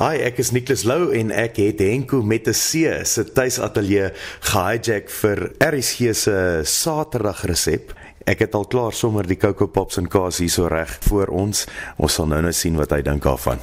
Hi, 0.00 0.16
ek 0.24 0.38
is 0.40 0.48
Nicholas 0.56 0.86
Lou 0.88 1.10
en 1.12 1.28
ek 1.28 1.58
het 1.60 1.82
Henko 1.84 2.22
met 2.24 2.46
'n 2.48 2.56
C 2.56 3.04
se 3.04 3.20
tuisateljee 3.20 4.06
gehijack 4.48 5.10
vir 5.10 5.52
RSG 5.60 6.14
se 6.16 6.60
Saterdag 6.64 7.44
resep. 7.44 7.92
Ek 8.24 8.38
het 8.38 8.54
al 8.54 8.64
klaar 8.64 8.92
sommer 8.92 9.26
die 9.26 9.36
Coco 9.36 9.66
Pops 9.66 9.98
en 9.98 10.08
kaas 10.08 10.38
hierso 10.38 10.68
reg 10.68 10.98
voor 11.00 11.26
ons. 11.26 11.66
Ons 11.98 12.14
sal 12.14 12.26
nou 12.26 12.40
nou 12.40 12.52
sien 12.52 12.76
wat 12.76 12.90
hy 12.90 13.02
dink 13.02 13.22
daarvan. 13.22 13.58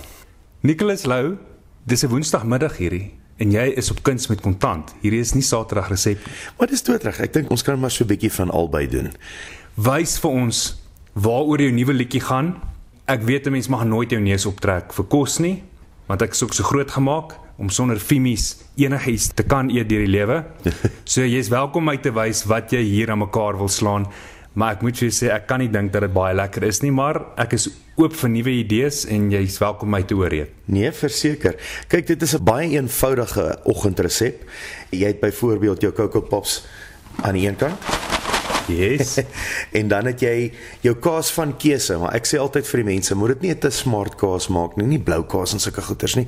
Nicholas 0.62 1.06
Lou, 1.06 1.38
dis 1.84 2.04
'n 2.04 2.08
Woensdagmiddag 2.10 2.78
hierdie 2.78 3.12
en 3.38 3.52
jy 3.52 3.74
is 3.76 3.90
op 3.90 4.04
kuns 4.04 4.28
met 4.28 4.42
kontant. 4.42 4.94
Hierdie 5.02 5.20
is 5.20 5.34
nie 5.34 5.42
Saterdag 5.42 5.90
resep 5.90 6.18
nie. 6.18 6.34
Maar 6.60 6.68
dis 6.68 6.84
doodreg. 6.84 7.20
Ek 7.20 7.34
dink 7.34 7.50
ons 7.50 7.64
kan 7.64 7.80
maar 7.80 7.92
so 7.92 8.04
'n 8.04 8.08
bietjie 8.08 8.32
van 8.32 8.52
albei 8.52 8.88
doen. 8.88 9.12
Wys 9.74 10.20
vir 10.20 10.32
ons 10.32 10.78
waaroor 11.14 11.62
jou 11.62 11.72
nuwe 11.72 11.94
liedjie 11.94 12.22
gaan. 12.22 12.62
Ek 13.08 13.24
weet 13.24 13.48
'n 13.48 13.52
mens 13.52 13.68
mag 13.68 13.86
nooit 13.86 14.12
jou 14.12 14.22
neus 14.22 14.46
optrek 14.46 14.94
vir 14.94 15.06
kos 15.06 15.40
nie, 15.40 15.64
want 16.08 16.24
ek 16.24 16.36
is 16.36 16.44
ook 16.44 16.56
so 16.56 16.64
groot 16.64 16.92
gemaak 16.92 17.36
om 17.58 17.70
sonder 17.74 18.00
fimies 18.00 18.56
enigiets 18.78 19.32
te 19.36 19.44
kan 19.44 19.70
eet 19.74 19.90
deur 19.90 20.06
die 20.06 20.14
lewe. 20.14 20.44
So 21.08 21.24
jy's 21.26 21.50
welkom 21.50 21.88
my 21.88 21.98
te 22.04 22.12
wys 22.12 22.44
wat 22.50 22.74
jy 22.76 22.84
hier 22.84 23.12
aan 23.12 23.24
mekaar 23.24 23.58
wil 23.58 23.72
slaan. 23.72 24.08
Maar 24.58 24.78
ek 24.78 24.84
moet 24.86 24.98
vir 24.98 25.08
jou 25.08 25.14
sê 25.14 25.30
ek 25.34 25.46
kan 25.50 25.62
nie 25.62 25.70
dink 25.70 25.94
dat 25.94 26.04
dit 26.08 26.14
baie 26.14 26.34
lekker 26.36 26.66
is 26.66 26.82
nie, 26.82 26.92
maar 26.92 27.20
ek 27.38 27.54
is 27.58 27.68
oop 27.98 28.16
vir 28.18 28.32
nuwe 28.34 28.56
idees 28.64 29.04
en 29.14 29.30
jy's 29.34 29.60
welkom 29.62 29.94
my 29.94 30.02
te 30.06 30.18
ooreed. 30.18 30.52
Nee, 30.66 30.90
verseker. 30.94 31.58
Kyk, 31.90 32.08
dit 32.14 32.26
is 32.26 32.36
'n 32.36 32.44
baie 32.44 32.70
eenvoudige 32.74 33.62
oggendresep. 33.66 34.44
Jy 34.92 35.08
het 35.08 35.22
byvoorbeeld 35.22 35.82
jou 35.82 35.94
Coco 35.94 36.22
Pops 36.22 36.66
aan 37.22 37.34
die 37.34 37.48
een 37.48 37.56
kant 37.56 38.07
Yes. 38.68 39.18
en 39.80 39.88
dan 39.88 40.06
het 40.12 40.22
jy 40.22 40.52
jou 40.84 40.96
kaas 41.00 41.32
van 41.36 41.56
keuse, 41.60 41.98
maar 42.02 42.16
ek 42.18 42.28
sê 42.28 42.40
altyd 42.42 42.68
vir 42.68 42.84
die 42.84 42.90
mense, 42.94 43.16
moet 43.16 43.38
dit 43.38 43.48
nie 43.48 43.52
'n 43.56 43.60
te 43.60 43.72
smart 43.72 44.18
kaas 44.20 44.48
maak 44.48 44.78
nie, 44.78 44.88
nie 44.88 45.04
blou 45.04 45.24
kaas 45.24 45.54
en 45.54 45.60
sulke 45.60 45.82
goeters 45.82 46.16
nie. 46.16 46.28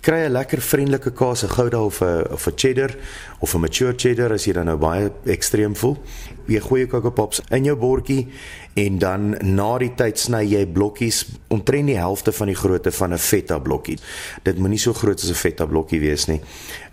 Kry 0.00 0.24
'n 0.24 0.32
lekker 0.32 0.60
vriendelike 0.62 1.12
kaas, 1.12 1.44
'n 1.44 1.48
Gouda 1.48 1.80
of 1.84 2.00
'n 2.00 2.32
of 2.32 2.46
'n 2.46 2.56
cheddar 2.56 2.96
of 3.40 3.54
'n 3.54 3.60
mature 3.60 3.94
cheddar 3.96 4.32
as 4.32 4.46
jy 4.46 4.52
dan 4.52 4.66
nou 4.66 4.76
baie 4.76 5.10
ekstreem 5.26 5.76
voel. 5.76 5.98
Jy 6.46 6.60
gooi 6.60 6.80
jou 6.80 6.88
Coco 6.88 7.10
Pops 7.10 7.42
in 7.50 7.64
jou 7.64 7.76
bordjie 7.76 8.28
en 8.74 8.98
dan 8.98 9.36
na 9.42 9.78
die 9.78 9.94
tyd 9.94 10.18
sny 10.18 10.44
jy 10.44 10.66
blokkies 10.66 11.26
omtrent 11.48 11.86
die 11.86 11.98
helfte 11.98 12.32
van 12.32 12.46
die 12.46 12.56
grootte 12.56 12.92
van 12.92 13.12
'n 13.12 13.18
feta 13.18 13.58
blokkie. 13.58 13.98
Dit 14.42 14.58
moenie 14.58 14.78
so 14.78 14.92
groot 14.92 15.20
as 15.20 15.30
'n 15.30 15.34
feta 15.34 15.66
blokkie 15.66 16.00
wees 16.00 16.26
nie 16.26 16.40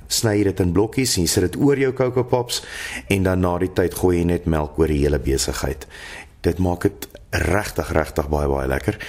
sny 0.08 0.44
dit 0.44 0.60
in 0.60 0.74
blokkies 0.76 1.18
en 1.18 1.28
sit 1.28 1.48
dit 1.48 1.58
oor 1.62 1.80
jou 1.80 1.94
Coco 1.94 2.24
Pops 2.24 2.62
en 3.10 3.24
dan 3.24 3.44
na 3.46 3.58
die 3.62 3.72
tyd 3.74 3.98
gooi 4.00 4.18
jy 4.20 4.26
net 4.30 4.46
melk 4.46 4.80
oor 4.80 4.92
die 4.92 5.02
hele 5.04 5.20
besigheid. 5.20 5.88
Dit 6.46 6.60
maak 6.60 6.88
dit 6.88 7.08
regtig 7.32 7.92
regtig 7.96 8.30
baie 8.32 8.48
baie 8.48 8.68
lekker. 8.68 9.00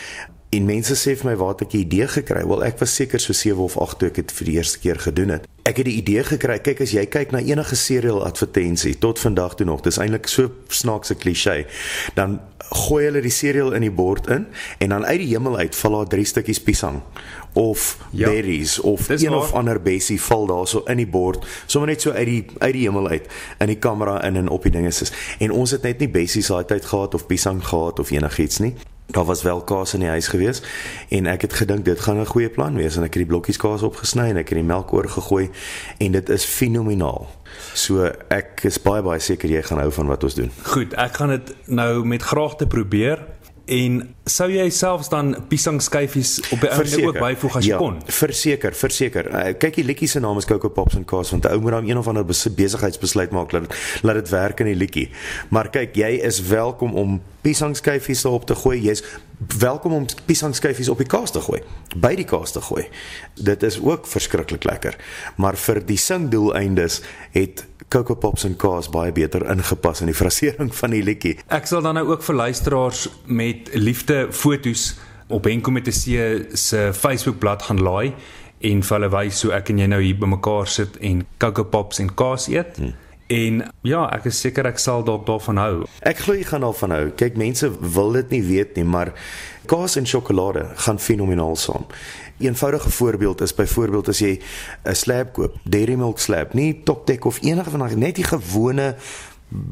En 0.56 0.64
mense 0.64 0.94
sê 0.96 1.12
vir 1.18 1.28
my 1.28 1.34
waar 1.36 1.52
het 1.52 1.66
ek 1.66 1.74
die 1.74 1.82
idee 1.84 2.06
gekry? 2.08 2.40
Wel 2.48 2.62
ek 2.64 2.78
was 2.80 2.94
seker 2.96 3.20
so 3.20 3.36
7 3.36 3.60
of 3.60 3.76
8 3.82 3.98
toe 4.00 4.08
ek 4.08 4.20
dit 4.22 4.32
vir 4.38 4.48
die 4.48 4.54
eerste 4.56 4.80
keer 4.80 5.00
gedoen 5.04 5.34
het. 5.34 5.48
Ek 5.68 5.82
het 5.82 5.88
die 5.88 5.96
idee 5.98 6.22
gekry, 6.24 6.56
kyk 6.64 6.80
as 6.84 6.94
jy 6.94 7.02
kyk 7.10 7.34
na 7.34 7.42
enige 7.44 7.76
serial 7.76 8.22
advertensie 8.24 8.94
tot 9.02 9.20
vandag 9.20 9.58
toe 9.58 9.66
nog, 9.68 9.82
dis 9.84 9.98
eintlik 10.00 10.30
so 10.30 10.48
snaakse 10.72 11.18
klise, 11.18 11.58
dan 12.16 12.38
gooi 12.86 13.02
hulle 13.08 13.20
die 13.24 13.34
serial 13.34 13.74
in 13.76 13.84
die 13.84 13.92
bord 13.92 14.30
in 14.32 14.46
en 14.80 14.94
dan 14.94 15.04
uit 15.04 15.20
die 15.26 15.28
hemel 15.34 15.58
uit 15.58 15.76
val 15.76 15.98
daar 15.98 16.10
drie 16.14 16.24
stukkies 16.26 16.62
piesang 16.62 17.02
of 17.58 17.98
ja, 18.12 18.30
berries 18.30 18.78
of 18.80 19.10
een 19.10 19.28
waar. 19.28 19.42
of 19.42 19.52
ander 19.58 19.82
bessie 19.82 20.20
val 20.22 20.48
daarso 20.48 20.86
in 20.88 21.02
die 21.02 21.10
bord, 21.10 21.44
sommer 21.66 21.92
net 21.92 22.06
so 22.06 22.16
uit 22.16 22.26
die 22.30 22.42
uit 22.62 22.72
die 22.78 22.88
hemel 22.88 23.12
uit 23.12 23.28
in 23.60 23.74
die 23.74 23.80
kamera 23.82 24.22
in 24.24 24.40
en 24.40 24.48
op 24.48 24.64
die 24.64 24.72
dinge 24.72 24.94
is. 24.94 25.12
En 25.38 25.52
ons 25.52 25.76
het 25.76 25.84
net 25.84 26.00
nie 26.00 26.12
bessies 26.12 26.48
daai 26.48 26.64
tyd 26.64 26.86
gehad 26.86 27.14
of 27.18 27.26
piesang 27.26 27.60
gehad 27.64 28.00
of 28.00 28.14
enigiets 28.14 28.62
nie 28.64 28.76
daar 29.06 29.24
was 29.24 29.42
wel 29.42 29.60
kaas 29.64 29.94
in 29.94 30.00
die 30.00 30.08
huis 30.08 30.28
gewees 30.28 30.62
en 31.08 31.26
ek 31.26 31.46
het 31.46 31.52
gedink 31.52 31.84
dit 31.84 32.00
gaan 32.00 32.20
'n 32.20 32.26
goeie 32.26 32.48
plan 32.48 32.74
wees 32.74 32.96
en 32.96 33.02
ek 33.02 33.14
het 33.14 33.22
die 33.22 33.32
blokkies 33.32 33.56
kaas 33.56 33.82
opgesny 33.82 34.28
en 34.30 34.36
ek 34.36 34.48
het 34.48 34.58
die 34.58 34.66
melk 34.66 34.92
oorgegooi 34.92 35.50
en 35.98 36.12
dit 36.12 36.28
is 36.28 36.44
fenomenaal. 36.44 37.28
So 37.74 38.10
ek 38.28 38.64
is 38.64 38.78
baie 38.82 39.02
baie 39.02 39.20
seker 39.20 39.50
jy 39.50 39.62
gaan 39.62 39.78
hou 39.78 39.90
van 39.92 40.06
wat 40.06 40.24
ons 40.24 40.34
doen. 40.34 40.50
Goed, 40.62 40.94
ek 40.94 41.16
gaan 41.16 41.28
dit 41.28 41.54
nou 41.66 42.04
met 42.04 42.22
graagte 42.22 42.66
probeer. 42.66 43.22
En 43.66 44.14
sou 44.30 44.46
jy 44.46 44.68
selfs 44.70 45.08
dan 45.10 45.32
piesang 45.50 45.80
skyfies 45.82 46.36
op 46.54 46.60
die 46.62 46.68
einde 46.70 47.00
ook 47.02 47.16
byvoeg 47.18 47.56
as 47.58 47.66
jy 47.66 47.72
ja, 47.72 47.78
kon? 47.82 47.96
Verseker, 48.14 48.76
verseker. 48.78 49.26
Uh, 49.26 49.48
kyk 49.58 49.80
die 49.80 49.84
liedjie 49.88 50.08
se 50.10 50.22
naam 50.22 50.38
is 50.38 50.46
Coco 50.46 50.70
Pops 50.70 50.94
en 50.94 51.06
Kaas 51.08 51.32
want 51.34 51.48
'n 51.48 51.50
ou 51.50 51.60
moet 51.60 51.74
dan 51.74 51.88
een 51.88 51.98
of 51.98 52.06
ander 52.06 52.24
besigheidsbesluit 52.24 53.34
maak 53.34 53.50
dat 53.50 53.66
laat 54.02 54.22
dit 54.22 54.28
werk 54.30 54.60
in 54.60 54.70
die 54.70 54.78
liedjie. 54.78 55.10
Maar 55.50 55.70
kyk, 55.70 55.96
jy 55.98 56.22
is 56.22 56.40
welkom 56.46 56.94
om 56.94 57.20
piesang 57.42 57.76
skyfies 57.76 58.22
daarop 58.22 58.46
te 58.46 58.54
gooi. 58.54 58.78
Jy's 58.80 59.02
welkom 59.58 59.92
om 59.92 60.06
piesang 60.26 60.54
skyfies 60.54 60.88
op 60.88 60.98
die 60.98 61.10
kaas 61.10 61.30
te 61.30 61.40
gooi, 61.40 61.60
by 61.96 62.14
die 62.14 62.24
kaas 62.24 62.52
te 62.52 62.60
gooi. 62.60 62.86
Dit 63.34 63.62
is 63.62 63.80
ook 63.82 64.06
verskriklik 64.06 64.64
lekker. 64.64 64.96
Maar 65.36 65.56
vir 65.56 65.82
die 65.86 65.98
singdoeleindes 65.98 67.02
het 67.34 67.66
Coco 67.88 68.16
Pops 68.18 68.44
en 68.44 68.56
kaas 68.56 68.88
baie 68.90 69.12
beter 69.12 69.44
ingepas 69.50 70.00
in 70.02 70.10
die 70.10 70.16
frasering 70.16 70.72
van 70.74 70.90
die 70.90 71.02
liedjie. 71.06 71.36
Ek 71.54 71.68
sal 71.70 71.84
dan 71.86 71.94
nou 71.94 72.08
ook 72.10 72.24
vir 72.26 72.34
luisteraars 72.34 73.06
met 73.26 73.70
liefde 73.74 74.26
fotos 74.30 74.96
op 75.28 75.44
Henko 75.44 75.70
met 75.70 75.86
'n 75.86 75.92
C 75.92 76.56
se 76.56 76.90
Facebook 76.92 77.38
bladsy 77.38 77.66
gaan 77.66 77.82
laai 77.82 78.14
en 78.60 78.82
vir 78.82 78.98
hulle 78.98 79.10
wys 79.10 79.42
hoe 79.42 79.52
ek 79.52 79.70
en 79.70 79.78
jy 79.78 79.86
nou 79.86 80.02
hier 80.02 80.18
bymekaar 80.18 80.66
sit 80.66 80.96
en 81.00 81.26
Coco 81.38 81.64
Pops 81.64 81.98
en 81.98 82.14
kaas 82.14 82.48
eet. 82.48 82.76
Hmm. 82.76 82.94
En 83.26 83.62
ja, 83.82 84.04
ek 84.14 84.28
is 84.30 84.38
seker 84.40 84.68
ek 84.70 84.78
sal 84.78 85.02
dalk 85.06 85.26
daarvan 85.26 85.58
hou. 85.58 85.74
Ek 86.06 86.20
glo 86.22 86.36
jy 86.36 86.44
gaan 86.46 86.62
daarvan 86.62 86.94
hou. 86.94 87.06
Kyk, 87.18 87.38
mense 87.40 87.70
wil 87.96 88.12
dit 88.20 88.36
nie 88.36 88.42
weet 88.46 88.76
nie, 88.78 88.84
maar 88.86 89.10
kaas 89.66 89.96
en 89.98 90.06
sjokolade 90.06 90.68
gaan 90.86 90.98
fenomenaal 91.02 91.56
saam. 91.56 91.86
'n 92.38 92.44
Eenvoudige 92.46 92.90
voorbeeld 92.90 93.40
is 93.40 93.54
byvoorbeeld 93.54 94.08
as 94.08 94.18
jy 94.18 94.38
'n 94.84 94.94
slab 94.94 95.32
koop, 95.32 95.54
Dairy 95.64 95.94
Milk 95.94 96.18
slab, 96.18 96.54
nie 96.54 96.82
Toptek 96.84 97.24
of 97.24 97.38
enige 97.42 97.70
van 97.70 97.80
daai 97.80 97.96
net 97.96 98.14
die 98.14 98.24
gewone 98.24 98.96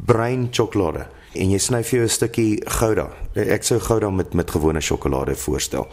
bruin 0.06 0.48
sjokolade 0.50 1.06
en 1.34 1.50
jy 1.50 1.58
sny 1.58 1.82
vir 1.82 1.98
jou 1.98 2.04
'n 2.06 2.08
stukkie 2.08 2.62
Gouda. 2.64 3.10
Ek 3.34 3.62
sou 3.62 3.78
Gouda 3.78 4.10
met 4.10 4.34
met 4.34 4.50
gewone 4.50 4.80
sjokolade 4.80 5.34
voorstel. 5.34 5.88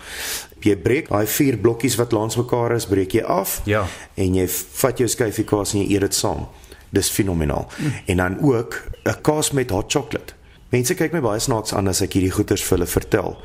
Jy 0.60 0.76
breek 0.76 1.10
daai 1.10 1.26
vier 1.26 1.58
blokkies 1.58 1.96
wat 1.96 2.12
langs 2.12 2.36
mekaar 2.38 2.72
is, 2.76 2.86
breek 2.86 3.12
jy 3.12 3.24
af. 3.24 3.62
Ja. 3.66 3.88
En 4.16 4.36
jy 4.36 4.48
vat 4.48 4.98
jou 4.98 5.08
skyfie 5.08 5.46
kaas 5.46 5.74
en 5.74 5.80
jy 5.80 5.94
eet 5.94 6.02
dit 6.02 6.14
saam. 6.16 6.48
Dis 6.92 7.10
fenomenaal. 7.10 7.68
Mm. 7.78 7.94
En 8.06 8.18
dan 8.18 8.40
ook 8.42 8.84
'n 9.04 9.22
kaas 9.22 9.52
met 9.52 9.70
hot 9.70 9.92
chocolate. 9.92 10.34
Mense 10.70 10.94
kyk 10.94 11.12
my 11.12 11.20
baie 11.20 11.40
snaaks 11.40 11.74
aan 11.74 11.88
as 11.88 12.02
ek 12.02 12.14
hierdie 12.14 12.32
goeters 12.32 12.64
vir 12.64 12.78
hulle 12.78 12.90
vertel. 12.90 13.38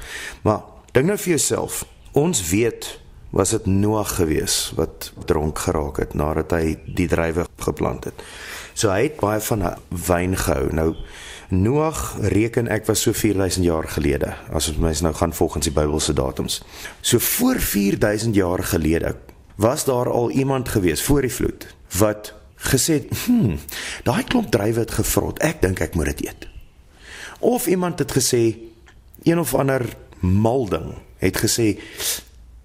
Maar 0.42 0.60
dink 0.92 1.06
nou 1.06 1.18
vir 1.18 1.34
jouself, 1.34 1.84
ons 2.12 2.48
weet 2.50 3.00
was 3.30 3.50
dit 3.50 3.66
Noag 3.66 4.14
gewees 4.16 4.72
wat 4.76 5.12
dronk 5.26 5.58
geraak 5.58 5.96
het 5.96 6.14
nadat 6.14 6.50
hy 6.50 6.76
die 6.86 7.08
druiwe 7.10 7.46
geplant 7.58 8.04
het. 8.04 8.22
So 8.74 8.90
hy 8.92 9.08
het 9.08 9.20
baie 9.20 9.40
van 9.40 9.74
wyn 9.88 10.36
gehou. 10.36 10.72
Nou 10.72 10.94
Noag 11.48 12.16
reken 12.26 12.66
ek 12.68 12.88
was 12.88 13.04
so 13.06 13.14
4000 13.14 13.64
jaar 13.64 13.86
gelede 13.88 14.32
as 14.50 14.66
ons 14.68 14.80
mens 14.82 15.00
nou 15.00 15.12
gaan 15.14 15.34
volgens 15.34 15.68
die 15.68 15.74
Bybelse 15.74 16.12
datums. 16.12 16.62
So 17.00 17.18
voor 17.18 17.60
4000 17.60 18.34
jaar 18.34 18.62
gelede 18.62 19.14
was 19.56 19.84
daar 19.84 20.10
al 20.10 20.30
iemand 20.30 20.68
gewees 20.68 21.02
voor 21.02 21.22
die 21.22 21.32
vloed 21.32 21.66
wat 21.98 22.34
gesê 22.56 22.92
het, 22.92 23.06
"Hm, 23.24 23.56
daai 24.02 24.24
klomp 24.24 24.50
druiwe 24.50 24.80
het 24.80 24.90
gevrot. 24.90 25.38
Ek 25.38 25.60
dink 25.60 25.80
ek 25.80 25.94
moet 25.94 26.04
dit 26.04 26.24
eet." 26.24 26.48
Of 27.38 27.66
iemand 27.66 27.98
het 27.98 28.12
gesê 28.12 28.56
een 29.22 29.38
of 29.38 29.54
ander 29.54 29.96
malding 30.20 30.94
het 31.18 31.36
gesê, 31.36 31.78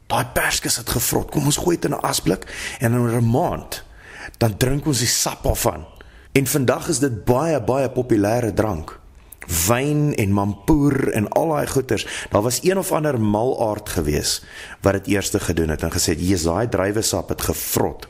"Daai 0.08 0.26
perskes 0.34 0.78
het 0.78 0.90
gevrot. 0.90 1.32
Kom 1.32 1.46
ons 1.46 1.58
gooi 1.58 1.76
dit 1.76 1.92
in 1.92 1.98
'n 1.98 2.02
asblik 2.02 2.76
en 2.80 2.94
in 2.94 3.18
'n 3.18 3.30
maand 3.30 3.84
dan 4.38 4.58
drink 4.58 4.86
ons 4.86 5.00
die 5.00 5.08
sap 5.08 5.44
daarvan." 5.44 5.86
En 6.32 6.48
vandag 6.48 6.88
is 6.88 7.00
dit 7.00 7.26
baie 7.26 7.62
baie 7.62 7.90
populêre 7.90 8.54
drank. 8.54 9.00
Wyn 9.68 10.16
en 10.16 10.32
mampoer 10.32 11.12
en 11.12 11.28
al 11.30 11.48
daai 11.48 11.68
goeters. 11.68 12.08
Daar 12.30 12.42
was 12.42 12.60
een 12.64 12.78
of 12.78 12.92
ander 12.92 13.22
malaard 13.22 13.90
gewees 13.90 14.44
wat 14.82 14.94
dit 14.94 15.08
eerste 15.08 15.40
gedoen 15.40 15.70
het 15.70 15.84
en 15.84 15.92
gesê 15.92 16.06
het, 16.16 16.20
"Jesus, 16.20 16.44
daai 16.44 16.70
druiwesap 16.70 17.30
het 17.30 17.42
gevrot. 17.42 18.08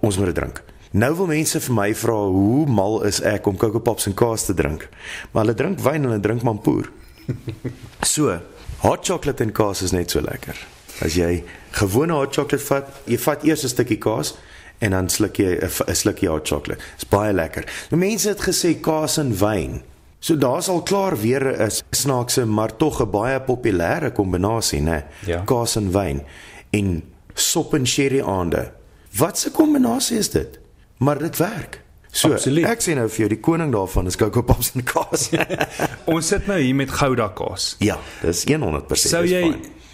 Ons 0.00 0.16
moet 0.16 0.26
dit 0.26 0.34
drink." 0.34 0.64
Nou 0.90 1.10
wil 1.14 1.26
mense 1.26 1.60
vir 1.60 1.74
my 1.74 1.90
vra 1.94 2.16
hoe 2.32 2.66
mal 2.66 3.02
is 3.04 3.20
ek 3.20 3.46
om 3.46 3.56
Coco 3.56 3.80
Pops 3.84 4.06
en 4.08 4.14
kaas 4.16 4.46
te 4.48 4.54
drink. 4.54 4.88
Maar 5.32 5.44
hulle 5.44 5.56
drink 5.58 5.82
wyn 5.84 6.02
en 6.02 6.10
hulle 6.10 6.24
drink 6.24 6.42
mampoer. 6.42 6.88
So, 8.08 8.38
hot 8.80 9.04
chocolate 9.04 9.42
en 9.44 9.52
kaas 9.52 9.82
is 9.82 9.92
net 9.92 10.10
so 10.10 10.22
lekker. 10.24 10.56
As 11.04 11.16
jy 11.18 11.42
gewone 11.76 12.14
hot 12.16 12.32
chocolate 12.34 12.64
vat, 12.64 12.88
jy 13.06 13.18
vat 13.20 13.44
eers 13.44 13.64
'n 13.64 13.74
stukkie 13.74 13.98
kaas 14.00 14.36
en 14.80 14.94
dan 14.96 15.08
sluk 15.08 15.36
jy 15.36 15.58
'n 15.60 15.94
slukkie 15.94 16.30
hot 16.30 16.48
chocolate. 16.48 16.80
Dit's 16.96 17.10
baie 17.10 17.32
lekker. 17.32 17.66
Nou 17.90 18.00
mense 18.00 18.28
het 18.28 18.40
gesê 18.40 18.80
kaas 18.80 19.18
en 19.18 19.34
wyn. 19.36 19.82
So 20.20 20.36
daar's 20.36 20.68
al 20.68 20.82
klaar 20.82 21.20
weer 21.20 21.44
'n 21.44 21.70
snaakse 21.90 22.46
maar 22.46 22.76
tog 22.76 23.00
'n 23.02 23.10
baie 23.10 23.40
populêre 23.40 24.12
kombinasie, 24.12 24.80
né? 24.80 25.04
Ja. 25.26 25.42
Kaas 25.44 25.76
en 25.76 25.92
wyn 25.92 26.22
en 26.70 27.02
sop 27.34 27.74
en 27.74 27.86
sherry 27.86 28.20
aande. 28.20 28.72
Wat 29.18 29.44
'n 29.46 29.52
kombinasie 29.52 30.18
is 30.18 30.30
dit? 30.30 30.58
Maar 30.98 31.18
dit 31.18 31.36
werk. 31.36 31.82
So, 32.10 32.32
Absoluut. 32.32 32.64
ek 32.66 32.80
sê 32.82 32.94
nou 32.96 33.04
vir 33.12 33.26
jou 33.26 33.28
die 33.34 33.40
koning 33.44 33.72
daarvan 33.74 34.08
is 34.08 34.16
Coco 34.18 34.42
Pops 34.42 34.72
en 34.74 34.84
kaas. 34.88 35.28
Ons 36.12 36.30
sit 36.32 36.48
nou 36.48 36.56
hier 36.58 36.74
met 36.74 36.90
Gouda 36.90 37.28
kaas. 37.36 37.74
Ja, 37.84 37.98
dis 38.22 38.44
100%. 38.48 39.10
Sou 39.12 39.24
jy 39.28 39.42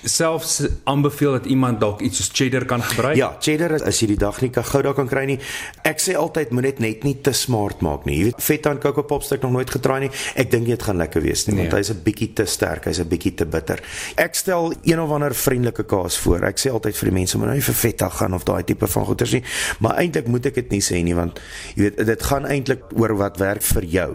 selfs 0.04 0.62
aanbeveel 0.84 1.32
dat 1.38 1.46
iemand 1.46 1.80
dalk 1.80 2.00
iets 2.00 2.20
soos 2.20 2.30
cheddar 2.32 2.64
kan 2.64 2.82
gebruik? 2.82 3.16
Ja, 3.16 3.36
cheddar 3.40 3.74
is 3.76 3.82
as 3.82 4.00
jy 4.02 4.10
die 4.12 4.20
dag 4.20 4.40
nie 4.42 4.50
kan 4.54 4.64
gou 4.64 4.82
daar 4.84 4.96
kan 4.96 5.08
kry 5.08 5.24
nie. 5.28 5.38
Ek 5.86 6.02
sê 6.02 6.16
altyd 6.18 6.52
moet 6.54 6.68
net 6.68 6.82
net 6.84 7.04
nie 7.06 7.14
te 7.24 7.32
smart 7.36 7.80
maak 7.84 8.04
nie. 8.08 8.18
Jy 8.18 8.24
weet 8.30 8.44
feta 8.44 8.72
en 8.74 8.80
cocoa 8.82 9.06
pops 9.08 9.30
het 9.30 9.38
ek 9.38 9.46
nog 9.46 9.54
nooit 9.58 9.70
getraai 9.70 10.06
nie. 10.06 10.10
Ek 10.40 10.50
dink 10.52 10.68
dit 10.70 10.82
gaan 10.82 11.00
lekker 11.00 11.24
wees 11.24 11.46
nie, 11.46 11.56
nee. 11.56 11.68
want 11.68 11.78
hy's 11.78 11.90
'n 11.94 12.02
bietjie 12.04 12.32
te 12.34 12.46
sterk, 12.46 12.88
hy's 12.90 13.00
'n 13.00 13.08
bietjie 13.08 13.34
te 13.34 13.46
bitter. 13.46 13.80
Ek 14.16 14.34
stel 14.34 14.74
een 14.82 15.00
of 15.00 15.10
ander 15.10 15.34
vriendelike 15.34 15.84
kaas 15.84 16.18
voor. 16.18 16.44
Ek 16.44 16.58
sê 16.58 16.70
altyd 16.70 16.96
vir 16.96 17.10
die 17.10 17.18
mense 17.20 17.38
moet 17.38 17.46
nou 17.46 17.56
nie 17.56 17.68
vir 17.68 17.74
feta 17.74 18.08
gaan 18.08 18.34
of 18.34 18.44
daai 18.44 18.64
tipe 18.64 18.86
van 18.86 19.04
goeders 19.04 19.32
nie, 19.32 19.42
maar 19.80 19.96
eintlik 19.98 20.26
moet 20.26 20.46
ek 20.46 20.54
dit 20.54 20.70
nie 20.70 20.80
sê 20.80 21.02
nie 21.02 21.14
want 21.14 21.40
jy 21.76 21.82
weet 21.82 22.06
dit 22.06 22.22
gaan 22.22 22.46
eintlik 22.46 22.82
oor 22.96 23.16
wat 23.16 23.38
werk 23.38 23.62
vir 23.62 23.84
jou. 23.84 24.10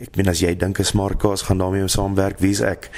Ek 0.00 0.16
meen 0.16 0.28
as 0.28 0.40
jy 0.40 0.54
dink 0.54 0.80
'n 0.80 0.84
smart 0.84 1.18
kaas 1.18 1.42
gaan 1.42 1.58
daarmee 1.58 1.88
saamwerk, 1.88 2.38
wie's 2.40 2.60
ek? 2.60 2.90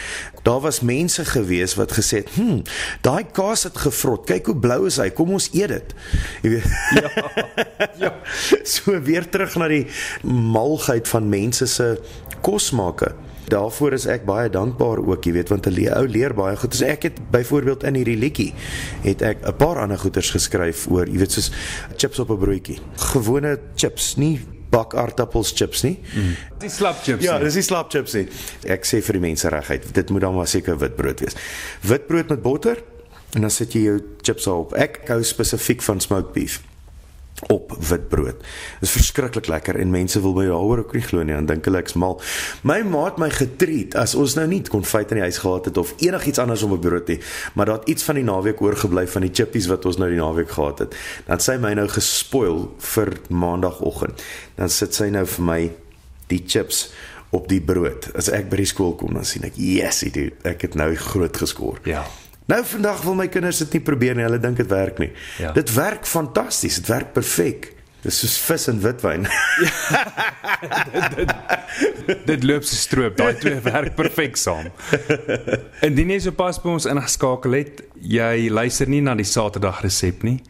Daar 0.43 0.61
was 0.61 0.81
mense 0.81 1.25
gewees 1.25 1.75
wat 1.79 1.93
gesê 1.93 2.12
het, 2.13 2.31
"Hm, 2.35 2.61
daai 3.01 3.25
kaas 3.33 3.63
het 3.63 3.77
gevrot. 3.77 4.27
Kyk 4.27 4.47
hoe 4.47 4.57
blou 4.57 4.87
is 4.87 4.97
hy. 4.97 5.11
Kom 5.11 5.33
ons 5.33 5.51
eet 5.53 5.69
dit." 5.69 5.95
Jy 6.43 6.51
weet. 6.51 6.65
Ja. 6.95 7.11
ja. 8.05 8.15
So 8.63 9.01
weer 9.01 9.29
terug 9.29 9.57
na 9.57 9.69
die 9.69 9.87
malgheid 10.25 11.09
van 11.09 11.29
mense 11.29 11.67
se 11.67 11.99
kosmake. 12.41 13.15
Daarvoor 13.53 13.93
is 13.93 14.07
ek 14.07 14.25
baie 14.25 14.49
dankbaar 14.51 15.03
ook, 15.03 15.25
jy 15.25 15.33
weet, 15.33 15.49
want 15.49 15.67
'n 15.67 15.89
ou 15.93 16.07
leer 16.07 16.35
baie 16.35 16.57
goed. 16.57 16.75
So 16.75 16.85
ek 16.85 17.03
het 17.03 17.31
byvoorbeeld 17.31 17.85
in 17.85 17.95
hierdie 17.95 18.17
liedjie 18.17 18.55
het 19.03 19.23
ek 19.23 19.45
'n 19.47 19.57
paar 19.57 19.79
ander 19.79 19.99
goeters 19.99 20.31
geskryf 20.31 20.87
oor, 20.89 21.07
jy 21.07 21.19
weet, 21.19 21.33
soos 21.33 21.53
chips 21.97 22.19
op 22.19 22.31
'n 22.31 22.39
broodjie. 22.39 22.79
Gewone 22.97 23.59
chips, 23.75 24.17
nie 24.17 24.41
bak 24.73 24.97
aardappels 24.99 25.53
chips 25.57 25.85
nie. 25.87 25.99
Mm. 26.17 26.35
Die 26.65 26.73
slap 26.73 27.03
chips. 27.05 27.25
Ja, 27.25 27.37
dis 27.43 27.61
die 27.61 27.67
slap 27.67 27.93
chips 27.93 28.17
nie. 28.17 28.27
Ek 28.73 28.89
sê 28.89 29.03
vir 29.05 29.21
die 29.21 29.25
mense 29.29 29.53
reguit, 29.53 29.87
dit 29.95 30.11
moet 30.11 30.25
dan 30.25 30.37
maar 30.39 30.51
seker 30.51 30.81
witbrood 30.81 31.23
wees. 31.25 31.39
Witbrood 31.87 32.33
met 32.33 32.43
botter 32.45 32.83
en 33.37 33.47
dan 33.47 33.53
sit 33.53 33.77
jy 33.77 33.87
jou 33.87 33.97
chips 34.25 34.49
op. 34.51 34.77
Ek 34.77 35.03
hou 35.13 35.23
spesifiek 35.27 35.85
van 35.85 36.01
smoked 36.01 36.35
beef 36.37 36.61
op 37.51 37.73
witbrood. 37.89 38.39
Dit 38.39 38.89
is 38.89 38.91
verskriklik 38.91 39.47
lekker 39.47 39.79
en 39.81 39.91
mense 39.91 40.21
wil 40.23 40.35
my 40.37 40.45
daaroor 40.47 40.85
ook 40.85 40.95
nie 40.95 41.03
glo 41.03 41.23
nie. 41.23 41.35
Dan 41.35 41.49
dink 41.51 41.67
hulle 41.67 41.81
ek's 41.83 41.97
mal. 41.99 42.21
My 42.63 42.81
ma 42.87 43.05
het 43.09 43.19
my 43.23 43.31
getreat 43.35 43.97
as 43.99 44.15
ons 44.19 44.37
nou 44.39 44.47
nie 44.51 44.63
konfyt 44.63 45.15
in 45.15 45.21
die 45.21 45.27
huis 45.27 45.41
gehad 45.43 45.71
het 45.71 45.81
of 45.81 45.95
enigiets 45.99 46.43
anders 46.43 46.63
om 46.63 46.73
'n 46.73 46.81
brood 46.81 47.09
nie, 47.09 47.21
maar 47.55 47.67
daar 47.67 47.79
het 47.81 47.89
iets 47.89 48.03
van 48.03 48.15
die 48.15 48.25
naweek 48.25 48.63
oorgebly 48.63 49.07
van 49.07 49.23
die 49.23 49.33
chippies 49.33 49.67
wat 49.67 49.87
ons 49.87 49.97
nou 49.97 50.09
die 50.11 50.19
naweek 50.19 50.51
gehad 50.51 50.79
het. 50.79 50.95
Dan 51.27 51.41
sy 51.41 51.57
my 51.57 51.75
nou 51.75 51.89
gespoil 51.89 52.75
vir 52.79 53.13
maandagooggend. 53.29 54.23
Dan 54.55 54.69
sit 54.69 54.95
sy 54.95 55.09
nou 55.09 55.27
vir 55.27 55.45
my 55.45 55.71
die 56.27 56.43
chips 56.47 56.93
op 57.31 57.49
die 57.49 57.61
brood. 57.61 58.11
As 58.15 58.29
ek 58.29 58.51
by 58.51 58.57
die 58.57 58.69
skool 58.69 58.95
kom 58.95 59.15
dan 59.15 59.25
sien 59.25 59.45
ek, 59.45 59.57
"Yes, 59.57 60.01
dude, 60.01 60.33
ek 60.45 60.63
het 60.63 60.75
nou 60.75 60.95
groot 60.95 61.37
geskoor." 61.37 61.79
Ja. 61.85 62.05
Nou 62.53 62.61
vandag 62.69 63.03
wil 63.07 63.15
my 63.17 63.29
kinders 63.33 63.63
dit 63.65 63.79
nie 63.79 63.85
probeer 63.85 64.19
nie. 64.19 64.27
Hulle 64.27 64.41
dink 64.43 64.59
dit 64.61 64.69
werk 64.69 64.99
nie. 65.01 65.13
Ja. 65.41 65.55
Dit 65.57 65.73
werk 65.73 66.05
fantasties. 66.09 66.83
Dit 66.83 66.91
werk 66.93 67.15
perfek. 67.17 67.71
Dis 68.03 68.19
soos 68.19 68.35
vis 68.43 68.67
en 68.69 68.81
witwyn. 68.83 69.29
dit, 71.15 71.15
dit, 72.09 72.25
dit 72.27 72.47
loop 72.51 72.67
se 72.67 72.77
stroop. 72.77 73.17
Daai 73.17 73.39
twee 73.41 73.61
werk 73.63 73.95
perfek 73.97 74.37
saam. 74.41 74.69
Indien 75.87 76.11
jy 76.13 76.19
sopas 76.27 76.59
by 76.65 76.75
ons 76.75 76.89
ingeskakel 76.91 77.55
het, 77.61 77.85
jy 78.03 78.51
luister 78.51 78.91
nie 78.91 79.01
na 79.07 79.15
die 79.19 79.29
Saterdag 79.29 79.85
resep 79.87 80.27
nie. 80.27 80.41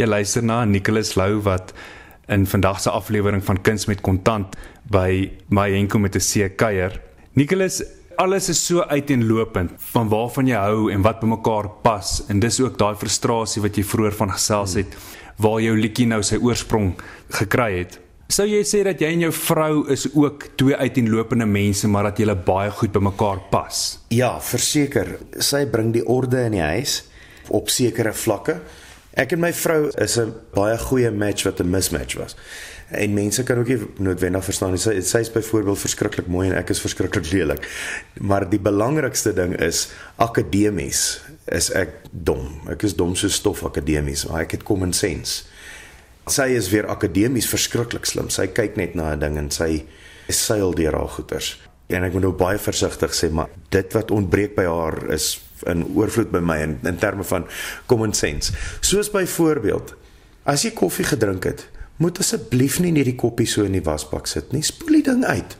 Jy 0.00 0.08
luister 0.08 0.42
na 0.42 0.62
Nicholas 0.64 1.12
Lou 1.20 1.42
wat 1.44 1.74
in 2.32 2.46
vandag 2.48 2.80
se 2.80 2.90
aflewering 2.90 3.44
van 3.44 3.60
Kuns 3.60 3.84
met 3.90 4.00
Kontant 4.00 4.56
by 4.90 5.28
my 5.52 5.68
enkel 5.76 6.00
met 6.00 6.16
'n 6.16 6.24
C 6.24 6.56
kuier. 6.56 6.96
Nicholas 7.36 7.82
alles 8.22 8.48
is 8.52 8.60
so 8.66 8.84
uiteenlopend 8.86 9.72
van 9.92 10.10
waarvan 10.10 10.46
jy 10.46 10.58
hou 10.62 10.90
en 10.94 11.02
wat 11.02 11.18
bymekaar 11.18 11.66
pas 11.82 12.20
en 12.30 12.38
dis 12.42 12.60
ook 12.62 12.76
daai 12.78 12.94
frustrasie 13.00 13.62
wat 13.64 13.78
jy 13.78 13.82
vroeër 13.82 14.14
van 14.14 14.30
gesels 14.30 14.76
het 14.78 14.94
waar 15.42 15.58
jou 15.64 15.72
liedjie 15.74 16.06
nou 16.06 16.20
sy 16.22 16.38
oorsprong 16.38 16.92
gekry 17.34 17.80
het. 17.80 17.96
Sou 18.32 18.46
jy 18.46 18.60
sê 18.68 18.84
dat 18.86 19.02
jy 19.02 19.10
en 19.16 19.24
jou 19.26 19.32
vrou 19.34 19.72
is 19.90 20.06
ook 20.12 20.52
twee 20.60 20.76
uiteenlopende 20.78 21.48
mense 21.50 21.90
maar 21.90 22.12
dat 22.12 22.22
julle 22.22 22.36
baie 22.46 22.70
goed 22.70 22.94
bymekaar 22.94 23.42
pas? 23.50 23.82
Ja, 24.14 24.36
verseker. 24.38 25.16
Sy 25.42 25.64
bring 25.72 25.90
die 25.96 26.06
orde 26.06 26.46
in 26.46 26.54
die 26.60 26.62
huis 26.62 27.00
op 27.50 27.74
sekere 27.74 28.14
vlakke. 28.14 28.60
Ek 29.18 29.34
en 29.34 29.42
my 29.42 29.50
vrou 29.52 29.90
is 29.98 30.16
'n 30.18 30.30
baie 30.54 30.78
goeie 30.78 31.10
match 31.10 31.44
wat 31.44 31.60
'n 31.60 31.70
mismatch 31.70 32.14
was. 32.16 32.36
En 32.92 33.14
mense 33.16 33.42
kan 33.48 33.58
ook 33.58 33.70
nie 33.72 33.78
noodwendig 34.04 34.44
verstaan 34.44 34.74
nie. 34.74 34.80
Sy 34.80 34.98
sy 35.06 35.22
is 35.24 35.32
byvoorbeeld 35.32 35.80
verskriklik 35.80 36.28
mooi 36.28 36.48
en 36.50 36.56
ek 36.58 36.74
is 36.74 36.82
verskriklik 36.82 37.30
lelik. 37.32 37.64
Maar 38.20 38.44
die 38.50 38.60
belangrikste 38.60 39.32
ding 39.36 39.54
is 39.56 39.86
akademies 40.20 41.22
is 41.52 41.70
ek 41.78 42.02
dom. 42.12 42.60
Ek 42.70 42.84
is 42.84 42.96
dom 42.98 43.16
so 43.16 43.32
stof 43.32 43.64
akademies, 43.66 44.26
maar 44.28 44.44
ek 44.44 44.58
het 44.58 44.68
common 44.68 44.92
sense. 44.92 45.48
Sy 46.30 46.52
is 46.54 46.68
weer 46.70 46.86
akademies 46.92 47.48
verskriklik 47.50 48.06
slim. 48.06 48.28
Sy 48.30 48.50
kyk 48.52 48.76
net 48.76 48.94
na 48.94 49.12
'n 49.14 49.20
ding 49.20 49.38
en 49.38 49.50
sy 49.50 49.84
seil 50.28 50.74
deur 50.74 50.94
haar 50.94 51.08
goeters. 51.08 51.56
En 51.88 52.04
ek 52.04 52.12
moet 52.12 52.22
nou 52.22 52.32
baie 52.32 52.58
versigtig 52.58 53.14
sê, 53.14 53.30
maar 53.30 53.48
dit 53.70 53.92
wat 53.92 54.10
ontbreek 54.10 54.54
by 54.54 54.64
haar 54.64 55.10
is 55.12 55.40
in 55.66 55.84
oorvloed 55.94 56.30
by 56.30 56.40
my 56.40 56.58
in, 56.62 56.78
in 56.88 56.98
terme 56.98 57.24
van 57.24 57.46
common 57.86 58.12
sense. 58.12 58.52
Soos 58.80 59.10
byvoorbeeld 59.10 59.94
as 60.44 60.62
jy 60.62 60.72
koffie 60.74 61.06
gedrink 61.06 61.44
het, 61.44 61.66
moet 61.96 62.18
asseblief 62.18 62.80
nie 62.80 62.92
net 62.92 63.04
die 63.04 63.18
koppie 63.18 63.46
so 63.46 63.64
in 63.64 63.72
die 63.72 63.84
wasbak 63.84 64.26
sit 64.26 64.52
nie. 64.52 64.62
Spoel 64.62 65.00
die 65.00 65.06
ding 65.10 65.24
uit. 65.24 65.56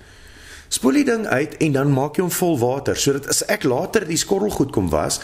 Spoel 0.73 1.03
die 1.03 1.05
ding 1.05 1.27
uit 1.27 1.59
en 1.61 1.73
dan 1.73 1.93
maak 1.93 2.17
jy 2.17 2.25
hom 2.25 2.33
vol 2.33 2.59
water 2.59 2.97
sodat 2.97 3.29
as 3.29 3.43
ek 3.53 3.67
later 3.69 4.07
die 4.09 4.17
skorrelgoed 4.17 4.73
kom 4.73 4.89
was, 4.91 5.21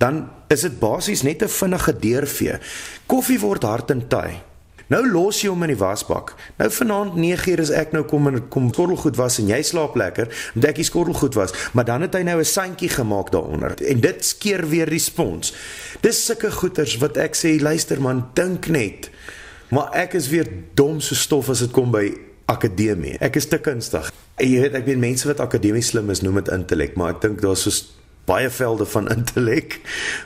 dan 0.00 0.26
is 0.52 0.66
dit 0.66 0.78
basies 0.80 1.22
net 1.22 1.42
'n 1.42 1.48
vinnige 1.48 1.92
deurvee. 1.96 2.58
Koffie 3.06 3.40
word 3.40 3.62
hard 3.62 3.90
en 3.90 4.08
taai. 4.08 4.42
Nou 4.90 5.04
los 5.06 5.38
jy 5.38 5.52
hom 5.52 5.62
in 5.62 5.70
die 5.70 5.78
wasbak. 5.78 6.32
Nou 6.58 6.66
vanaand 6.74 7.14
9uur 7.14 7.60
is 7.62 7.70
ek 7.70 7.92
nou 7.94 8.02
kom 8.10 8.26
en 8.26 8.40
kom 8.50 8.72
skorrelgoed 8.72 9.16
was 9.20 9.38
en 9.38 9.46
jy 9.52 9.60
slaap 9.62 9.94
lekker 9.94 10.26
omdat 10.54 10.70
ek 10.72 10.80
die 10.82 10.88
skorrelgoed 10.88 11.38
was, 11.38 11.54
maar 11.72 11.86
dan 11.86 12.02
het 12.02 12.14
hy 12.18 12.22
nou 12.26 12.38
'n 12.40 12.44
sandjie 12.44 12.90
gemaak 12.90 13.30
daaronder 13.30 13.76
en 13.86 14.00
dit 14.00 14.24
skeer 14.24 14.68
weer 14.68 14.90
die 14.90 14.98
spons. 14.98 15.54
Dis 16.00 16.24
sulke 16.24 16.50
goeters 16.50 16.98
wat 16.98 17.16
ek 17.16 17.36
sê, 17.36 17.60
luister 17.60 18.00
man, 18.00 18.30
dink 18.34 18.66
net. 18.66 19.10
Maar 19.70 19.94
ek 20.04 20.16
is 20.18 20.28
weer 20.32 20.48
dom 20.74 20.98
so 21.00 21.14
stof 21.14 21.50
as 21.52 21.62
dit 21.62 21.72
kom 21.74 21.92
by 21.94 22.08
akademie. 22.50 23.14
Ek 23.22 23.38
is 23.38 23.46
te 23.50 23.60
kunstig. 23.62 24.10
Jy 24.40 24.64
weet 24.64 24.76
ek 24.80 24.86
weet 24.88 25.00
mense 25.02 25.28
wat 25.28 25.42
akademies 25.44 25.92
slim 25.92 26.10
is 26.10 26.24
noem 26.24 26.40
dit 26.40 26.52
intellek, 26.54 26.96
maar 26.98 27.14
ek 27.14 27.24
dink 27.24 27.42
daar's 27.44 27.66
so 27.66 27.98
baie 28.28 28.50
velde 28.52 28.86
van 28.90 29.10
intellek. 29.16 29.78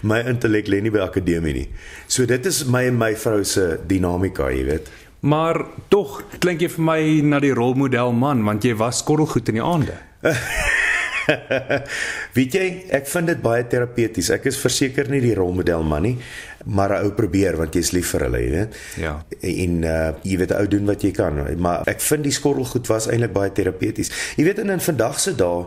My 0.02 0.22
intellek 0.28 0.68
lê 0.72 0.80
nie 0.84 0.92
by 0.94 1.04
akademie 1.04 1.56
nie. 1.56 1.66
So 2.08 2.28
dit 2.28 2.46
is 2.48 2.64
my 2.68 2.86
en 2.90 3.00
my 3.00 3.12
vrou 3.20 3.42
se 3.48 3.74
dinamika, 3.88 4.48
jy 4.52 4.64
weet. 4.70 4.92
Maar 5.24 5.62
tog 5.88 6.18
klink 6.40 6.60
jy 6.60 6.68
vir 6.74 6.84
my 6.84 7.00
na 7.24 7.40
die 7.40 7.54
rolmodel 7.56 8.12
man 8.12 8.44
want 8.44 8.64
jy 8.64 8.74
was 8.76 9.00
skorrelgoed 9.00 9.48
in 9.52 9.60
die 9.60 9.64
aande. 9.64 9.96
Weet 12.36 12.56
jy, 12.56 12.64
ek 12.92 13.06
vind 13.08 13.30
dit 13.32 13.40
baie 13.40 13.64
terapeuties. 13.64 14.28
Ek 14.34 14.44
is 14.50 14.58
verseker 14.60 15.08
nie 15.08 15.22
die 15.24 15.32
rolmodel 15.36 15.84
man 15.86 16.04
nie, 16.04 16.14
maar 16.64 16.90
'n 16.90 17.04
ou 17.04 17.10
probeer 17.12 17.56
want 17.56 17.74
jy's 17.74 17.92
lief 17.92 18.10
vir 18.10 18.20
hulle, 18.20 18.38
jy 18.38 18.50
weet. 18.50 18.76
Ja. 18.96 19.24
En 19.40 19.82
uh 19.82 20.12
jy 20.22 20.36
weet 20.38 20.52
ou 20.52 20.66
doen 20.68 20.86
wat 20.86 21.02
jy 21.02 21.10
kan, 21.10 21.58
maar 21.58 21.88
ek 21.88 22.00
vind 22.00 22.22
die 22.22 22.32
skorrelgoed 22.32 22.86
was 22.86 23.06
eintlik 23.06 23.32
baie 23.32 23.52
terapeuties. 23.52 24.10
Jy 24.36 24.44
weet 24.44 24.58
in 24.58 24.70
'n 24.70 24.80
vandag 24.80 25.20
se 25.20 25.34
dae 25.34 25.66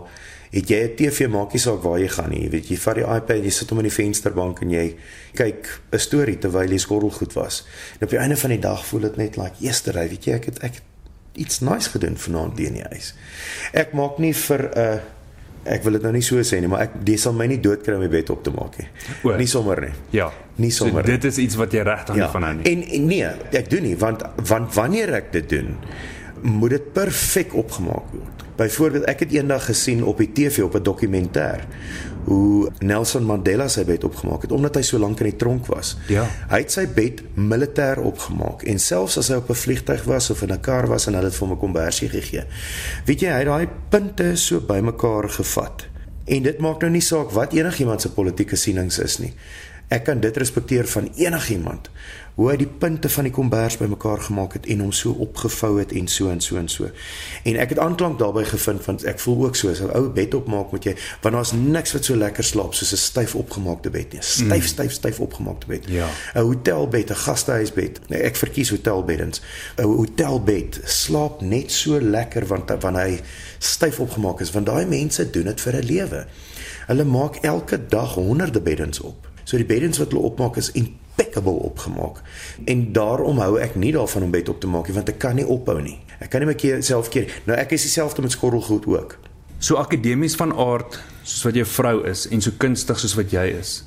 het 0.51 0.69
jy 0.69 0.83
'n 0.83 0.95
TV 0.95 1.27
maakie 1.27 1.59
saak 1.59 1.81
waar 1.83 1.99
jy 1.99 2.07
gaan 2.07 2.29
nie. 2.29 2.43
Jy 2.43 2.49
weet 2.49 2.67
jy 2.69 2.77
vat 2.77 2.95
die 2.95 3.03
iPad, 3.03 3.43
jy 3.43 3.49
sit 3.49 3.69
hom 3.69 3.79
in 3.79 3.89
die 3.89 3.93
vensterbank 4.03 4.61
en 4.61 4.69
jy 4.71 4.95
kyk 5.33 5.81
'n 5.91 5.99
storie 5.99 6.37
terwyl 6.37 6.69
jy 6.69 6.77
skorrelgoed 6.77 7.33
was. 7.33 7.65
En 7.99 8.03
op 8.05 8.09
die 8.09 8.19
einde 8.19 8.37
van 8.37 8.49
die 8.49 8.59
dag 8.59 8.85
voel 8.85 9.01
dit 9.01 9.17
net 9.17 9.37
like 9.37 9.55
yesterday, 9.59 10.09
weet 10.09 10.25
jy, 10.25 10.33
ek 10.33 10.45
het 10.45 10.63
ek 10.63 10.73
het 10.73 10.83
iets 11.33 11.59
nice 11.59 11.89
gedoen 11.89 12.17
vanaand 12.17 12.59
in 12.59 12.73
die 12.73 12.85
huis. 12.89 13.13
Ek 13.73 13.93
maak 13.93 14.17
nie 14.17 14.33
vir 14.33 14.61
'n 14.61 14.79
uh, 14.79 14.99
ek 15.65 15.83
wil 15.83 15.91
dit 15.91 16.01
nou 16.01 16.11
nie 16.11 16.21
so 16.21 16.35
sê 16.35 16.59
nie, 16.59 16.67
maar 16.67 16.81
ek 16.81 16.91
dis 17.03 17.21
sal 17.21 17.33
my 17.33 17.45
nie 17.47 17.59
doodkry 17.59 17.93
om 17.93 17.99
my 17.99 18.07
bed 18.07 18.29
op 18.29 18.43
te 18.43 18.51
maak 18.51 18.77
nie. 18.77 18.87
Nie 19.37 19.47
sommer 19.47 19.81
nie. 19.81 19.93
Ja. 20.11 20.31
Nie 20.57 20.71
sommer. 20.73 21.05
So, 21.05 21.11
dit 21.11 21.27
is 21.29 21.37
iets 21.37 21.55
wat 21.59 21.73
jy 21.75 21.83
reg 21.85 22.07
aan 22.09 22.17
ja. 22.17 22.29
van 22.33 22.45
aan 22.45 22.61
nie. 22.61 22.65
En, 22.71 22.83
en 22.97 23.05
nee, 23.05 23.29
ek 23.59 23.69
doen 23.69 23.85
nie 23.85 23.97
want 23.97 24.25
want 24.49 24.73
wanneer 24.73 25.13
ek 25.21 25.31
dit 25.35 25.49
doen, 25.49 25.75
moet 26.41 26.77
dit 26.77 26.91
perfek 26.93 27.53
opgemaak 27.57 28.09
word. 28.13 28.45
Byvoorbeeld, 28.57 29.05
ek 29.05 29.19
het 29.19 29.35
eendag 29.37 29.67
gesien 29.69 30.01
op 30.03 30.17
die 30.17 30.31
TV 30.33 30.63
op 30.65 30.73
'n 30.79 30.83
dokumentêr 30.83 31.61
hoe 32.27 32.71
Nelson 32.83 33.23
Mandela 33.23 33.69
sy 33.71 33.85
bed 33.87 34.03
opgemaak 34.03 34.41
het 34.41 34.51
omdat 34.51 34.75
hy 34.75 34.81
so 34.83 34.99
lank 34.99 35.21
in 35.23 35.29
die 35.29 35.39
tronk 35.39 35.69
was. 35.71 35.93
Ja. 36.11 36.25
Hy 36.49 36.59
het 36.59 36.73
sy 36.73 36.83
bed 36.91 37.21
militêr 37.39 38.01
opgemaak 38.03 38.65
en 38.67 38.81
selfs 38.83 39.17
as 39.21 39.29
hy 39.31 39.37
op 39.39 39.49
'n 39.49 39.55
vliegtyg 39.55 40.03
was 40.03 40.29
of 40.29 40.41
in 40.41 40.51
'n 40.51 40.59
kar 40.59 40.87
was 40.87 41.07
en 41.07 41.13
hulle 41.13 41.29
het 41.31 41.35
vir 41.35 41.47
hom 41.47 41.55
'n 41.55 41.59
kombersie 41.59 42.09
gegee. 42.09 42.43
Weet 43.05 43.19
jy, 43.19 43.29
hy 43.29 43.39
het 43.39 43.47
daai 43.47 43.67
punte 43.89 44.35
so 44.35 44.59
bymekaar 44.59 45.29
gevat. 45.29 45.87
En 46.25 46.43
dit 46.43 46.59
maak 46.59 46.81
nou 46.81 46.91
nie 46.91 47.01
saak 47.01 47.31
wat 47.31 47.53
enigiemand 47.53 48.01
se 48.01 48.11
politieke 48.11 48.55
sienings 48.55 48.99
is 48.99 49.17
nie. 49.17 49.33
Ek 49.87 50.03
kan 50.03 50.19
dit 50.19 50.37
respekteer 50.37 50.87
van 50.87 51.11
enigiemand 51.15 51.89
hoe 52.37 52.51
hy 52.51 52.55
die 52.59 52.69
punte 52.69 53.09
van 53.09 53.25
die 53.25 53.33
kombers 53.33 53.79
bymekaar 53.79 54.19
gemaak 54.27 54.53
het 54.59 54.67
en 54.69 54.83
hom 54.83 54.91
so 54.93 55.15
opgevou 55.25 55.79
het 55.79 55.93
en 55.97 56.05
so 56.11 56.29
en 56.29 56.41
so 56.43 56.59
en 56.59 56.67
so. 56.69 56.89
En 57.49 57.55
ek 57.57 57.71
het 57.73 57.79
aanklank 57.81 58.19
daarbey 58.19 58.43
gevind 58.45 58.83
want 58.85 59.05
ek 59.09 59.21
voel 59.23 59.47
ook 59.47 59.55
so 59.57 59.71
as 59.71 59.79
'n 59.81 59.89
ou 59.97 60.09
bed 60.13 60.35
opmaak 60.37 60.71
moet 60.71 60.83
jy 60.85 60.93
want 61.23 61.35
daar's 61.35 61.51
niks 61.51 61.93
wat 61.95 62.05
so 62.05 62.15
lekker 62.15 62.43
slaap 62.43 62.73
soos 62.73 62.91
'n 62.93 62.97
styf 62.97 63.35
opgemaakte 63.35 63.89
bed 63.89 64.13
nie. 64.13 64.21
Styf 64.21 64.63
mm. 64.63 64.67
styf 64.73 64.91
styf 64.91 65.19
opgemaakte 65.19 65.67
bed. 65.67 65.83
Ja. 65.89 66.09
'n 66.35 66.41
Hotelbed, 66.41 67.09
'n 67.09 67.15
gastehuisbed. 67.15 67.99
Nee, 68.09 68.21
ek 68.21 68.35
verkies 68.35 68.69
hotelbeddens. 68.69 69.41
'n 69.77 69.83
Hotelbed 69.83 70.81
slaap 70.83 71.41
net 71.41 71.71
so 71.71 72.01
lekker 72.01 72.45
want 72.45 72.69
wanneer 72.79 73.03
hy 73.03 73.21
styf 73.57 73.99
opgemaak 73.99 74.39
is 74.41 74.51
want 74.51 74.65
daai 74.65 74.85
mense 74.85 75.29
doen 75.29 75.43
dit 75.43 75.61
vir 75.61 75.73
'n 75.75 75.85
lewe. 75.85 76.25
Hulle 76.87 77.03
maak 77.03 77.35
elke 77.35 77.87
dag 77.87 78.13
honderde 78.13 78.61
beddens 78.61 78.99
op. 78.99 79.26
So 79.47 79.55
die 79.55 79.67
beddens 79.67 79.99
wat 80.01 80.11
hulle 80.11 80.25
opmaak 80.27 80.57
is 80.59 80.73
impeccable 80.75 81.61
opgemaak. 81.69 82.19
En 82.67 82.81
daarom 82.91 83.39
hou 83.39 83.53
ek 83.63 83.77
nie 83.79 83.93
daarvan 83.95 84.27
om 84.27 84.33
bed 84.33 84.49
op 84.51 84.59
te 84.59 84.67
maak 84.67 84.89
nie 84.89 84.97
want 84.97 85.13
ek 85.13 85.21
kan 85.23 85.39
nie 85.39 85.47
ophou 85.47 85.77
nie. 85.79 85.95
Ek 86.19 86.33
kan 86.33 86.43
nie 86.43 86.49
my 86.49 86.57
keer 86.59 86.83
self 86.83 87.07
keer. 87.13 87.31
Nou 87.47 87.55
ek 87.55 87.71
is 87.77 87.87
dieselfde 87.87 88.25
met 88.25 88.35
skorrelgoed 88.35 88.89
ook. 88.91 89.15
So 89.63 89.79
akademies 89.79 90.35
van 90.35 90.51
aard 90.51 90.99
soos 91.23 91.47
wat 91.47 91.55
jou 91.61 91.65
vrou 91.77 91.95
is 92.11 92.27
en 92.27 92.43
so 92.43 92.59
kunstig 92.59 92.99
soos 92.99 93.15
wat 93.17 93.31
jy 93.31 93.47
is. 93.55 93.79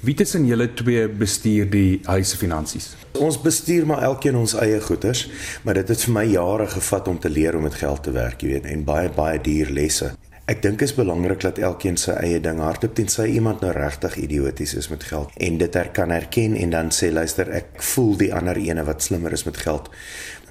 Wie 0.00 0.14
tussen 0.16 0.46
julle 0.48 0.70
twee 0.78 1.08
bestuur 1.12 1.66
die 1.74 2.00
huis 2.06 2.30
se 2.32 2.38
finansies? 2.40 2.92
Ons 3.20 3.36
bestuur 3.42 3.84
maar 3.90 4.06
elkeen 4.06 4.38
ons 4.38 4.54
eie 4.62 4.78
goederes, 4.80 5.26
maar 5.66 5.76
dit 5.82 5.92
het 5.92 6.06
vir 6.06 6.14
my 6.14 6.24
jare 6.30 6.70
gevat 6.72 7.10
om 7.10 7.18
te 7.20 7.28
leer 7.28 7.58
om 7.58 7.66
met 7.68 7.76
geld 7.82 8.06
te 8.06 8.14
werk, 8.14 8.40
jy 8.40 8.54
weet, 8.54 8.70
en 8.72 8.86
baie 8.86 9.10
baie 9.12 9.42
duur 9.44 9.74
lesse. 9.76 10.14
Ek 10.50 10.58
dink 10.64 10.80
is 10.82 10.96
belangrik 10.96 11.44
dat 11.44 11.60
elkeen 11.62 11.94
sy 12.00 12.16
eie 12.24 12.40
ding 12.42 12.58
hardop 12.58 12.96
tensy 12.98 13.28
iemand 13.36 13.60
nou 13.62 13.70
regtig 13.70 14.16
idioties 14.18 14.72
is 14.80 14.88
met 14.90 15.04
geld 15.06 15.36
en 15.46 15.58
dit 15.60 15.76
her 15.78 15.90
kan 15.94 16.10
herken 16.10 16.56
en 16.58 16.72
dan 16.74 16.88
sê 16.90 17.12
luister 17.14 17.46
ek 17.54 17.78
voel 17.92 18.16
die 18.18 18.32
ander 18.34 18.58
ene 18.58 18.82
wat 18.88 19.04
slimmer 19.06 19.36
is 19.36 19.46
met 19.46 19.60
geld 19.62 19.86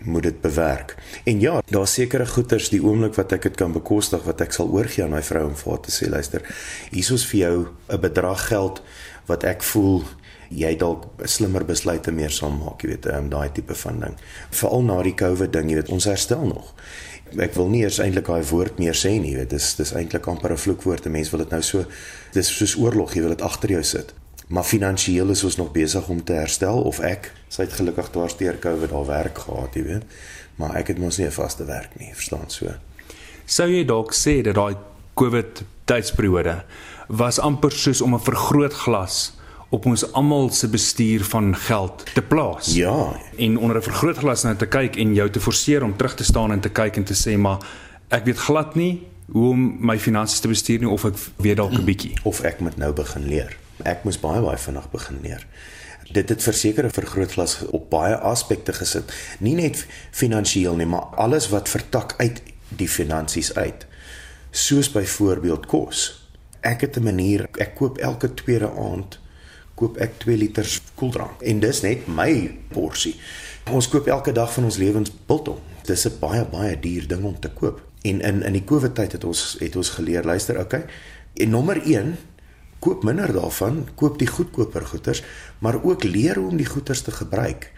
moet 0.08 0.24
dit 0.30 0.38
bewerk. 0.40 0.94
En 1.28 1.42
ja, 1.44 1.58
daar's 1.68 1.98
sekere 2.00 2.30
goederes 2.32 2.70
die 2.72 2.80
oomblik 2.80 3.18
wat 3.20 3.36
ek 3.36 3.50
dit 3.50 3.60
kan 3.60 3.76
bekostig 3.76 4.24
wat 4.24 4.40
ek 4.46 4.56
sal 4.56 4.72
oorgie 4.72 5.04
aan 5.04 5.18
my 5.18 5.20
vrou 5.32 5.50
om 5.50 5.60
vir 5.60 5.74
haar 5.74 5.84
te 5.84 5.92
sê 5.92 6.08
luister, 6.08 6.48
hiersoos 6.96 7.28
vir 7.34 7.40
jou 7.42 7.58
'n 7.90 8.00
bedrag 8.00 8.48
geld 8.48 8.80
wat 9.28 9.44
ek 9.44 9.68
voel 9.74 10.06
jy 10.50 10.78
dalk 10.78 11.12
slimmer 11.26 11.66
besluite 11.66 12.12
meer 12.12 12.32
sal 12.32 12.50
maak, 12.56 12.82
jy 12.82 12.90
weet, 12.90 13.06
um, 13.06 13.30
daai 13.30 13.52
tipe 13.54 13.76
van 13.76 14.00
ding. 14.00 14.16
Veral 14.50 14.82
na 14.82 15.04
die 15.04 15.14
COVID 15.14 15.52
ding, 15.54 15.70
jy 15.70 15.76
weet, 15.76 15.90
ons 15.90 16.06
herstel 16.06 16.48
nog 16.48 16.74
ek 17.38 17.54
wil 17.54 17.70
nie 17.70 17.84
eers 17.84 18.00
eintlik 18.00 18.28
daai 18.28 18.44
woord 18.44 18.80
meer 18.80 18.98
sê 18.98 19.20
nie, 19.22 19.36
weet 19.36 19.50
dis 19.50 19.76
dis 19.76 19.94
eintlik 19.94 20.28
amper 20.28 20.52
'n 20.52 20.58
vloekwoord. 20.58 21.06
Mense 21.06 21.32
wil 21.32 21.46
dit 21.46 21.52
nou 21.52 21.62
so 21.62 21.86
dis 22.34 22.58
soos 22.58 22.76
oorlog, 22.76 23.14
jy 23.14 23.22
wil 23.22 23.36
dit 23.36 23.42
agter 23.42 23.70
jou 23.70 23.84
sit. 23.84 24.14
Maar 24.48 24.64
finansiëel 24.64 25.30
is 25.30 25.44
ons 25.44 25.58
nog 25.58 25.72
besig 25.72 26.10
om 26.10 26.24
te 26.24 26.34
herstel 26.34 26.82
of 26.82 27.00
ek 27.00 27.32
sy 27.50 27.62
het 27.62 27.74
gelukkig 27.74 28.10
dwarsteer 28.10 28.60
COVID 28.60 28.92
al 28.92 29.06
werk 29.06 29.38
gehad, 29.38 29.76
jy 29.76 29.84
weet. 29.84 30.04
Maar 30.58 30.76
ek 30.76 30.88
het 30.88 30.98
mos 30.98 31.18
nie 31.18 31.28
'n 31.28 31.32
vaste 31.32 31.66
werk 31.66 32.00
nie, 32.00 32.14
verstaan 32.14 32.50
so. 32.50 32.74
Sou 33.46 33.70
jy 33.70 33.86
dalk 33.86 34.14
sê 34.14 34.42
dat 34.42 34.56
daai 34.56 34.76
COVID 35.14 35.64
tydsperiode 35.86 36.64
was 37.08 37.40
amper 37.40 37.72
soos 37.72 38.02
om 38.02 38.14
'n 38.14 38.20
vergrootglas 38.20 39.39
op 39.70 39.86
ons 39.86 40.12
almal 40.18 40.50
se 40.50 40.70
bestuur 40.70 41.24
van 41.24 41.56
geld 41.56 42.06
te 42.14 42.22
plaas. 42.22 42.74
Ja, 42.74 43.20
en 43.38 43.58
onder 43.58 43.78
'n 43.78 43.82
vergrootglas 43.82 44.44
na 44.44 44.56
te 44.56 44.66
kyk 44.66 44.96
en 44.96 45.14
jou 45.14 45.30
te 45.30 45.40
forceer 45.40 45.84
om 45.84 45.98
terug 45.98 46.16
te 46.16 46.24
staan 46.24 46.52
en 46.52 46.60
te 46.60 46.70
kyk 46.70 46.96
en 46.96 47.04
te 47.04 47.14
sê 47.14 47.38
maar 47.38 47.58
ek 48.08 48.26
weet 48.26 48.38
glad 48.38 48.76
nie 48.76 49.08
hoe 49.32 49.50
om 49.50 49.78
my 49.80 50.00
finansies 50.00 50.40
te 50.40 50.48
bestuur 50.48 50.80
nie 50.80 50.90
of 50.90 51.06
ek 51.06 51.16
weet 51.36 51.58
dalk 51.58 51.72
'n 51.72 51.86
bietjie 51.86 52.14
of 52.24 52.42
ek 52.42 52.60
moet 52.60 52.78
nou 52.78 52.94
begin 52.94 53.28
leer. 53.28 53.58
Ek 53.84 54.04
moes 54.04 54.20
baie 54.20 54.42
baie 54.42 54.58
vinnig 54.58 54.92
begin 54.92 55.20
leer. 55.22 55.46
Dit 56.12 56.30
het 56.30 56.44
versekerde 56.44 56.90
vergrootglas 56.90 57.66
op 57.70 57.90
baie 57.90 58.16
aspekte 58.16 58.74
gesit, 58.74 59.14
nie 59.40 59.56
net 59.56 59.86
finansiëel 60.12 60.76
nie, 60.76 60.86
maar 60.86 61.06
alles 61.16 61.50
wat 61.50 61.70
vertak 61.70 62.14
uit 62.18 62.42
die 62.68 62.88
finansies 62.88 63.54
uit. 63.56 63.86
Soos 64.52 64.92
byvoorbeeld 64.92 65.66
kos. 65.66 66.28
Ek 66.62 66.82
het 66.82 66.98
'n 66.98 67.04
manier, 67.04 67.48
ek 67.58 67.76
koop 67.76 67.98
elke 67.98 68.34
tweede 68.34 68.72
aand 68.78 69.19
koop 69.80 70.00
ek 70.04 70.18
2 70.26 70.38
liter 70.38 70.68
koeldrank 71.00 71.44
en 71.48 71.62
dis 71.64 71.84
net 71.86 72.08
my 72.12 72.32
porsie. 72.74 73.16
Ons 73.72 73.88
koop 73.92 74.08
elke 74.12 74.34
dag 74.36 74.52
van 74.54 74.68
ons 74.68 74.80
lewens 74.82 75.12
biltong. 75.30 75.60
Dis 75.88 76.06
'n 76.08 76.20
baie 76.20 76.46
baie 76.46 76.80
duur 76.80 77.08
ding 77.08 77.24
om 77.24 77.40
te 77.40 77.50
koop. 77.50 77.82
En 78.02 78.22
in 78.22 78.44
in 78.44 78.54
die 78.54 78.64
COVID 78.64 78.96
tyd 78.96 79.12
het 79.12 79.24
ons 79.24 79.58
het 79.60 79.76
ons 79.76 79.90
geleer, 79.90 80.24
luister, 80.24 80.60
okay. 80.60 80.86
En 81.34 81.50
nommer 81.50 81.82
1, 81.86 82.18
koop 82.80 83.04
minder 83.04 83.34
daarvan, 83.34 83.88
koop 83.96 84.20
die 84.20 84.28
goedkoper 84.28 84.86
goeders, 84.86 85.24
maar 85.60 85.84
ook 85.84 86.04
leer 86.04 86.36
hoe 86.36 86.50
om 86.50 86.58
die 86.58 86.66
goeders 86.66 87.02
te 87.02 87.12
gebruik. 87.12 87.72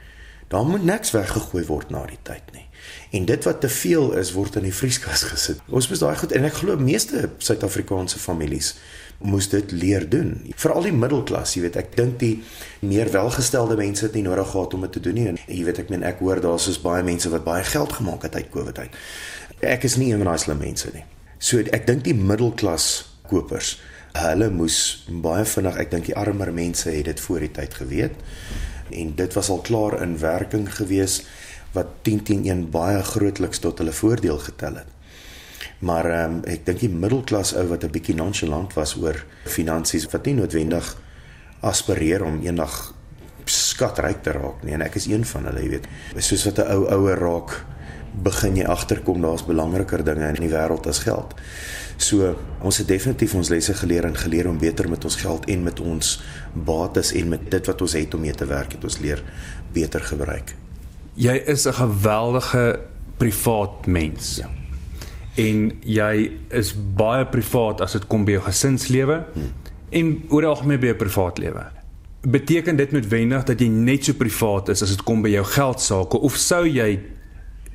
Daar 0.47 0.65
moet 0.65 0.83
niks 0.83 1.11
weggegooi 1.11 1.65
word 1.65 1.89
na 1.89 2.05
die 2.05 2.19
tyd 2.21 2.51
nie. 2.53 2.65
En 3.11 3.25
dit 3.25 3.43
wat 3.43 3.61
te 3.61 3.69
veel 3.69 4.13
is, 4.19 4.33
word 4.35 4.55
in 4.55 4.63
die 4.67 4.75
vrieskas 4.75 5.23
gesit. 5.31 5.61
Ons 5.69 5.89
moet 5.89 5.99
daai 5.99 6.15
goed 6.15 6.31
en 6.31 6.45
ek 6.45 6.53
glo 6.53 6.77
meeste 6.77 7.29
Suid-Afrikaanse 7.37 8.19
families 8.19 8.75
moes 9.23 9.49
dit 9.49 9.71
leer 9.71 10.07
doen. 10.09 10.33
Veral 10.55 10.87
die 10.87 10.95
middelklas, 10.95 11.55
jy 11.55 11.65
weet, 11.65 11.77
ek 11.81 11.93
dink 11.97 12.17
die 12.21 12.33
meer 12.85 13.11
welgestelde 13.13 13.77
mense 13.79 14.05
het 14.07 14.17
nie 14.17 14.25
nodig 14.25 14.49
gehad 14.53 14.73
om 14.73 14.85
dit 14.87 14.95
te 14.97 15.03
doen 15.03 15.17
nie. 15.17 15.27
En 15.31 15.39
jy 15.45 15.63
weet, 15.67 15.81
ek 15.83 15.91
meen 15.93 16.05
ek 16.07 16.23
hoor 16.23 16.41
daar's 16.43 16.67
soos 16.69 16.81
baie 16.81 17.03
mense 17.05 17.29
wat 17.33 17.45
baie 17.45 17.63
geld 17.67 17.93
gemaak 17.99 18.27
het 18.27 18.35
uit 18.35 18.49
COVID 18.53 18.83
uit. 18.85 18.99
Ek 19.61 19.85
is 19.87 19.97
nie 20.01 20.11
een 20.11 20.21
van 20.23 20.31
daai 20.31 20.41
slim 20.41 20.61
mense 20.61 20.91
nie. 20.95 21.05
So 21.41 21.61
ek 21.73 21.87
dink 21.89 22.05
die 22.05 22.17
middelklas 22.17 22.87
kopers, 23.29 23.75
hulle 24.17 24.49
moes 24.51 24.77
baie 25.23 25.45
vinnig, 25.47 25.77
ek 25.79 25.91
dink 25.93 26.09
die 26.09 26.17
armer 26.17 26.51
mense 26.53 26.89
het 26.91 27.07
dit 27.07 27.21
voor 27.27 27.45
die 27.45 27.53
tyd 27.55 27.77
geweet. 27.79 28.17
En 28.91 29.13
dit 29.15 29.37
was 29.37 29.49
al 29.49 29.61
klaar 29.65 30.01
in 30.03 30.17
werking 30.19 30.67
gewees 30.75 31.21
wat 31.75 32.01
10 32.03 32.23
teen 32.27 32.43
1 32.45 32.65
baie 32.73 32.99
grootliks 33.03 33.61
tot 33.63 33.79
hulle 33.79 33.93
voordeel 33.95 34.41
getel 34.43 34.81
het. 34.81 34.89
Maar 35.81 36.05
ehm 36.05 36.33
um, 36.33 36.41
ek 36.45 36.65
dink 36.65 36.79
die 36.83 36.93
middelklas 36.93 37.55
ou 37.57 37.65
wat 37.67 37.83
'n 37.83 37.91
bietjie 37.91 38.15
nonchalant 38.15 38.73
was 38.73 38.95
oor 38.95 39.25
finansies 39.45 40.05
wat 40.11 40.25
nie 40.25 40.35
noodwendig 40.37 40.97
aspireer 41.61 42.23
om 42.23 42.41
eendag 42.41 42.93
skatryk 43.45 44.21
te 44.23 44.31
raak 44.31 44.63
nie 44.63 44.73
en 44.73 44.81
ek 44.81 44.95
is 44.95 45.07
een 45.09 45.25
van 45.25 45.45
hulle, 45.45 45.61
jy 45.61 45.69
weet. 45.69 45.87
Soos 46.17 46.45
wat 46.45 46.59
'n 46.59 46.71
ou 46.71 46.85
ouer 46.85 47.17
raak, 47.19 47.65
begin 48.13 48.55
jy 48.55 48.65
agterkom 48.65 49.21
daar's 49.21 49.45
belangriker 49.45 50.03
dinge 50.03 50.27
in 50.27 50.47
die 50.47 50.53
wêreld 50.53 50.87
as 50.87 50.99
geld. 50.99 51.33
So 51.97 52.35
ons 52.61 52.77
het 52.77 52.87
definitief 52.87 53.33
ons 53.35 53.49
lesse 53.49 53.73
geleer 53.73 54.05
en 54.05 54.15
geleer 54.15 54.47
om 54.49 54.57
beter 54.57 54.89
met 54.89 55.03
ons 55.03 55.15
geld 55.15 55.45
en 55.45 55.63
met 55.63 55.79
ons 55.79 56.21
bates 56.53 57.11
en 57.11 57.29
met 57.29 57.51
dit 57.51 57.65
wat 57.65 57.81
ons 57.81 57.93
het 57.93 58.13
om 58.13 58.21
mee 58.21 58.33
te 58.33 58.45
werk, 58.45 58.71
het 58.71 58.83
ons 58.83 58.99
leer 58.99 59.23
beter 59.73 60.01
gebruik. 60.01 60.55
Jy 61.13 61.43
is 61.45 61.65
'n 61.67 61.73
geweldige 61.73 62.79
privaat 63.17 63.85
mens. 63.85 64.35
Ja 64.37 64.60
en 65.39 65.67
jy 65.87 66.31
is 66.49 66.73
baie 66.75 67.25
privaat 67.31 67.81
as 67.81 67.95
dit 67.95 68.07
kom 68.11 68.25
by 68.27 68.35
jou 68.35 68.43
gesinslewe 68.49 69.21
hmm. 69.33 69.53
en 69.99 70.11
oor 70.29 70.49
algemeen 70.51 70.81
by 70.81 70.91
jou 70.91 70.97
privaat 71.05 71.39
lewe. 71.39 71.63
Beteken 72.21 72.77
dit 72.77 72.91
noodwendig 72.91 73.45
dat 73.47 73.61
jy 73.61 73.69
net 73.71 74.05
so 74.05 74.13
privaat 74.19 74.69
is 74.69 74.83
as 74.83 74.91
dit 74.95 75.05
kom 75.07 75.23
by 75.23 75.31
jou 75.33 75.45
geld 75.55 75.81
sake 75.81 76.19
of 76.19 76.37
sou 76.37 76.65
jy 76.67 76.99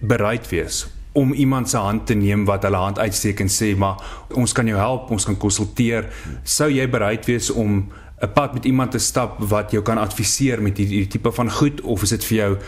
bereid 0.01 0.47
wees 0.53 0.85
om 1.17 1.33
iemand 1.33 1.71
se 1.71 1.81
hand 1.81 2.05
te 2.07 2.15
neem 2.15 2.45
wat 2.45 2.67
hulle 2.69 2.77
hand 2.77 2.99
uitsteek 3.01 3.41
en 3.41 3.49
sê 3.49 3.71
maar 3.79 4.03
ons 4.37 4.53
kan 4.53 4.69
jou 4.69 4.77
help, 4.77 5.09
ons 5.11 5.25
kan 5.25 5.39
konsulteer. 5.41 6.11
Sou 6.45 6.69
jy 6.69 6.85
bereid 6.93 7.25
wees 7.25 7.49
om 7.51 7.89
'n 8.23 8.33
pad 8.35 8.55
met 8.55 8.65
iemand 8.65 8.91
te 8.91 8.99
stap 8.99 9.41
wat 9.41 9.71
jou 9.71 9.83
kan 9.83 9.99
adviseer 9.99 10.63
met 10.63 10.77
hierdie 10.77 11.07
tipe 11.07 11.33
van 11.33 11.51
goed 11.51 11.81
of 11.81 12.03
is 12.03 12.11
dit 12.11 12.25
vir 12.25 12.37
jou 12.37 12.59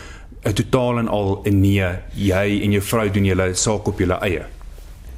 'n 0.45 0.53
totaal 0.53 0.99
en 0.99 1.07
al 1.07 1.41
'n 1.45 1.61
nee, 1.61 1.89
jy 2.15 2.61
en 2.63 2.71
jou 2.71 2.81
vrou 2.81 3.09
doen 3.09 3.25
julle 3.25 3.53
saak 3.53 3.87
op 3.87 3.99
julle 3.99 4.17
eie? 4.21 4.45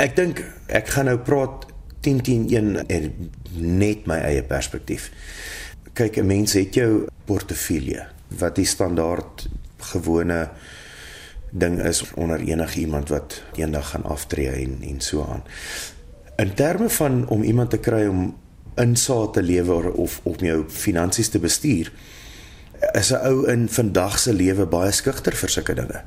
Ek 0.02 0.16
dink 0.18 0.40
ek 0.74 0.88
gaan 0.96 1.06
nou 1.12 1.20
praat 1.22 1.68
10 2.02 2.24
10 2.26 2.48
1 2.50 2.70
en 2.90 3.04
net 3.54 4.08
my 4.10 4.18
eie 4.26 4.42
perspektief. 4.42 5.12
Kyk, 5.94 6.18
'n 6.18 6.26
mens 6.26 6.54
het 6.58 6.74
jou 6.74 7.06
portefeulje 7.26 8.08
wat 8.40 8.56
die 8.56 8.66
standaard 8.66 9.48
gewone 9.94 10.50
ding 11.52 11.82
is 11.84 12.02
onder 12.16 12.40
enige 12.40 12.80
iemand 12.80 13.10
wat 13.10 13.44
eendag 13.56 13.90
gaan 13.90 14.04
aftree 14.04 14.50
en 14.50 14.80
en 14.82 15.02
so 15.02 15.22
aan. 15.22 15.44
In 16.38 16.54
terme 16.54 16.90
van 16.90 17.28
om 17.28 17.44
iemand 17.44 17.70
te 17.70 17.78
kry 17.78 18.08
om 18.08 18.36
insaat 18.76 19.34
te 19.34 19.44
lewer 19.44 19.92
of 19.92 20.20
om 20.24 20.36
jou 20.40 20.64
finansies 20.70 21.30
te 21.30 21.40
bestuur, 21.40 21.92
is 22.94 23.12
'n 23.12 23.26
ou 23.26 23.46
in 23.48 23.70
vandag 23.70 24.20
se 24.20 24.34
lewe 24.34 24.66
baie 24.66 24.92
skugter 24.92 25.36
vir 25.36 25.50
sulke 25.50 25.74
dinge. 25.74 26.04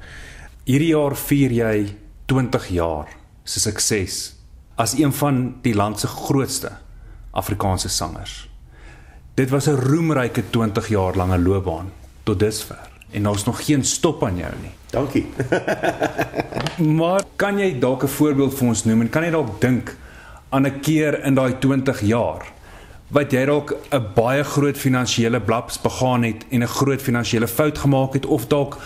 Hierdie 0.65 0.95
jaar 0.95 1.17
vier 1.17 1.51
jy 1.51 1.95
20 2.27 2.69
jaar 2.69 3.24
se 3.45 3.61
sukses 3.61 4.35
as 4.75 4.97
een 4.99 5.13
van 5.13 5.55
die 5.63 5.75
land 5.75 6.01
se 6.01 6.07
grootste 6.07 6.73
Afrikaanse 7.31 7.89
sangers. 7.89 8.49
Dit 9.35 9.51
was 9.51 9.67
'n 9.67 9.77
roemryke 9.77 10.43
20 10.51 10.89
jaar 10.89 11.15
lange 11.15 11.39
loopbaan 11.39 11.93
tot 12.23 12.39
dusver 12.39 12.79
en 13.11 13.23
daar's 13.23 13.45
nog 13.45 13.65
geen 13.65 13.85
stop 13.85 14.25
aan 14.25 14.37
jou 14.37 14.53
nie. 14.63 14.71
Dankie. 14.91 15.27
maar 16.99 17.23
kan 17.37 17.59
jy 17.59 17.79
dalk 17.79 18.03
'n 18.03 18.09
voorbeeld 18.09 18.55
vir 18.55 18.69
ons 18.69 18.85
noem 18.85 19.01
en 19.01 19.09
kan 19.09 19.23
jy 19.23 19.31
dalk 19.31 19.61
dink 19.61 19.97
aan 20.49 20.67
'n 20.67 20.81
keer 20.81 21.25
in 21.25 21.35
daai 21.35 21.59
20 21.59 22.01
jaar 22.01 22.53
wat 23.09 23.33
jy 23.33 23.45
dalk 23.45 23.75
'n 23.91 24.13
baie 24.15 24.45
groot 24.45 24.77
finansiële 24.77 25.41
blaps 25.41 25.81
begaan 25.81 26.23
het 26.23 26.45
en 26.51 26.63
'n 26.63 26.67
groot 26.67 27.03
finansiële 27.03 27.49
fout 27.49 27.79
gemaak 27.79 28.13
het 28.13 28.27
of 28.27 28.47
dalk 28.47 28.79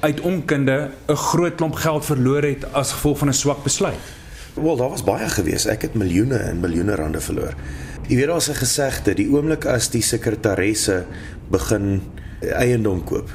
uit 0.00 0.20
onkunde 0.20 0.90
'n 1.06 1.14
groot 1.14 1.54
klomp 1.54 1.74
geld 1.74 2.04
verloor 2.04 2.42
het 2.42 2.72
as 2.72 2.92
gevolg 2.92 3.18
van 3.18 3.28
'n 3.28 3.32
swak 3.32 3.62
besluit? 3.62 3.98
Wel, 4.54 4.76
daar 4.76 4.90
was 4.90 5.04
baie 5.04 5.28
gewees. 5.28 5.66
Ek 5.66 5.82
het 5.82 5.94
miljoene 5.94 6.36
en 6.36 6.60
miljoene 6.60 6.94
rande 6.94 7.20
verloor. 7.20 7.54
Jy 8.08 8.16
weet 8.16 8.26
daar's 8.26 8.48
'n 8.48 8.54
gesegde, 8.54 9.14
die 9.14 9.30
oomblik 9.30 9.64
as 9.64 9.90
die 9.90 10.02
sekretaresse 10.02 11.04
begin 11.50 12.02
eiendom 12.40 13.04
koop, 13.04 13.30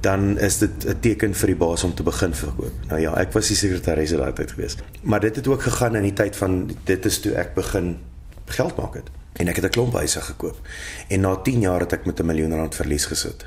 dan 0.00 0.38
is 0.38 0.58
dit 0.58 0.86
'n 0.86 1.00
teken 1.00 1.34
vir 1.34 1.46
die 1.46 1.56
baas 1.56 1.84
om 1.84 1.94
te 1.94 2.02
begin 2.02 2.34
verkoop. 2.34 2.72
Nou 2.88 3.00
ja, 3.00 3.14
ek 3.16 3.32
was 3.32 3.48
die 3.48 3.56
sekretaresse 3.56 4.16
daai 4.16 4.32
tyd 4.32 4.50
gewees. 4.50 4.76
Maar 5.02 5.20
dit 5.20 5.36
het 5.36 5.46
ook 5.46 5.62
gegaan 5.62 5.96
in 5.96 6.02
die 6.02 6.12
tyd 6.12 6.36
van 6.36 6.70
dit 6.84 7.04
is 7.04 7.20
toe 7.20 7.34
ek 7.34 7.54
begin 7.54 7.96
geld 8.44 8.76
maak 8.76 8.94
het. 8.94 9.10
En 9.32 9.48
ek 9.48 9.56
het 9.56 9.64
'n 9.64 9.68
klomp 9.68 9.92
huise 9.92 10.20
gekoop. 10.20 10.56
En 11.08 11.20
na 11.20 11.36
10 11.36 11.60
jaar 11.60 11.80
het 11.80 11.92
ek 11.92 12.06
met 12.06 12.20
'n 12.20 12.26
miljoen 12.26 12.54
rand 12.54 12.74
verlies 12.74 13.04
gesit. 13.04 13.46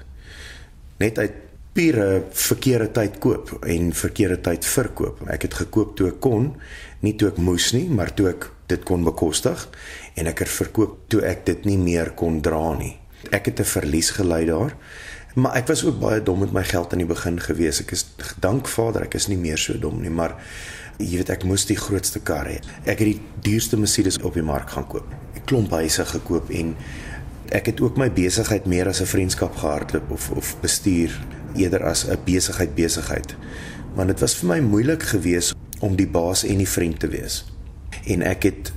Net 0.98 1.18
uit 1.18 1.32
pure 1.74 2.24
verkeerde 2.36 2.90
tyd 2.92 3.20
koop 3.24 3.54
en 3.64 3.94
verkeerde 3.96 4.42
tyd 4.44 4.66
verkoop. 4.68 5.22
Ek 5.32 5.46
het 5.48 5.54
gekoop 5.62 5.96
toe 5.96 6.10
ek 6.12 6.20
kon, 6.24 6.50
nie 7.00 7.14
toe 7.16 7.30
ek 7.32 7.40
moes 7.40 7.70
nie, 7.76 7.86
maar 7.88 8.12
toe 8.16 8.32
ek 8.34 8.50
dit 8.72 8.84
kon 8.88 9.06
bekostig 9.08 9.68
en 10.20 10.28
ek 10.28 10.44
het 10.44 10.52
verkoop 10.52 10.98
toe 11.12 11.24
ek 11.28 11.46
dit 11.48 11.70
nie 11.70 11.78
meer 11.80 12.12
kon 12.20 12.42
dra 12.44 12.74
nie. 12.80 12.98
Ek 13.32 13.48
het 13.48 13.60
'n 13.60 13.72
verlies 13.78 14.12
gely 14.12 14.46
daar. 14.46 14.76
Maar 15.36 15.56
ek 15.56 15.68
was 15.68 15.86
ook 15.86 16.00
baie 16.00 16.24
dom 16.24 16.40
met 16.40 16.52
my 16.52 16.64
geld 16.64 16.92
aan 16.92 17.00
die 17.00 17.08
begin 17.08 17.40
gewees. 17.40 17.80
Ek 17.80 17.92
is 17.92 18.06
dank 18.40 18.68
Vader, 18.68 19.04
ek 19.04 19.16
is 19.16 19.28
nie 19.28 19.38
meer 19.38 19.58
so 19.58 19.78
dom 19.80 20.02
nie, 20.02 20.10
maar 20.10 20.36
jy 20.98 21.18
weet 21.18 21.30
ek 21.30 21.44
moes 21.44 21.66
die 21.66 21.78
grootste 21.78 22.20
kar 22.20 22.48
hê. 22.48 22.60
Ek 22.86 23.00
het 23.00 23.08
die 23.08 23.22
duurste 23.42 23.78
Mercedes 23.78 24.20
op 24.20 24.34
die 24.34 24.44
mark 24.44 24.70
gaan 24.70 24.88
koop. 24.88 25.08
'n 25.36 25.42
Klomp 25.46 25.72
huise 25.72 26.06
gekoop 26.06 26.50
en 26.50 26.76
ek 27.52 27.66
het 27.66 27.82
ook 27.82 27.98
my 27.98 28.12
besigheid 28.12 28.66
meer 28.66 28.88
as 28.88 29.02
'n 29.02 29.06
vriendskap 29.06 29.56
gehardloop 29.56 30.12
of 30.12 30.32
of 30.32 30.56
bestuur 30.62 31.12
eerder 31.56 31.84
as 31.84 32.06
'n 32.08 32.18
besigheid 32.26 32.76
besigheid. 32.76 33.36
Want 33.96 34.08
dit 34.08 34.20
was 34.20 34.36
vir 34.36 34.48
my 34.48 34.60
moeilik 34.60 35.04
geweest 35.04 35.56
om 35.80 35.96
die 35.96 36.08
baas 36.08 36.44
en 36.44 36.58
die 36.58 36.70
vriend 36.70 37.00
te 37.00 37.08
wees. 37.08 37.46
En 38.06 38.22
ek 38.22 38.44
het 38.44 38.72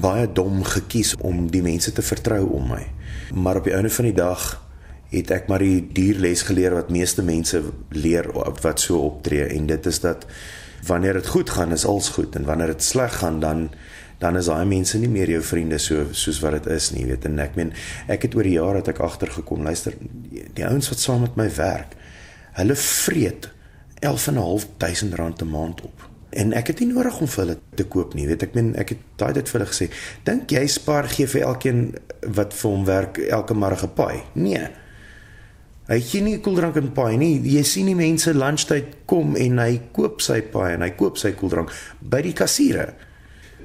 baie 0.00 0.32
dom 0.32 0.64
gekies 0.64 1.14
om 1.16 1.50
die 1.50 1.62
mense 1.62 1.92
te 1.92 2.02
vertrou 2.02 2.46
om 2.46 2.68
my. 2.68 2.86
Maar 3.34 3.56
op 3.56 3.64
die 3.64 3.74
einde 3.74 3.90
van 3.90 4.04
die 4.04 4.14
dag 4.14 4.66
het 5.10 5.30
ek 5.30 5.50
maar 5.50 5.62
die 5.62 5.84
duur 5.94 6.18
les 6.18 6.42
geleer 6.42 6.74
wat 6.74 6.90
meeste 6.90 7.22
mense 7.22 7.62
leer 7.94 8.26
wat 8.34 8.80
so 8.82 8.98
optree 9.06 9.46
en 9.54 9.68
dit 9.70 9.86
is 9.86 10.00
dat 10.02 10.26
wanneer 10.86 11.20
dit 11.20 11.26
goed 11.26 11.50
gaan 11.50 11.72
is 11.72 11.86
alles 11.86 12.08
goed 12.16 12.34
en 12.36 12.44
wanneer 12.44 12.74
dit 12.74 12.82
sleg 12.82 13.18
gaan 13.22 13.40
dan 13.40 13.68
dan 14.18 14.36
is 14.36 14.48
daai 14.48 14.64
mense 14.64 14.98
nie 14.98 15.10
meer 15.12 15.30
jou 15.30 15.42
vriende 15.44 15.78
so 15.78 16.06
soos 16.16 16.40
wat 16.40 16.56
dit 16.58 16.66
is 16.72 16.90
nie 16.94 17.04
weet 17.06 17.26
en 17.28 17.38
ek 17.42 17.56
meen 17.58 17.72
ek 18.12 18.26
het 18.26 18.34
oor 18.34 18.48
die 18.48 18.56
jare 18.56 18.80
dat 18.80 18.94
ek 18.94 19.02
agtergekom 19.04 19.62
luister 19.62 19.94
die 20.32 20.66
ouens 20.66 20.88
wat 20.90 21.02
saam 21.02 21.22
met 21.26 21.36
my 21.38 21.48
werk 21.58 21.94
hulle 22.56 22.76
vreet 22.76 23.50
11.500 24.00 25.16
rand 25.20 25.42
'n 25.42 25.50
maand 25.50 25.82
op 25.82 26.08
en 26.36 26.52
ek 26.52 26.66
het 26.72 26.80
nie 26.80 26.92
nodig 26.92 27.20
om 27.20 27.28
vir 27.28 27.44
hulle 27.44 27.58
te 27.74 27.84
koop 27.84 28.14
nie 28.14 28.26
weet 28.26 28.42
ek 28.42 28.54
meen 28.54 28.74
ek 28.76 28.94
het 28.94 29.04
daai 29.16 29.32
dit 29.32 29.48
vir 29.48 29.60
hulle 29.60 29.72
gesê 29.72 29.90
dink 30.24 30.50
jy 30.52 30.66
spaar 30.66 31.08
gee 31.08 31.26
vir 31.26 31.46
elkeen 31.52 31.94
wat 32.38 32.54
vir 32.54 32.70
hom 32.70 32.84
werk 32.84 33.18
elke 33.18 33.54
môre 33.54 33.76
gepaai 33.76 34.22
nee 34.34 34.66
Hy 35.86 36.00
gee 36.02 36.18
nie 36.18 36.38
koeldrank 36.42 36.80
en 36.80 36.88
paai 36.90 37.14
nie. 37.14 37.36
Jy 37.46 37.60
sien 37.62 37.86
die 37.86 37.94
mense 37.94 38.32
lunchtyd 38.34 39.04
kom 39.06 39.36
en 39.38 39.60
hy 39.62 39.76
koop 39.94 40.18
sy 40.24 40.40
paai 40.50 40.72
en 40.74 40.82
hy 40.82 40.90
koop 40.98 41.20
sy 41.20 41.30
koeldrank 41.38 41.70
by 42.02 42.24
die 42.26 42.34
kassiere. 42.34 42.88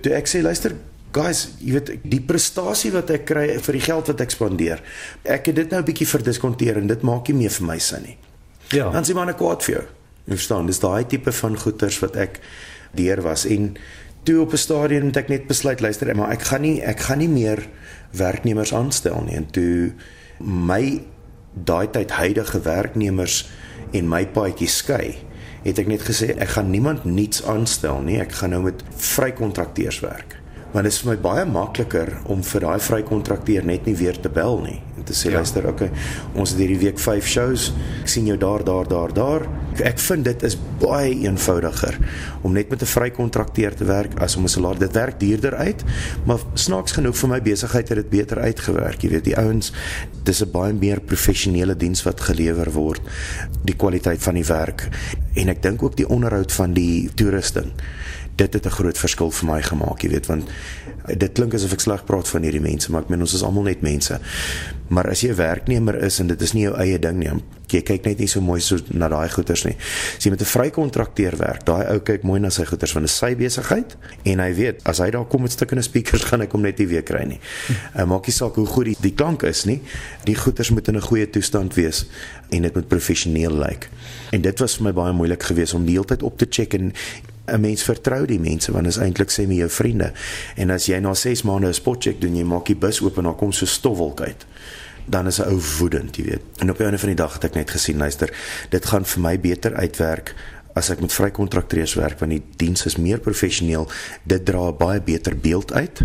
Toe 0.05 0.13
ek 0.13 0.29
sê 0.29 0.43
luister 0.45 0.75
guys, 1.15 1.47
jy 1.57 1.79
weet 1.79 1.89
die 2.05 2.21
prestasie 2.21 2.93
wat 2.93 3.09
ek 3.17 3.25
kry 3.31 3.47
vir 3.57 3.77
die 3.79 3.85
geld 3.87 4.13
wat 4.13 4.21
ek 4.21 4.35
spandeer. 4.37 4.83
Ek 5.25 5.49
het 5.49 5.57
dit 5.63 5.73
nou 5.73 5.81
'n 5.81 5.89
bietjie 5.89 6.11
verdiskonteer 6.13 6.77
en 6.77 6.87
dit 6.93 7.01
maak 7.01 7.27
nie 7.29 7.37
meer 7.41 7.57
vir 7.57 7.67
my 7.67 7.79
sin 7.79 8.03
nie. 8.03 8.17
Ja. 8.71 8.89
Dan 8.89 9.05
sien 9.05 9.15
maar 9.15 9.27
'n 9.27 9.35
kwaad 9.35 9.63
vir 9.63 9.73
jou. 9.73 9.83
Jy 10.23 10.35
verstaan, 10.35 10.65
dis 10.65 10.79
daai 10.79 11.05
tipe 11.05 11.31
van 11.31 11.57
goeders 11.57 11.99
wat 11.99 12.15
ek 12.15 12.39
deur 12.91 13.21
was 13.21 13.45
en 13.45 13.75
toe 14.23 14.41
op 14.41 14.51
'n 14.53 14.57
stadium 14.57 15.05
het 15.05 15.17
ek 15.17 15.27
net 15.27 15.47
besluit 15.47 15.79
luister, 15.79 16.15
maar 16.15 16.31
ek 16.31 16.41
gaan 16.41 16.61
nie 16.61 16.81
ek 16.81 16.99
gaan 16.99 17.17
nie 17.17 17.29
meer 17.29 17.67
werknemers 18.11 18.73
aanstel 18.73 19.23
nie 19.25 19.35
en 19.35 19.51
toe 19.51 19.93
my 20.39 21.01
daai 21.53 21.87
tyd 21.91 22.11
huidige 22.11 22.61
werknemers 22.61 23.49
en 23.91 24.07
my 24.07 24.27
paadjie 24.27 24.67
skei, 24.67 25.15
het 25.63 25.79
ek 25.79 25.87
net 25.87 26.01
gesê 26.01 26.31
ek 26.37 26.55
gaan 26.55 26.71
niemand 26.71 27.05
niets 27.05 27.43
aanstel 27.45 27.99
nie. 28.01 28.19
Ek 28.19 28.31
gaan 28.31 28.49
nou 28.49 28.61
met 28.63 28.83
vrykontrakteurs 28.95 29.99
werk. 29.99 30.37
Want 30.71 30.83
dit 30.83 30.93
is 30.93 31.01
vir 31.03 31.11
my 31.11 31.17
baie 31.21 31.45
makliker 31.45 32.21
om 32.25 32.43
vir 32.43 32.61
daai 32.61 32.79
vrykontrakteur 32.79 33.65
net 33.65 33.85
nie 33.85 33.95
weer 33.95 34.19
te 34.19 34.29
bel 34.29 34.61
nie 34.61 34.79
en 35.01 35.07
te 35.07 35.17
sê 35.17 35.31
ja. 35.31 35.39
luister, 35.41 35.65
okay, 35.67 35.89
ons 36.37 36.53
het 36.53 36.61
hierdie 36.61 36.79
week 36.81 37.01
5 37.01 37.27
shows. 37.27 37.69
Ek 38.03 38.11
sien 38.13 38.29
jou 38.29 38.37
daar, 38.39 38.63
daar, 38.65 38.87
daar, 38.89 39.13
daar. 39.17 39.47
Ek 39.81 39.99
vind 40.03 40.27
dit 40.27 40.43
is 40.45 40.57
baie 40.81 41.13
eenvoudiger 41.23 41.97
om 42.45 42.53
net 42.53 42.69
met 42.69 42.81
'n 42.83 42.91
vrykontrakteur 42.91 43.73
te 43.75 43.85
werk 43.85 44.19
as 44.19 44.35
om 44.35 44.43
'n 44.43 44.53
salaris. 44.53 44.79
Dit 44.79 44.93
werk 44.93 45.19
duurder 45.19 45.55
uit, 45.55 45.83
maar 46.25 46.39
snaaks 46.53 46.91
genoeg 46.91 47.17
vir 47.17 47.29
my 47.29 47.41
besigheid 47.41 47.89
het 47.89 47.97
dit 47.97 48.09
beter 48.09 48.39
uitgewerk. 48.39 49.01
Jy 49.01 49.09
weet, 49.09 49.23
die 49.23 49.37
ouens, 49.37 49.71
dis 50.23 50.41
'n 50.41 50.51
baie 50.51 50.73
meer 50.73 50.99
professionele 50.99 51.75
diens 51.75 52.03
wat 52.03 52.21
gelewer 52.21 52.71
word. 52.71 53.01
Die 53.63 53.75
kwaliteit 53.75 54.21
van 54.23 54.33
die 54.33 54.45
werk 54.45 54.89
en 55.33 55.49
ek 55.49 55.61
dink 55.61 55.83
ook 55.83 55.95
die 55.95 56.07
onderhoud 56.07 56.51
van 56.51 56.73
die 56.73 57.09
toerusting 57.15 57.71
dit 58.35 58.53
het 58.53 58.65
'n 58.65 58.69
groot 58.69 58.97
verskil 58.97 59.31
vir 59.31 59.49
my 59.49 59.61
gemaak, 59.61 60.01
jy 60.01 60.09
weet, 60.09 60.25
want 60.25 60.49
dit 61.17 61.31
klink 61.31 61.53
asof 61.53 61.73
ek 61.73 61.79
sleg 61.79 62.05
praat 62.05 62.27
van 62.27 62.41
hierdie 62.41 62.61
mense, 62.61 62.91
maar 62.91 63.01
ek 63.01 63.09
meen 63.09 63.19
ons 63.19 63.33
is 63.33 63.43
almal 63.43 63.63
net 63.63 63.81
mense. 63.81 64.19
Maar 64.91 65.09
as 65.13 65.21
jy 65.23 65.31
'n 65.31 65.35
werknemer 65.35 65.95
is 66.03 66.19
en 66.19 66.27
dit 66.27 66.41
is 66.41 66.53
nie 66.53 66.63
jou 66.63 66.75
eie 66.75 66.99
ding 66.99 67.17
nie, 67.17 67.31
jy 67.71 67.81
kyk 67.81 68.05
net 68.05 68.19
nie 68.19 68.27
so 68.27 68.41
mooi 68.41 68.59
so 68.59 68.77
na 68.91 69.07
daai 69.11 69.29
goeders 69.31 69.63
nie. 69.63 69.75
As 70.17 70.25
jy 70.25 70.31
met 70.31 70.41
'n 70.41 70.45
vrykontrakteur 70.45 71.37
werk, 71.37 71.65
daai 71.65 71.87
ou 71.93 71.99
kyk 71.99 72.23
mooi 72.23 72.39
na 72.39 72.49
sy 72.49 72.65
goeders 72.65 72.93
want 72.93 73.05
dit 73.05 73.11
is 73.11 73.17
sy 73.17 73.35
besigheid 73.35 73.95
en 74.25 74.39
hy 74.39 74.53
weet 74.53 74.81
as 74.85 74.99
hy 74.99 75.09
daar 75.11 75.25
kom 75.25 75.41
met 75.41 75.51
stukkende 75.51 75.83
speakers 75.83 76.23
gaan 76.29 76.41
ek 76.41 76.51
hom 76.51 76.61
net 76.61 76.79
nie 76.79 76.87
weer 76.87 77.03
kry 77.03 77.23
nie. 77.23 77.39
Uh, 77.95 78.05
maak 78.05 78.27
nie 78.27 78.33
saak 78.33 78.55
hoe 78.55 78.65
goed 78.65 78.85
die, 78.85 78.97
die 79.01 79.15
klank 79.15 79.43
is 79.43 79.65
nie, 79.65 79.81
die 80.25 80.35
goeders 80.35 80.69
moet 80.71 80.87
in 80.87 80.95
'n 80.97 81.01
goeie 81.01 81.29
toestand 81.29 81.73
wees 81.75 82.05
en 82.49 82.61
dit 82.61 82.75
moet 82.75 82.87
professioneel 82.87 83.51
lyk. 83.51 83.89
En 84.31 84.41
dit 84.41 84.59
was 84.59 84.75
vir 84.75 84.83
my 84.83 84.91
baie 84.91 85.13
moeilik 85.13 85.43
geweest 85.43 85.73
om 85.73 85.85
die 85.85 85.93
hele 85.93 86.05
tyd 86.05 86.23
op 86.23 86.37
te 86.37 86.47
check 86.49 86.73
en 86.73 86.93
'n 87.47 87.61
mens 87.61 87.83
vertrou 87.83 88.25
die 88.25 88.39
mense 88.39 88.71
want 88.71 88.87
is 88.87 88.97
eintlik 88.97 89.31
sê 89.31 89.47
my 89.47 89.55
jou 89.55 89.69
vriende. 89.69 90.11
En 90.55 90.69
as 90.69 90.85
jy 90.85 90.99
na 90.99 91.13
6 91.13 91.43
maande 91.43 91.67
'n 91.67 91.73
spotcheck 91.73 92.21
doen, 92.21 92.35
jy 92.35 92.43
maak 92.43 92.65
die 92.65 92.75
bus 92.75 93.01
oop 93.01 93.17
en 93.17 93.23
daar 93.23 93.35
kom 93.35 93.51
so 93.51 93.65
stofwolk 93.65 94.21
uit. 94.21 94.45
Dan 95.11 95.27
is 95.27 95.39
'n 95.39 95.49
ou 95.51 95.59
woedend, 95.77 96.15
jy 96.15 96.23
weet. 96.23 96.43
En 96.57 96.69
op 96.69 96.79
'n 96.79 96.97
van 96.97 97.09
die 97.09 97.15
dag 97.15 97.33
het 97.33 97.43
ek 97.43 97.53
net 97.53 97.69
gesien, 97.69 97.97
luister, 97.97 98.31
dit 98.69 98.85
gaan 98.85 99.05
vir 99.05 99.21
my 99.21 99.39
beter 99.39 99.75
uitwerk 99.75 100.35
as 100.73 100.89
ek 100.89 101.01
met 101.01 101.13
vrykontrakteurs 101.13 101.93
werk 101.99 102.19
want 102.19 102.31
die 102.31 102.43
diens 102.55 102.85
is 102.85 102.97
meer 102.97 103.19
professioneel. 103.19 103.89
Dit 104.23 104.45
dra 104.45 104.69
'n 104.69 104.77
baie 104.77 105.01
beter 105.01 105.37
beeld 105.37 105.73
uit. 105.73 106.01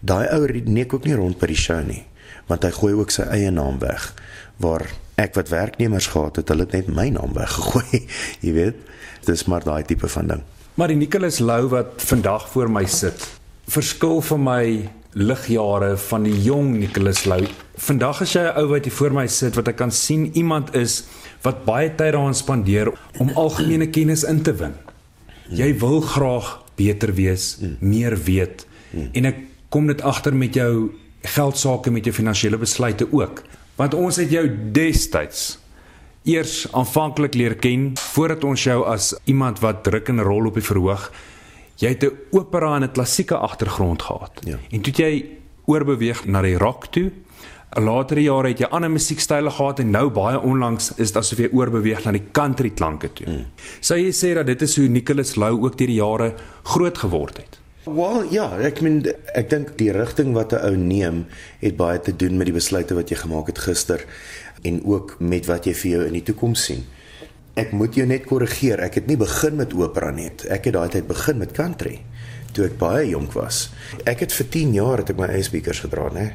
Daai 0.00 0.26
ou 0.28 0.46
neek 0.64 0.94
ook 0.94 1.04
nie 1.04 1.14
rond 1.14 1.38
by 1.38 1.46
die 1.46 1.56
show 1.56 1.86
nie, 1.86 2.06
want 2.46 2.62
hy 2.62 2.70
gooi 2.70 2.94
ook 2.94 3.10
sy 3.10 3.22
eie 3.22 3.50
naam 3.50 3.78
weg 3.78 4.14
waar 4.56 4.86
ek 5.14 5.34
wat 5.34 5.48
werknemers 5.48 6.06
gehad 6.06 6.36
het, 6.36 6.48
hulle 6.48 6.66
het 6.68 6.72
net 6.72 6.88
my 6.88 7.08
naam 7.08 7.32
weggegooi, 7.32 8.06
jy 8.44 8.52
weet. 8.52 8.76
Dis 9.24 9.44
maar 9.44 9.64
daai 9.64 9.82
tipe 9.84 10.08
van 10.08 10.26
ding. 10.26 10.42
Maar 10.74 10.88
die 10.88 10.96
Nicholas 10.96 11.38
Lou 11.38 11.68
wat 11.68 12.02
vandag 12.08 12.48
voor 12.48 12.70
my 12.70 12.86
sit, 12.86 13.26
verskil 13.68 14.20
vir 14.20 14.38
my 14.38 14.64
ligjare 15.12 15.96
van 15.96 16.22
die 16.24 16.36
jong 16.42 16.78
Nicholas 16.78 17.24
Lou. 17.24 17.42
Vandag 17.80 18.20
is 18.20 18.32
jy 18.36 18.42
'n 18.44 18.56
ou 18.60 18.66
wat 18.68 18.84
hier 18.84 18.92
voor 18.92 19.12
my 19.12 19.26
sit 19.26 19.54
wat 19.56 19.68
ek 19.68 19.76
kan 19.76 19.90
sien 19.90 20.30
iemand 20.36 20.74
is 20.76 21.04
wat 21.42 21.64
baie 21.64 21.88
tyd 21.88 22.12
daaraan 22.12 22.34
spandeer 22.34 22.92
om 23.18 23.30
algemene 23.30 23.88
kennis 23.88 24.22
in 24.22 24.42
te 24.42 24.52
win. 24.52 24.74
Jy 25.48 25.78
wil 25.78 26.00
graag 26.00 26.62
beter 26.76 27.14
wees, 27.14 27.58
meer 27.80 28.16
weet 28.16 28.66
en 29.12 29.24
ek 29.24 29.36
kom 29.68 29.86
dit 29.86 30.02
agter 30.02 30.34
met 30.34 30.54
jou 30.54 30.90
geldsaake 31.22 31.90
met 31.90 32.04
jou 32.04 32.14
finansiële 32.14 32.58
besluite 32.58 33.06
ook. 33.12 33.42
Want 33.76 33.94
ons 33.94 34.16
het 34.16 34.30
jou 34.30 34.44
destyds 34.72 35.58
eers 36.24 36.66
aanvanklik 36.72 37.34
leer 37.34 37.54
ken 37.54 37.96
voordat 37.96 38.44
ons 38.44 38.62
jou 38.62 38.84
as 38.84 39.14
iemand 39.24 39.60
wat 39.60 39.84
druk 39.84 40.08
en 40.08 40.20
rol 40.20 40.46
op 40.46 40.54
die 40.54 40.64
verhoog. 40.64 41.10
Jy 41.80 41.88
het 41.88 42.04
'n 42.04 42.16
opera 42.30 42.76
en 42.76 42.84
'n 42.84 42.92
klassieke 42.92 43.36
agtergrond 43.36 44.02
gehad. 44.02 44.40
Ja. 44.44 44.58
En 44.70 44.80
toe 44.80 44.92
jy 44.92 45.40
oorbeweeg 45.64 46.26
na 46.26 46.42
die 46.42 46.58
rock 46.58 46.86
toe. 46.86 47.10
Latere 47.78 48.22
jare 48.24 48.50
het 48.50 48.58
jy 48.58 48.66
ander 48.74 48.90
musiekstyle 48.90 49.50
gehad 49.54 49.78
en 49.78 49.92
nou 49.94 50.08
baie 50.10 50.38
onlangs 50.42 50.90
is 50.96 51.12
dit 51.12 51.18
asof 51.20 51.38
jy 51.38 51.50
oorbeweeg 51.54 52.02
na 52.02 52.16
die 52.16 52.24
country 52.34 52.72
klanke 52.74 53.12
toe. 53.14 53.28
Mm. 53.30 53.44
Sou 53.78 53.98
jy 53.98 54.10
sê 54.10 54.32
dat 54.34 54.48
dit 54.50 54.62
is 54.66 54.74
hoe 54.80 54.88
Nicholas 54.90 55.36
Lou 55.38 55.52
ook 55.60 55.78
deur 55.78 55.92
die 55.92 56.00
jare 56.00 56.32
groot 56.72 56.98
geword 56.98 57.38
het? 57.38 57.60
Wel 57.86 58.26
ja, 58.34 58.48
ek 58.58 58.82
meen 58.82 59.04
ek 59.38 59.52
dink 59.54 59.76
die 59.78 59.92
rigting 59.94 60.34
wat 60.34 60.52
'n 60.52 60.66
ou 60.66 60.76
neem 60.76 61.26
het 61.62 61.76
baie 61.76 62.00
te 62.00 62.16
doen 62.16 62.36
met 62.36 62.50
die 62.50 62.58
besluite 62.58 62.94
wat 62.94 63.08
jy 63.08 63.16
gemaak 63.22 63.46
het 63.46 63.58
gister 63.58 64.04
en 64.62 64.82
ook 64.84 65.16
met 65.20 65.46
wat 65.46 65.64
jy 65.64 65.74
vir 65.74 65.90
jou 65.90 66.06
in 66.06 66.12
die 66.12 66.26
toekoms 66.26 66.64
sien. 66.64 66.84
Ek 67.54 67.72
moet 67.72 67.94
jou 67.94 68.06
net 68.06 68.26
korrigeer. 68.26 68.80
Ek 68.80 68.94
het 68.94 69.06
nie 69.06 69.16
begin 69.16 69.56
met 69.56 69.74
opera 69.74 70.10
net. 70.10 70.44
Ek 70.46 70.64
het 70.64 70.74
daai 70.74 70.88
tyd 70.88 71.06
begin 71.06 71.38
met 71.38 71.52
country. 71.52 72.00
toe 72.52 72.66
ek 72.66 72.78
baie 72.80 73.08
jonk 73.10 73.34
was. 73.38 73.68
Ek 74.08 74.24
het 74.24 74.34
vir 74.34 74.48
10 74.48 74.72
jaar 74.74 75.02
het 75.02 75.12
ek 75.12 75.20
my 75.20 75.28
eie 75.30 75.44
speakers 75.46 75.82
gedra, 75.84 76.08
né? 76.14 76.32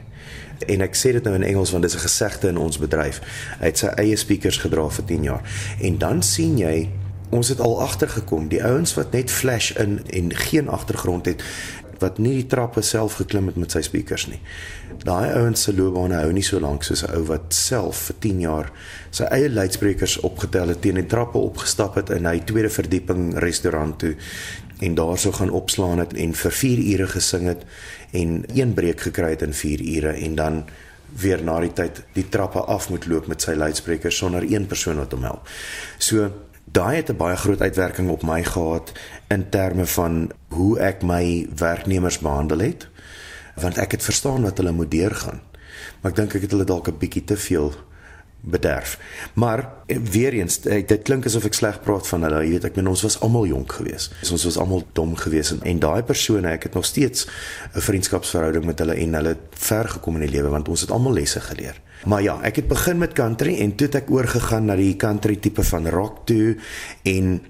En 0.67 0.81
ek 0.81 0.95
sê 0.95 1.11
dit 1.11 1.23
nou 1.23 1.35
in 1.35 1.43
Engels 1.43 1.71
want 1.71 1.83
dis 1.83 1.95
'n 1.95 2.07
gesegde 2.07 2.47
in 2.47 2.57
ons 2.57 2.77
bedryf. 2.77 3.21
Hy 3.59 3.65
het 3.65 3.77
sy 3.77 3.87
eie 3.87 4.15
speakers 4.15 4.57
gedra 4.57 4.89
vir 4.89 5.05
10 5.05 5.23
jaar. 5.23 5.43
En 5.81 5.97
dan 5.97 6.23
sien 6.23 6.57
jy 6.57 6.89
ons 7.29 7.47
het 7.49 7.59
al 7.59 7.81
agtergekom, 7.81 8.47
die 8.47 8.63
ouens 8.63 8.93
wat 8.93 9.11
net 9.11 9.31
flash 9.31 9.71
in 9.71 10.01
en 10.09 10.35
geen 10.35 10.69
agtergrond 10.69 11.25
het 11.25 11.43
wat 11.99 12.17
nie 12.19 12.33
die 12.41 12.47
trappe 12.51 12.81
self 12.81 13.17
geklim 13.21 13.47
het 13.47 13.55
met 13.55 13.71
sy 13.71 13.81
speakers 13.85 14.27
nie. 14.27 14.39
Daai 15.05 15.31
ouens 15.37 15.61
se 15.67 15.73
loopbane 15.75 16.17
hou 16.19 16.31
nie 16.35 16.43
so 16.43 16.59
lank 16.59 16.83
soos 16.83 17.03
'n 17.03 17.15
ou 17.15 17.23
wat 17.31 17.53
self 17.53 17.97
vir 18.07 18.15
10 18.19 18.39
jaar 18.41 18.71
sy 19.11 19.23
eie 19.23 19.49
luidsprekers 19.49 20.19
opgetel 20.19 20.67
het 20.67 20.81
teen 20.81 20.95
die 20.95 21.05
trappe 21.05 21.37
opgestap 21.37 21.95
het 21.95 22.09
in 22.09 22.25
hy 22.25 22.39
tweede 22.39 22.69
verdieping 22.69 23.37
restaurant 23.37 23.99
toe 23.99 24.15
en 24.79 24.95
daarso 24.95 25.31
gaan 25.31 25.49
opslaan 25.49 25.99
het 25.99 26.13
en 26.13 26.33
vir 26.33 26.51
4 26.51 26.79
ure 26.93 27.07
gesing 27.07 27.47
het 27.47 27.63
en 28.11 28.43
een 28.53 28.73
breek 28.73 29.01
gekry 29.01 29.29
het 29.29 29.41
in 29.41 29.53
4 29.53 29.81
ure 29.81 30.13
en 30.13 30.35
dan 30.35 30.65
weer 31.15 31.43
na 31.43 31.59
die 31.59 31.73
tyd 31.73 32.01
die 32.13 32.29
trappe 32.29 32.59
af 32.59 32.89
moet 32.89 33.05
loop 33.07 33.27
met 33.27 33.41
sy 33.41 33.53
luidsprekers 33.55 34.17
sonder 34.17 34.43
een 34.43 34.67
persoon 34.67 34.97
wat 34.99 35.11
hom 35.11 35.23
help. 35.23 35.47
So 35.97 36.31
daai 36.65 36.95
het 36.95 37.09
'n 37.09 37.17
baie 37.17 37.35
groot 37.35 37.61
uitwerking 37.61 38.09
op 38.09 38.23
my 38.23 38.43
gehad 38.43 38.91
in 39.27 39.49
terme 39.49 39.85
van 39.85 40.31
hoe 40.47 40.79
ek 40.79 41.01
my 41.03 41.47
werknemers 41.55 42.19
behandel 42.19 42.59
het 42.59 42.87
want 43.55 43.77
ek 43.77 43.91
het 43.91 44.03
verstaan 44.03 44.41
wat 44.41 44.57
hulle 44.57 44.71
moet 44.71 44.91
deurgaan. 44.91 45.41
Maar 46.01 46.11
ek 46.11 46.17
dink 46.17 46.33
ek 46.33 46.41
het 46.41 46.51
hulle 46.51 46.63
dalk 46.63 46.87
'n 46.87 46.97
bietjie 46.97 47.23
te 47.23 47.37
veel 47.37 47.73
bederf. 48.45 48.99
Maar 49.33 49.69
eh, 49.85 49.97
weer 49.97 50.33
eens, 50.33 50.59
eh, 50.59 50.87
dit 50.87 51.01
klink 51.01 51.25
asof 51.25 51.45
ek 51.45 51.53
sleg 51.53 51.81
praat 51.81 52.07
van 52.07 52.23
hulle. 52.27 52.43
Jy 52.43 52.49
weet, 52.49 52.67
ek 52.69 52.75
meen 52.75 52.87
ons 52.87 53.01
was 53.05 53.19
almal 53.25 53.47
jonk 53.49 53.73
geweest. 53.79 54.13
Ons 54.31 54.45
was 54.47 54.57
almal 54.61 54.85
dom 54.93 55.15
geweest 55.19 55.51
en, 55.51 55.63
en 55.63 55.79
daai 55.79 56.03
persone, 56.03 56.51
ek 56.51 56.69
het 56.69 56.77
nog 56.77 56.85
steeds 56.85 57.27
'n 57.73 57.81
vriendskapsverhouding 57.81 58.65
met 58.65 58.79
hulle 58.79 58.95
en 58.95 59.13
hulle 59.13 59.33
het 59.35 59.59
ver 59.67 59.89
gekom 59.89 60.15
in 60.15 60.27
die 60.27 60.35
lewe 60.37 60.49
want 60.49 60.69
ons 60.69 60.81
het 60.81 60.91
almal 60.91 61.13
lesse 61.13 61.41
geleer. 61.41 61.81
Maar 62.05 62.21
ja, 62.21 62.39
ek 62.41 62.55
het 62.55 62.67
begin 62.67 62.97
met 62.97 63.13
country 63.13 63.59
en 63.59 63.75
toe 63.75 63.87
het 63.87 63.95
ek 63.95 64.11
oorgegaan 64.11 64.65
na 64.65 64.75
die 64.75 64.95
country 64.95 65.35
tipe 65.35 65.63
van 65.63 65.87
rock 65.89 66.25
toe 66.25 66.55
en 67.03 67.41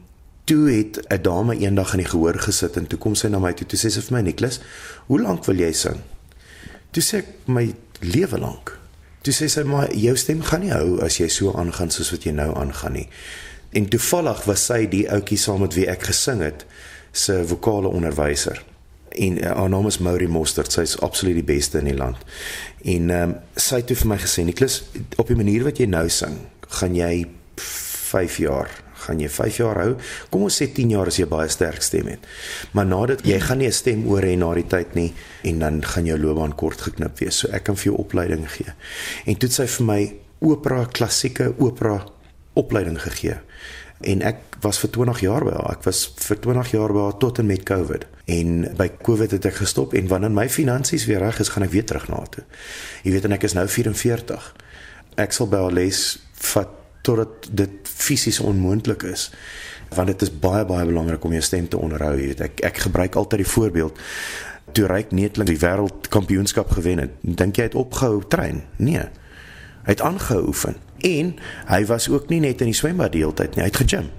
toe 0.45 0.69
het 0.69 0.99
'n 1.09 1.21
dame 1.21 1.57
eendag 1.57 1.91
in 1.93 1.99
die 1.99 2.07
gehoor 2.07 2.39
gesit 2.39 2.77
en 2.77 2.87
toe 2.87 2.99
kom 2.99 3.15
sy 3.15 3.27
na 3.27 3.39
my 3.39 3.53
toe 3.53 3.67
toe 3.67 3.79
sê 3.79 3.89
sy 3.89 4.01
vir 4.01 4.17
my 4.17 4.21
Niklas, 4.21 4.59
"Hoe 5.07 5.21
lank 5.21 5.45
wil 5.45 5.55
jy 5.55 5.71
sing?" 5.71 5.99
Toe 6.91 7.03
sê 7.03 7.17
ek 7.17 7.25
my 7.45 7.73
lewe 7.99 8.39
lank. 8.39 8.77
Toe 9.25 9.33
sê 9.33 9.47
sy 9.49 9.63
maar 9.65 9.89
jou 9.97 10.13
stem 10.21 10.43
gaan 10.45 10.61
nie 10.61 10.73
hou 10.73 10.99
as 11.05 11.17
jy 11.17 11.25
so 11.33 11.55
aangaan 11.57 11.89
soos 11.93 12.11
wat 12.13 12.27
jy 12.27 12.35
nou 12.37 12.51
aangaan 12.53 12.93
nie. 12.99 13.07
En 13.75 13.87
toevallig 13.89 14.43
was 14.45 14.67
sy 14.69 14.83
die 14.91 15.07
ouetjie 15.09 15.39
saam 15.41 15.63
met 15.65 15.73
wie 15.73 15.87
ek 15.89 16.05
gesing 16.11 16.43
het 16.45 16.65
se 17.15 17.39
vokale 17.49 17.89
onderwyser. 17.89 18.61
En 19.15 19.39
uh, 19.39 19.55
haar 19.57 19.71
naam 19.71 19.87
is 19.89 19.97
Maury 20.03 20.27
Mostert. 20.29 20.75
Sy's 20.75 20.97
absoluut 21.01 21.39
die 21.39 21.47
beste 21.47 21.81
in 21.81 21.89
die 21.89 21.97
land. 21.97 22.21
En 22.83 23.09
ehm 23.09 23.35
um, 23.35 23.35
sy 23.55 23.81
het 23.81 23.89
toe 23.89 23.97
vir 24.03 24.11
my 24.13 24.19
gesê, 24.21 24.45
"Niklas, 24.45 24.83
op 25.17 25.27
die 25.27 25.39
manier 25.39 25.63
wat 25.63 25.79
jy 25.81 25.87
nou 25.89 26.09
sing, 26.09 26.37
gaan 26.77 26.95
jy 26.95 27.25
5 27.55 28.37
jaar 28.37 28.69
gaan 29.05 29.21
jy 29.21 29.29
5 29.29 29.59
jaar 29.61 29.81
hou. 29.83 29.95
Kom 30.33 30.45
ons 30.47 30.57
sê 30.61 30.67
10 30.73 30.95
jaar 30.95 31.11
as 31.11 31.19
jy 31.21 31.27
baie 31.29 31.49
sterk 31.49 31.85
stem 31.85 32.11
het. 32.13 32.25
Maar 32.73 32.89
nadat 32.89 33.25
jy 33.27 33.39
gaan 33.39 33.61
nie 33.63 33.67
'n 33.67 33.71
stem 33.71 34.05
oor 34.07 34.21
hê 34.21 34.37
na 34.37 34.53
die 34.53 34.67
tyd 34.67 34.95
nie 34.95 35.13
en 35.43 35.59
dan 35.59 35.83
gaan 35.83 36.05
jou 36.05 36.17
loopbaan 36.17 36.55
kort 36.55 36.81
geknip 36.81 37.19
wees. 37.19 37.35
So 37.35 37.47
ek 37.51 37.63
kan 37.63 37.75
vir 37.75 37.93
jou 37.93 37.97
opleiding 37.97 38.49
gee. 38.49 38.73
En 39.25 39.35
toe 39.35 39.49
het 39.49 39.53
sy 39.53 39.67
vir 39.67 39.85
my 39.85 40.13
opera 40.41 40.85
klassieke 40.85 41.53
opera 41.57 42.05
opleiding 42.53 43.01
gegee. 43.01 43.37
En 44.03 44.21
ek 44.21 44.37
was 44.61 44.79
vir 44.79 44.91
20 44.91 45.19
jaar 45.23 45.45
by 45.45 45.53
haar. 45.55 45.77
Ek 45.77 45.83
was 45.87 46.05
vir 46.27 46.39
20 46.43 46.71
jaar 46.75 46.93
by 46.93 47.05
haar 47.07 47.17
tot 47.21 47.39
en 47.39 47.47
met 47.49 47.63
COVID. 47.63 48.05
En 48.25 48.75
by 48.77 48.89
COVID 49.05 49.35
het 49.37 49.45
ek 49.45 49.59
gestop 49.61 49.93
en 49.93 50.07
wanneer 50.11 50.33
my 50.33 50.47
finansies 50.49 51.05
weer 51.09 51.21
reg 51.23 51.39
is, 51.39 51.51
gaan 51.53 51.67
ek 51.67 51.73
weer 51.75 51.85
terug 51.85 52.07
na 52.11 52.23
toe. 52.29 52.43
Jy 53.05 53.15
weet 53.15 53.27
en 53.29 53.37
ek 53.37 53.45
is 53.47 53.55
nou 53.57 53.67
44. 53.69 54.49
Ek 55.21 55.35
sal 55.35 55.49
by 55.51 55.61
haar 55.63 55.75
les 55.75 56.01
vat 56.51 56.81
totdat 57.05 57.49
dit 57.51 57.89
fisies 57.89 58.41
onmoontlik 58.41 59.05
is 59.11 59.29
want 59.95 60.09
dit 60.09 60.25
is 60.25 60.31
baie 60.41 60.65
baie 60.65 60.85
belangrik 60.87 61.23
om 61.23 61.35
jou 61.35 61.43
stem 61.45 61.67
te 61.69 61.77
onderhou 61.77 62.15
jy 62.17 62.31
weet. 62.31 62.41
Ek 62.41 62.63
ek 62.71 62.81
gebruik 62.87 63.15
altyd 63.21 63.43
die 63.43 63.51
voorbeeld 63.51 64.01
toe 64.75 64.87
Ryk 64.89 65.13
Netling 65.15 65.47
die 65.51 65.61
wêreldkampioenskap 65.61 66.73
gewen 66.75 67.03
het 67.05 67.13
dink 67.21 67.55
jy 67.55 67.67
hy 67.67 67.69
het 67.69 67.79
opgehou 67.79 68.23
train 68.27 68.63
nee. 68.81 69.05
Hy 69.85 69.93
het 69.93 70.01
aangehou 70.01 70.47
oefen 70.49 70.81
en 71.05 71.35
hy 71.69 71.81
was 71.85 72.09
ook 72.09 72.29
nie 72.33 72.41
net 72.43 72.63
in 72.65 72.71
die 72.73 72.77
swembad 72.77 73.13
die 73.13 73.21
hele 73.23 73.37
tyd 73.37 73.55
nie 73.55 73.65
hy 73.65 73.69
het 73.69 73.81
gegym 73.83 74.09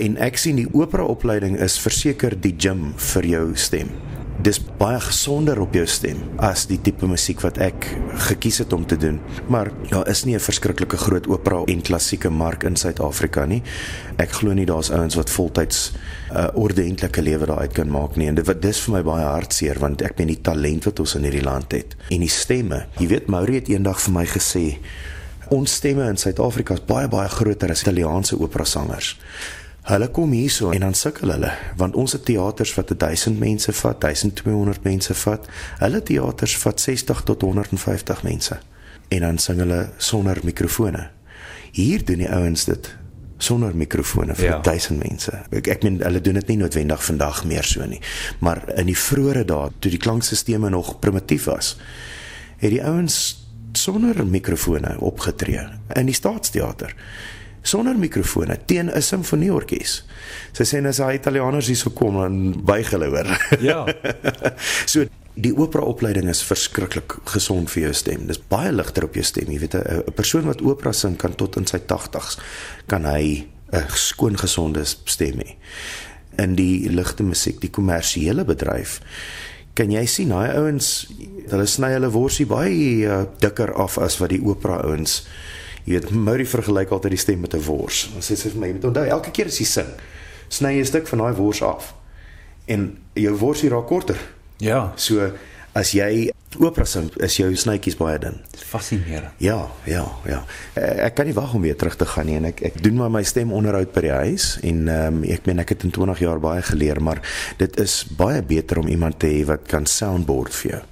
en 0.00 0.16
ek 0.22 0.38
sien 0.40 0.56
die 0.60 0.70
opera 0.72 1.04
opleiding 1.04 1.58
is 1.60 1.76
verseker 1.82 2.36
die 2.38 2.54
gym 2.56 2.92
vir 3.12 3.28
jou 3.34 3.44
stem 3.58 3.92
dis 4.40 4.60
baie 4.80 5.00
gesonder 5.04 5.58
op 5.60 5.74
jou 5.76 5.84
stem 5.88 6.20
as 6.40 6.62
die 6.70 6.78
tipe 6.80 7.08
musiek 7.08 7.42
wat 7.44 7.58
ek 7.60 7.84
gekies 8.30 8.62
het 8.62 8.72
om 8.72 8.86
te 8.88 8.96
doen. 9.00 9.18
Maar 9.52 9.68
daar 9.90 10.08
is 10.08 10.24
nie 10.24 10.34
'n 10.34 10.40
verskriklike 10.40 10.96
groot 10.96 11.26
opera 11.28 11.62
en 11.64 11.82
klassieke 11.82 12.30
mark 12.30 12.64
in 12.64 12.76
Suid-Afrika 12.76 13.44
nie. 13.44 13.62
Ek 14.16 14.30
glo 14.30 14.52
nie 14.52 14.66
daar's 14.66 14.90
ouens 14.90 15.14
wat 15.14 15.30
voltyds 15.30 15.92
'n 16.30 16.36
uh, 16.36 16.48
ordentlike 16.54 17.22
lewe 17.22 17.46
daaruit 17.46 17.72
kan 17.72 17.90
maak 17.90 18.16
nie. 18.16 18.28
En 18.28 18.34
dit 18.34 18.46
wat 18.46 18.62
dis 18.62 18.80
vir 18.80 18.94
my 18.94 19.02
baie 19.02 19.24
hartseer 19.24 19.78
want 19.78 20.02
ek 20.02 20.18
meen 20.18 20.28
die 20.28 20.40
talent 20.40 20.84
wat 20.84 21.00
ons 21.00 21.14
in 21.14 21.22
hierdie 21.22 21.44
land 21.44 21.72
het 21.72 21.96
en 22.08 22.20
die 22.20 22.28
stemme. 22.28 22.86
Jy 22.98 23.06
weet 23.06 23.26
Mauri 23.26 23.54
het 23.54 23.68
eendag 23.68 24.00
vir 24.00 24.12
my 24.12 24.26
gesê 24.26 24.78
ons 25.50 25.74
stemme 25.74 26.08
in 26.08 26.16
Suid-Afrika 26.16 26.74
is 26.74 26.84
baie 26.86 27.08
baie 27.08 27.28
groter 27.28 27.70
as 27.70 27.82
Italiaanse 27.82 28.38
opera 28.40 28.64
sangers. 28.64 29.16
Hulle 29.90 30.06
kom 30.14 30.32
hierso 30.32 30.70
en 30.70 30.84
dan 30.84 30.94
sukkel 30.94 31.32
hulle 31.34 31.50
want 31.80 31.96
ons 31.98 32.12
het 32.14 32.22
teaters 32.28 32.74
wat 32.76 32.92
1000 32.94 33.38
mense 33.40 33.72
vat, 33.74 34.00
1200 34.00 34.84
mense 34.86 35.14
vat. 35.24 35.48
Hulle 35.80 36.02
teaters 36.06 36.56
vat 36.62 36.80
60 36.80 37.22
tot 37.26 37.42
150 37.42 38.22
mense. 38.22 38.58
En 39.10 39.26
dan 39.26 39.38
sing 39.42 39.58
hulle 39.58 39.80
sonder 39.98 40.38
mikrofone. 40.46 41.08
Hier 41.72 42.04
doen 42.04 42.22
die 42.22 42.30
ouens 42.30 42.64
dit 42.68 42.92
sonder 43.40 43.74
mikrofone 43.76 44.34
vir 44.36 44.46
ja. 44.46 44.60
1000 44.62 45.00
mense. 45.00 45.42
Ek 45.50 45.72
ek 45.74 45.82
meen 45.86 45.98
hulle 46.04 46.20
doen 46.22 46.38
dit 46.38 46.52
nie 46.52 46.60
noodwendig 46.60 47.02
vandag 47.04 47.42
meer 47.48 47.66
so 47.66 47.86
nie. 47.88 48.00
Maar 48.44 48.62
in 48.78 48.90
die 48.92 48.98
vroeë 48.98 49.44
dae 49.48 49.72
toe 49.80 49.90
die 49.90 50.02
klankstelsels 50.02 50.70
nog 50.70 50.98
primitief 51.00 51.48
was, 51.50 51.74
het 52.60 52.70
die 52.70 52.84
ouens 52.84 53.40
sonder 53.72 54.26
mikrofone 54.26 54.96
opgetree 54.98 55.66
in 55.96 56.06
die 56.10 56.14
staatsteater 56.14 56.94
sonder 57.62 57.98
mikrofone 57.98 58.58
teen 58.66 58.90
'n 58.90 59.02
simfonieorkes. 59.02 60.04
Sy 60.52 60.64
sê 60.64 60.86
as 60.86 60.98
hy 60.98 61.14
Italianers 61.14 61.66
hier 61.66 61.76
sou 61.76 61.92
kom 61.92 62.14
dan 62.20 62.64
buig 62.64 62.90
hulle 62.90 63.06
hoor. 63.06 63.28
Ja. 63.60 63.86
so 64.92 65.04
die 65.34 65.52
opera 65.56 65.82
opleiding 65.82 66.28
is 66.28 66.42
verskriklik 66.42 67.18
gesond 67.24 67.70
vir 67.70 67.82
jou 67.82 67.92
stem. 67.94 68.26
Dis 68.26 68.40
baie 68.48 68.72
ligter 68.72 69.04
op 69.04 69.14
jou 69.14 69.24
stem. 69.24 69.50
Jy 69.50 69.58
weet 69.58 69.74
'n 69.74 70.12
persoon 70.14 70.44
wat 70.44 70.62
opera 70.62 70.92
sing 70.92 71.16
kan 71.16 71.34
tot 71.34 71.56
in 71.56 71.66
sy 71.66 71.78
80's 71.78 72.38
kan 72.86 73.04
hy 73.04 73.46
'n 73.72 73.88
skoon 73.88 74.36
gesonde 74.36 74.84
stem 74.84 75.38
hê. 75.38 75.56
In 76.38 76.54
die 76.54 76.88
ligte 76.90 77.22
musiek, 77.22 77.60
die 77.60 77.70
kommersiële 77.70 78.44
bedryf 78.44 79.00
kan 79.74 79.90
jy 79.90 80.02
sien 80.06 80.28
daai 80.28 80.50
ouens 80.58 81.06
hulle 81.50 81.66
sny 81.66 81.92
hulle 81.94 82.10
worsie 82.10 82.46
baie 82.46 83.06
uh, 83.06 83.22
dikker 83.42 83.72
af 83.80 83.98
as 84.02 84.18
wat 84.20 84.32
die 84.34 84.42
opera 84.42 84.82
ouens 84.84 85.22
Jy 85.90 85.98
weet, 85.98 86.10
Murray 86.14 86.46
vergelyk 86.46 86.92
altyd 86.94 87.16
die 87.16 87.18
stem 87.18 87.40
met 87.42 87.54
'n 87.54 87.64
wors. 87.66 88.10
Hy 88.14 88.22
sê 88.22 88.36
vir 88.38 88.60
my, 88.60 88.66
jy 88.66 88.74
moet 88.74 88.84
onthou, 88.84 89.06
elke 89.10 89.30
keer 89.30 89.46
as 89.46 89.58
jy 89.58 89.66
sing, 89.66 89.88
sny 90.48 90.76
jy 90.76 90.80
'n 90.80 90.86
stuk 90.86 91.08
van 91.08 91.18
daai 91.18 91.34
wors 91.34 91.62
af. 91.62 91.94
En 92.66 92.98
jou 93.14 93.34
worsie 93.34 93.68
raak 93.68 93.86
korter. 93.86 94.18
Ja. 94.58 94.92
So 94.96 95.32
as 95.74 95.92
jy 95.92 96.30
opera 96.58 96.84
sing, 96.84 97.10
is 97.16 97.36
jou 97.36 97.56
snytjies 97.56 97.96
baie 97.96 98.18
dun. 98.18 98.40
Fascinerend. 98.54 99.32
Ja, 99.38 99.68
ja, 99.84 100.06
ja. 100.26 100.44
Eh, 100.74 101.06
ek 101.06 101.14
kan 101.14 101.26
nie 101.26 101.34
wag 101.34 101.54
om 101.54 101.62
weer 101.62 101.76
terug 101.76 101.96
te 101.96 102.06
gaan 102.06 102.26
nie 102.26 102.36
en 102.36 102.44
ek 102.44 102.62
ek 102.62 102.82
doen 102.82 102.96
maar 102.96 103.10
my 103.10 103.22
stem 103.22 103.52
onderhoud 103.52 103.92
by 103.92 104.00
die 104.00 104.10
huis 104.10 104.58
en 104.62 104.88
ehm 104.88 105.14
um, 105.14 105.24
ek 105.24 105.46
meen 105.46 105.58
ek 105.58 105.68
het 105.68 105.82
in 105.82 105.90
20 105.90 106.18
jaar 106.18 106.40
baie 106.40 106.62
geleer, 106.62 107.00
maar 107.02 107.20
dit 107.58 107.80
is 107.80 108.04
baie 108.16 108.42
beter 108.42 108.78
om 108.78 108.86
iemand 108.86 109.18
te 109.18 109.26
hê 109.26 109.44
wat 109.44 109.66
kan 109.66 109.86
soundboard 109.86 110.54
vir 110.54 110.70
jou. 110.70 110.82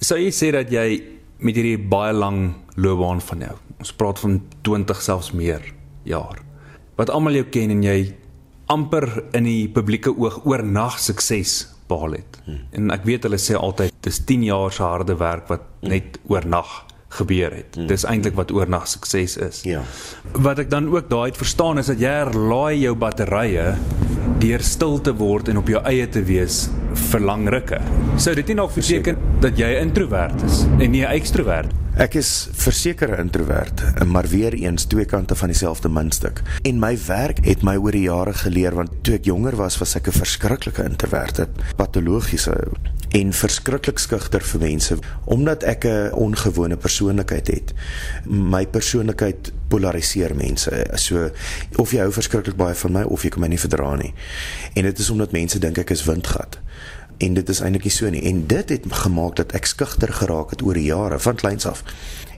Sou 0.00 0.18
jy 0.18 0.30
sê 0.30 0.52
dat 0.52 0.70
jy 0.70 1.02
met 1.38 1.54
hierdie 1.54 1.78
baie 1.78 2.12
lang 2.12 2.54
loopbaan 2.76 3.20
van 3.20 3.38
jou 3.40 3.56
ons 3.80 3.92
praat 3.92 4.20
van 4.22 4.40
20 4.62 5.02
selfs 5.02 5.32
meer 5.36 5.64
jaar 6.04 6.42
wat 6.96 7.12
almal 7.12 7.36
jou 7.36 7.46
ken 7.52 7.74
en 7.74 7.82
jy 7.84 7.98
amper 8.72 9.06
in 9.36 9.46
die 9.46 9.68
publieke 9.70 10.10
oog 10.16 10.40
oornag 10.48 10.98
sukses 10.98 11.66
behaal 11.86 12.16
het. 12.18 12.40
Hmm. 12.46 12.64
En 12.74 12.90
ek 12.94 13.04
weet 13.06 13.26
hulle 13.28 13.38
sê 13.38 13.54
altyd 13.58 13.94
dis 14.02 14.18
10 14.26 14.46
jaar 14.48 14.74
se 14.74 14.82
harde 14.82 15.14
werk 15.20 15.46
wat 15.52 15.62
hmm. 15.62 15.92
net 15.92 16.18
oornag 16.26 16.72
gebeur 17.16 17.54
het. 17.54 17.76
Hmm. 17.76 17.86
Dis 17.90 18.06
eintlik 18.08 18.34
wat 18.38 18.50
oornag 18.54 18.88
sukses 18.90 19.36
is. 19.38 19.62
Ja. 19.68 19.84
Wat 20.34 20.58
ek 20.64 20.72
dan 20.72 20.90
ook 20.90 21.10
daai 21.12 21.30
het 21.30 21.38
verstaan 21.38 21.78
is 21.78 21.92
dat 21.92 22.02
jy 22.02 22.10
herlaai 22.24 22.80
jou 22.80 22.96
batterye 22.98 23.74
deur 24.40 24.60
stil 24.60 24.98
te 25.00 25.14
word 25.16 25.48
en 25.48 25.60
op 25.62 25.70
jou 25.72 25.80
eie 25.88 26.04
te 26.12 26.20
wees 26.26 26.66
vir 27.10 27.22
lang 27.24 27.46
rukke. 27.48 27.80
Sou 28.20 28.34
dit 28.36 28.52
nie 28.52 28.58
dalk 28.58 28.74
beteken 28.76 29.16
dat 29.40 29.58
jy 29.58 29.66
'n 29.66 29.88
introwert 29.88 30.42
is 30.42 30.64
en 30.80 30.90
nie 30.90 31.04
'n 31.04 31.12
ekstrowert? 31.12 31.72
Ek 31.96 32.14
is 32.14 32.48
verseker 32.52 33.08
'n 33.16 33.20
introwert, 33.20 34.04
maar 34.04 34.28
weer 34.28 34.52
eens 34.52 34.84
twee 34.84 35.04
kante 35.04 35.34
van 35.34 35.48
dieselfde 35.48 35.88
muntstuk. 35.88 36.42
En 36.62 36.78
my 36.78 36.98
werk 37.06 37.44
het 37.44 37.62
my 37.62 37.76
oor 37.76 37.92
die 37.92 38.02
jare 38.02 38.34
geleer 38.34 38.74
want 38.74 38.90
toe 39.02 39.14
ek 39.14 39.24
jonger 39.24 39.56
was, 39.56 39.78
was 39.78 39.96
ek 39.96 40.08
'n 40.08 40.12
verskriklike 40.12 40.84
introwert, 40.84 41.46
patologiese 41.76 42.52
en 43.10 43.32
verskriklik 43.32 43.98
skugter 43.98 44.42
vir 44.42 44.60
mense 44.60 44.98
omdat 45.24 45.62
ek 45.62 45.84
'n 45.84 46.12
ongewone 46.12 46.76
persoonlikheid 46.76 47.46
het. 47.46 47.74
My 48.24 48.66
persoonlikheid 48.66 49.52
polariseer 49.68 50.34
mense. 50.34 50.86
So 50.94 51.30
of 51.76 51.90
jy 51.90 51.98
hou 51.98 52.12
verskriklik 52.12 52.56
baie 52.56 52.74
van 52.74 52.92
my 52.92 53.02
of 53.02 53.22
jy 53.22 53.30
kan 53.30 53.40
my 53.40 53.48
nie 53.48 53.60
verdra 53.60 53.96
nie. 53.96 54.14
En 54.74 54.82
dit 54.82 54.98
is 54.98 55.10
omdat 55.10 55.32
mense 55.32 55.58
dink 55.58 55.78
ek 55.78 55.90
is 55.90 56.04
windgat 56.04 56.58
en 57.16 57.34
dit 57.34 57.48
is 57.48 57.60
eintlik 57.64 57.86
nie 57.88 57.94
so 57.94 58.10
nie 58.12 58.22
en 58.28 58.42
dit 58.50 58.72
het 58.74 58.86
gemaak 59.02 59.36
dat 59.40 59.54
ek 59.56 59.68
skugter 59.68 60.12
geraak 60.12 60.52
het 60.52 60.62
oor 60.62 60.76
die 60.76 60.88
jare 60.90 61.18
van 61.22 61.38
kleins 61.40 61.66
af 61.68 61.82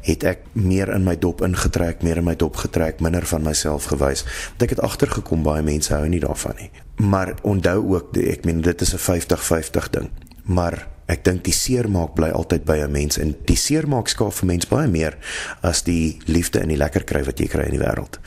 het 0.06 0.24
ek 0.24 0.44
meer 0.52 0.92
in 0.94 1.04
my 1.06 1.16
dop 1.18 1.42
ingetrek 1.42 2.04
meer 2.06 2.20
in 2.22 2.28
my 2.28 2.36
dop 2.38 2.60
getrek 2.62 3.02
minder 3.04 3.26
van 3.26 3.42
myself 3.46 3.90
gewys 3.92 4.24
want 4.28 4.68
ek 4.68 4.76
het 4.76 4.84
agtergekom 4.86 5.42
baie 5.46 5.64
mense 5.66 5.94
hou 5.94 6.06
nie 6.08 6.22
daarvan 6.22 6.54
nie 6.62 6.70
maar 7.02 7.34
onthou 7.42 7.78
ook 7.96 8.16
ek 8.22 8.46
meen 8.46 8.62
dit 8.62 8.86
is 8.86 8.94
'n 8.94 9.02
50-50 9.02 9.90
ding 9.90 10.10
maar 10.48 10.80
ek 11.08 11.22
dink 11.24 11.44
die 11.46 11.56
seermaak 11.56 12.14
bly 12.16 12.28
altyd 12.36 12.64
by 12.68 12.78
'n 12.84 12.92
mens 12.92 13.18
en 13.18 13.36
die 13.46 13.56
seermaak 13.56 14.08
skaaf 14.08 14.40
vir 14.40 14.46
mens 14.46 14.68
baie 14.68 14.88
meer 14.88 15.16
as 15.62 15.82
die 15.82 16.18
liefde 16.26 16.60
en 16.60 16.68
die 16.68 16.80
lekker 16.80 17.04
kry 17.04 17.22
wat 17.24 17.40
jy 17.40 17.46
kry 17.46 17.64
in 17.68 17.78
die 17.78 17.84
wêreld 17.84 18.18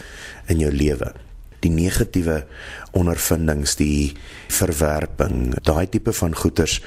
in 0.48 0.60
jou 0.60 0.72
lewe 0.72 1.14
die 1.62 1.72
negatiewe 1.72 2.44
ondervindings, 2.98 3.78
die 3.80 4.14
verwerping, 4.52 5.54
daai 5.66 5.88
tipe 5.90 6.14
van 6.14 6.36
goeters 6.36 6.80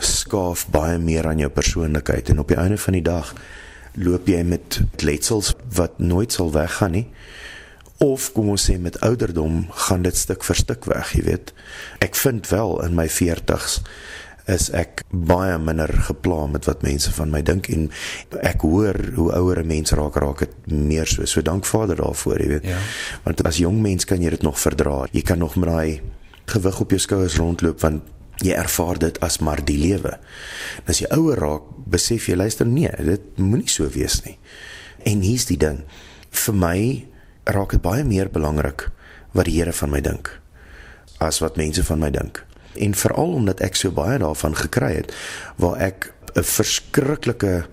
skaaf 0.00 0.64
baie 0.72 0.96
meer 0.98 1.28
aan 1.28 1.42
jou 1.42 1.50
persoonlikheid 1.52 2.32
en 2.32 2.40
op 2.40 2.48
die 2.48 2.56
einde 2.60 2.78
van 2.80 2.96
die 2.96 3.04
dag 3.04 3.34
loop 4.00 4.28
jy 4.28 4.40
met 4.48 4.80
letsels 5.04 5.52
wat 5.76 5.98
nooit 6.00 6.32
sal 6.32 6.48
weggaan 6.54 6.96
nie. 6.96 7.06
Of 8.00 8.30
kom 8.32 8.48
ons 8.54 8.64
sê 8.70 8.78
met 8.80 8.96
ouderdom 9.04 9.66
gaan 9.86 10.06
dit 10.06 10.16
stuk 10.16 10.46
vir 10.48 10.58
stuk 10.58 10.88
weg, 10.88 11.12
jy 11.12 11.26
weet. 11.26 11.52
Ek 12.02 12.16
vind 12.18 12.48
wel 12.48 12.80
in 12.86 12.96
my 12.96 13.04
40's 13.12 13.82
is 14.50 14.70
ek 14.74 15.04
baie 15.10 15.54
minder 15.62 15.90
gepla 16.08 16.46
met 16.50 16.66
wat 16.66 16.82
mense 16.82 17.12
van 17.14 17.30
my 17.30 17.42
dink 17.46 17.68
en 17.70 17.88
ek 18.42 18.64
hoor 18.66 18.98
hoe 19.16 19.30
ouer 19.38 19.62
'n 19.62 19.66
mens 19.66 19.92
raak 19.92 20.16
raak 20.16 20.38
dit 20.38 20.54
meer 20.66 21.06
so. 21.06 21.24
So 21.24 21.42
dank 21.42 21.66
Vader 21.66 21.96
daarvoor 21.96 22.38
jy 22.40 22.48
weet. 22.48 22.64
Ja. 22.64 22.78
want 23.24 23.44
as 23.46 23.56
jong 23.56 23.80
mens 23.82 24.04
kan 24.04 24.22
jy 24.22 24.30
dit 24.30 24.42
nog 24.42 24.58
verdra. 24.58 25.06
Jy 25.12 25.22
kan 25.22 25.38
nog 25.38 25.56
met 25.56 25.68
daai 25.68 26.00
gewig 26.46 26.80
op 26.80 26.90
jou 26.90 26.98
skouers 26.98 27.36
rondloop 27.36 27.80
want 27.80 28.02
jy 28.36 28.52
ervaar 28.52 28.98
dit 28.98 29.20
as 29.20 29.38
maar 29.38 29.64
die 29.64 29.78
lewe. 29.78 30.18
As 30.86 30.98
jy 30.98 31.06
ouer 31.10 31.38
raak 31.38 31.62
besef 31.86 32.26
jy 32.26 32.34
luister 32.34 32.66
nee 32.66 32.90
dit 32.98 33.38
moenie 33.38 33.68
so 33.68 33.88
wees 33.88 34.24
nie. 34.24 34.38
En 35.04 35.20
hier's 35.20 35.44
die 35.46 35.58
ding. 35.58 35.84
Vir 36.30 36.54
my 36.54 37.06
raak 37.44 37.70
dit 37.70 37.82
baie 37.82 38.04
meer 38.04 38.28
belangrik 38.28 38.90
wat 39.32 39.44
die 39.44 39.58
Here 39.58 39.72
van 39.72 39.90
my 39.90 40.00
dink 40.00 40.30
as 41.22 41.40
wat 41.42 41.56
mense 41.56 41.84
van 41.86 42.00
my 42.02 42.10
dink 42.10 42.42
en 42.76 42.94
veral 42.94 43.36
omdat 43.42 43.60
ek 43.60 43.76
so 43.76 43.90
baie 43.90 44.18
daarvan 44.18 44.56
gekry 44.56 44.94
het 45.02 45.14
waar 45.56 45.78
ek 45.80 46.12
'n 46.34 46.42
verskriklike 46.42 47.66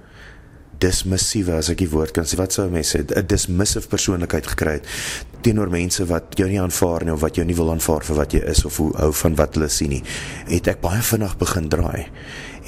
dismissiewe 0.80 1.54
as 1.60 1.70
ek 1.70 1.78
die 1.78 1.92
woord 1.92 2.12
kan 2.12 2.24
sê 2.24 2.38
wat 2.40 2.54
sou 2.54 2.70
mense 2.70 2.98
sê 2.98 3.04
'n 3.04 3.28
dismissive 3.28 3.88
persoonlikheid 3.88 4.48
gekry 4.48 4.74
het 4.80 4.86
teenoor 5.42 5.72
mense 5.72 6.04
wat 6.10 6.36
jou 6.40 6.48
nie 6.50 6.60
aanvaar 6.60 7.06
nie 7.08 7.14
of 7.14 7.22
wat 7.24 7.38
jou 7.40 7.46
nie 7.48 7.56
wil 7.56 7.72
aanvaar 7.72 8.04
vir 8.04 8.18
wat 8.20 8.34
jy 8.36 8.42
is 8.52 8.66
of 8.68 8.78
hoe 8.82 8.90
hou 9.00 9.12
van 9.22 9.38
wat 9.40 9.56
hulle 9.56 9.70
sien 9.72 9.94
nie. 9.94 10.02
Het 10.50 10.68
ek 10.74 10.82
baie 10.84 11.02
vinnig 11.12 11.38
begin 11.40 11.70
draai 11.72 12.08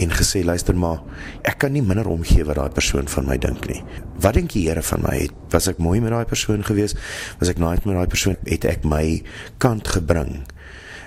en 0.02 0.14
gesê 0.16 0.44
luister 0.48 0.78
maar 0.78 1.02
ek 1.48 1.60
kan 1.66 1.74
nie 1.76 1.84
minder 1.84 2.08
omgee 2.08 2.46
wat 2.48 2.56
daai 2.62 2.72
persoon 2.78 3.12
van 3.12 3.28
my 3.28 3.38
dink 3.38 3.68
nie. 3.68 3.82
Wat 4.24 4.38
dink 4.40 4.54
die 4.56 4.68
Here 4.70 4.84
van 4.86 5.04
my? 5.04 5.18
Het 5.26 5.54
was 5.54 5.68
ek 5.68 5.82
mooi 5.84 6.00
met 6.00 6.16
daai 6.16 6.26
persoon 6.26 6.64
gewees? 6.64 6.96
Was 7.42 7.52
ek 7.52 7.60
nice 7.60 7.84
met 7.86 7.98
daai 7.98 8.08
persoon? 8.08 8.40
Het 8.48 8.70
ek 8.72 8.88
my 8.88 9.22
kant 9.60 9.92
gebring 9.92 10.46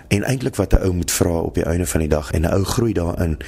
en 0.09 0.23
eintlik 0.23 0.57
wat 0.57 0.73
'n 0.73 0.85
ou 0.85 0.93
moet 0.93 1.11
vra 1.11 1.41
op 1.41 1.55
die 1.55 1.65
einde 1.65 1.87
van 1.87 2.01
die 2.01 2.09
dag. 2.09 2.31
En 2.33 2.41
'n 2.41 2.53
ou 2.53 2.65
groei 2.65 2.93
daarin. 2.93 3.39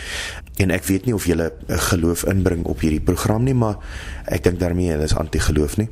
En 0.56 0.70
ek 0.70 0.84
weet 0.84 1.04
nie 1.04 1.14
of 1.14 1.26
jy 1.26 1.34
'n 1.34 1.50
geloof 1.66 2.24
inbring 2.24 2.64
op 2.64 2.80
hierdie 2.80 3.00
program 3.00 3.42
nie 3.42 3.54
maar 3.54 3.76
ek 4.24 4.42
dink 4.42 4.58
daarmee 4.58 4.98
is 4.98 5.14
anti-geloof 5.14 5.76
nie. 5.76 5.88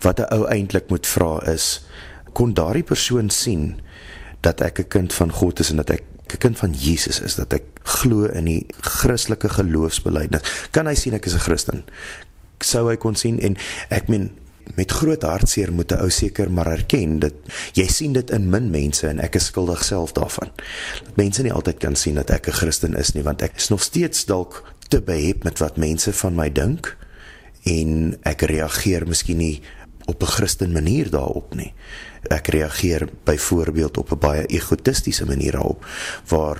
Wat 0.00 0.18
'n 0.18 0.34
ou 0.34 0.46
eintlik 0.46 0.88
moet 0.88 1.06
vra 1.06 1.42
is 1.46 1.84
kon 2.32 2.54
daardie 2.54 2.82
persoon 2.82 3.30
sien 3.30 3.80
dat 4.40 4.60
ek 4.60 4.78
'n 4.78 4.88
kind 4.88 5.12
van 5.12 5.32
God 5.32 5.58
is 5.58 5.70
en 5.70 5.76
dat 5.76 5.90
ek 5.90 6.02
'n 6.32 6.38
kind 6.38 6.58
van 6.58 6.72
Jesus 6.72 7.20
is? 7.20 7.34
Dat 7.34 7.52
ek 7.52 7.62
glo 7.82 8.24
in 8.24 8.44
die 8.44 8.66
Christelike 8.80 9.48
geloofsbelijdenis 9.48 10.68
kan 10.70 10.86
hy 10.86 10.94
sien 10.94 11.14
ek 11.14 11.26
is 11.26 11.34
'n 11.34 11.38
Christen? 11.38 11.84
Sou 12.58 12.88
hy 12.88 12.96
kon 12.96 13.14
sien? 13.14 13.40
En 13.40 13.56
ek 13.88 14.08
meen 14.08 14.30
met 14.74 14.90
groot 14.90 15.22
hartseer 15.22 15.72
moet 15.72 15.92
'n 15.92 16.00
ou 16.00 16.10
seker 16.10 16.50
maar 16.50 16.66
erken 16.66 17.18
dat 17.18 17.34
jy 17.72 17.86
sien 17.86 18.12
dit 18.12 18.30
in 18.30 18.50
min 18.50 18.70
mense 18.70 19.06
en 19.06 19.20
ek 19.20 19.34
is 19.34 19.44
skuldig 19.44 19.84
self 19.84 20.12
daarvan. 20.12 20.50
Dat 21.04 21.16
mense 21.16 21.42
nie 21.42 21.52
altyd 21.52 21.78
kan 21.78 21.96
sien 21.96 22.14
dat 22.14 22.30
ek 22.30 22.48
'n 22.48 22.52
Christen 22.52 22.94
is 22.94 23.12
nie 23.12 23.22
want 23.22 23.42
ek 23.42 23.56
is 23.56 23.68
nog 23.68 23.82
steeds 23.82 24.24
dalk 24.24 24.64
te 24.88 25.00
behep 25.00 25.44
met 25.44 25.58
wat 25.58 25.76
mense 25.76 26.12
van 26.12 26.34
my 26.34 26.52
dink 26.52 26.96
en 27.64 28.16
ek 28.22 28.42
reageer 28.42 29.06
miskien 29.06 29.36
nie 29.36 29.60
op 30.06 30.22
'n 30.22 30.26
Christen 30.26 30.72
manier 30.72 31.10
daarop 31.10 31.54
nie. 31.54 31.74
Ek 32.22 32.46
reageer 32.46 33.08
byvoorbeeld 33.24 33.98
op 33.98 34.12
'n 34.12 34.18
baie 34.18 34.46
egotistiese 34.46 35.26
manier 35.26 35.52
daarop 35.52 35.86
waar 36.28 36.58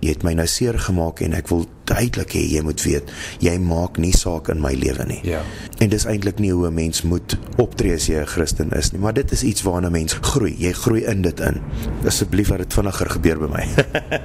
jy 0.00 0.14
het 0.14 0.24
my 0.26 0.32
nou 0.34 0.46
seer 0.46 0.78
gemaak 0.78 1.20
en 1.24 1.34
ek 1.36 1.48
wil 1.52 1.66
duidelik 1.88 2.34
hê 2.36 2.42
jy 2.54 2.62
moet 2.64 2.80
weet 2.84 3.10
jy 3.44 3.54
maak 3.60 3.98
nie 3.98 4.12
saak 4.16 4.48
in 4.52 4.62
my 4.62 4.72
lewe 4.78 5.04
nie. 5.08 5.20
Ja. 5.26 5.42
En 5.78 5.92
dis 5.92 6.06
eintlik 6.08 6.40
nie 6.40 6.52
hoe 6.52 6.66
'n 6.68 6.74
mens 6.74 7.02
moet 7.02 7.36
optree 7.58 7.94
as 7.94 8.06
jy 8.06 8.20
'n 8.20 8.26
Christen 8.26 8.70
is 8.72 8.92
nie, 8.92 9.00
maar 9.00 9.14
dit 9.14 9.32
is 9.32 9.42
iets 9.42 9.62
waarna 9.62 9.88
'n 9.88 9.92
mens 9.92 10.12
groei. 10.20 10.54
Jy 10.58 10.72
groei 10.72 11.04
in 11.04 11.22
dit 11.22 11.40
in. 11.40 11.60
Asseblief 12.06 12.48
laat 12.48 12.58
dit 12.58 12.74
vinniger 12.74 13.10
gebeur 13.10 13.38
by 13.38 13.48
my. 13.48 13.64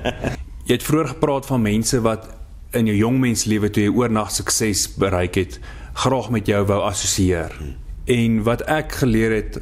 jy 0.67 0.73
het 0.73 0.83
vroeër 0.83 1.07
gepraat 1.07 1.45
van 1.45 1.61
mense 1.61 2.01
wat 2.01 2.27
in 2.71 2.85
jou 2.85 2.97
jong 2.97 3.19
mens 3.19 3.45
lewe 3.45 3.69
toe 3.69 3.83
jy 3.83 3.89
oornag 3.89 4.31
sukses 4.31 4.87
bereik 4.95 5.35
het, 5.35 5.59
graag 5.93 6.29
met 6.29 6.45
jou 6.47 6.65
wou 6.65 6.81
assosieer. 6.81 7.51
Hmm. 7.57 7.75
En 8.05 8.43
wat 8.43 8.61
ek 8.61 8.91
geleer 8.91 9.31
het, 9.31 9.59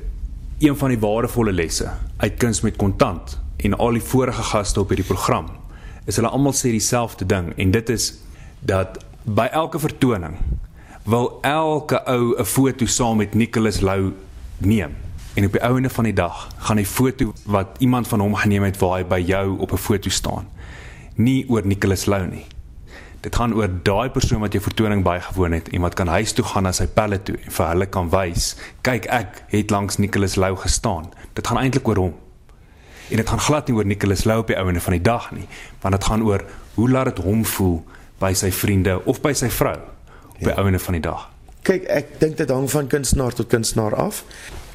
een 0.59 0.75
van 0.77 0.89
die 0.89 0.99
waardevolle 0.99 1.51
lesse 1.51 1.89
uit 2.17 2.37
kuns 2.37 2.61
met 2.61 2.75
kontant 2.75 3.37
en 3.57 3.73
al 3.77 3.97
die 3.97 4.01
vorige 4.01 4.43
gaste 4.43 4.79
op 4.79 4.89
hierdie 4.89 5.05
program 5.05 5.49
is 6.07 6.15
hulle 6.15 6.31
almal 6.31 6.55
sê 6.55 6.71
dieselfde 6.71 7.27
ding 7.27 7.51
en 7.57 7.71
dit 7.71 7.89
is 7.93 8.13
dat 8.59 8.97
by 9.23 9.49
elke 9.51 9.79
vertoning 9.79 10.39
wil 11.03 11.39
elke 11.41 12.01
ou 12.07 12.35
'n 12.39 12.45
foto 12.45 12.85
saam 12.85 13.17
met 13.17 13.35
Nicholas 13.35 13.79
Lou 13.79 14.13
neem. 14.57 14.95
En 15.33 15.45
op 15.45 15.51
die 15.51 15.63
ouene 15.63 15.89
van 15.89 16.03
die 16.03 16.13
dag 16.13 16.47
gaan 16.57 16.75
die 16.75 16.85
foto 16.85 17.33
wat 17.45 17.67
iemand 17.79 18.07
van 18.07 18.19
hom 18.19 18.35
geneem 18.35 18.63
het 18.63 18.77
waar 18.77 18.97
hy 18.97 19.05
by 19.05 19.19
jou 19.19 19.59
op 19.59 19.71
'n 19.71 19.77
foto 19.77 20.09
staan 20.09 20.47
nie 21.17 21.45
oor 21.49 21.65
Nicholas 21.65 22.05
Lou 22.05 22.27
nie. 22.27 22.45
Dit 23.25 23.35
gaan 23.35 23.53
oor 23.57 23.69
daai 23.83 24.09
persoon 24.13 24.43
wat 24.43 24.53
jy 24.53 24.61
vertoning 24.61 25.01
baie 25.03 25.21
gewoon 25.21 25.55
het 25.57 25.71
en 25.73 25.81
wat 25.81 25.97
kan 25.97 26.07
huis 26.07 26.31
toe 26.37 26.45
gaan 26.45 26.67
na 26.67 26.71
sy 26.71 26.85
pelle 26.87 27.17
toe 27.25 27.35
en 27.41 27.51
vir 27.51 27.69
hulle 27.71 27.87
kan 27.89 28.11
wys, 28.13 28.53
kyk 28.85 29.09
ek 29.13 29.41
het 29.51 29.73
langs 29.73 29.97
Nicholas 29.97 30.37
Lou 30.37 30.53
gestaan. 30.61 31.09
Dit 31.33 31.47
gaan 31.47 31.57
eintlik 31.63 31.87
oor 31.89 32.03
hom. 32.05 32.13
En 33.09 33.15
dit 33.15 33.29
gaan 33.29 33.39
glad 33.39 33.67
nie 33.67 33.75
oor 33.75 33.85
Nicholas 33.85 34.23
Lou 34.23 34.39
op 34.39 34.47
die 34.47 34.57
ouene 34.57 34.81
van 34.83 34.97
die 34.97 35.01
dag 35.01 35.31
nie, 35.31 35.47
want 35.81 35.95
dit 35.95 36.03
gaan 36.03 36.23
oor 36.23 36.43
hoe 36.73 36.89
laat 36.89 37.15
dit 37.15 37.23
hom 37.23 37.45
voel 37.45 37.77
by 38.19 38.33
sy 38.35 38.51
vriende 38.51 38.97
of 39.05 39.21
by 39.23 39.33
sy 39.37 39.49
vrou 39.53 39.77
op 40.33 40.41
die 40.43 40.51
ja. 40.51 40.57
ouene 40.59 40.79
van 40.79 40.97
die 40.97 41.05
dag. 41.05 41.29
Kyk, 41.67 41.87
ek 41.91 42.17
dink 42.19 42.37
dit 42.37 42.51
hang 42.51 42.67
van 42.71 42.89
kunstenaar 42.91 43.35
tot 43.35 43.49
kunstenaar 43.51 43.95
af. 43.95 44.23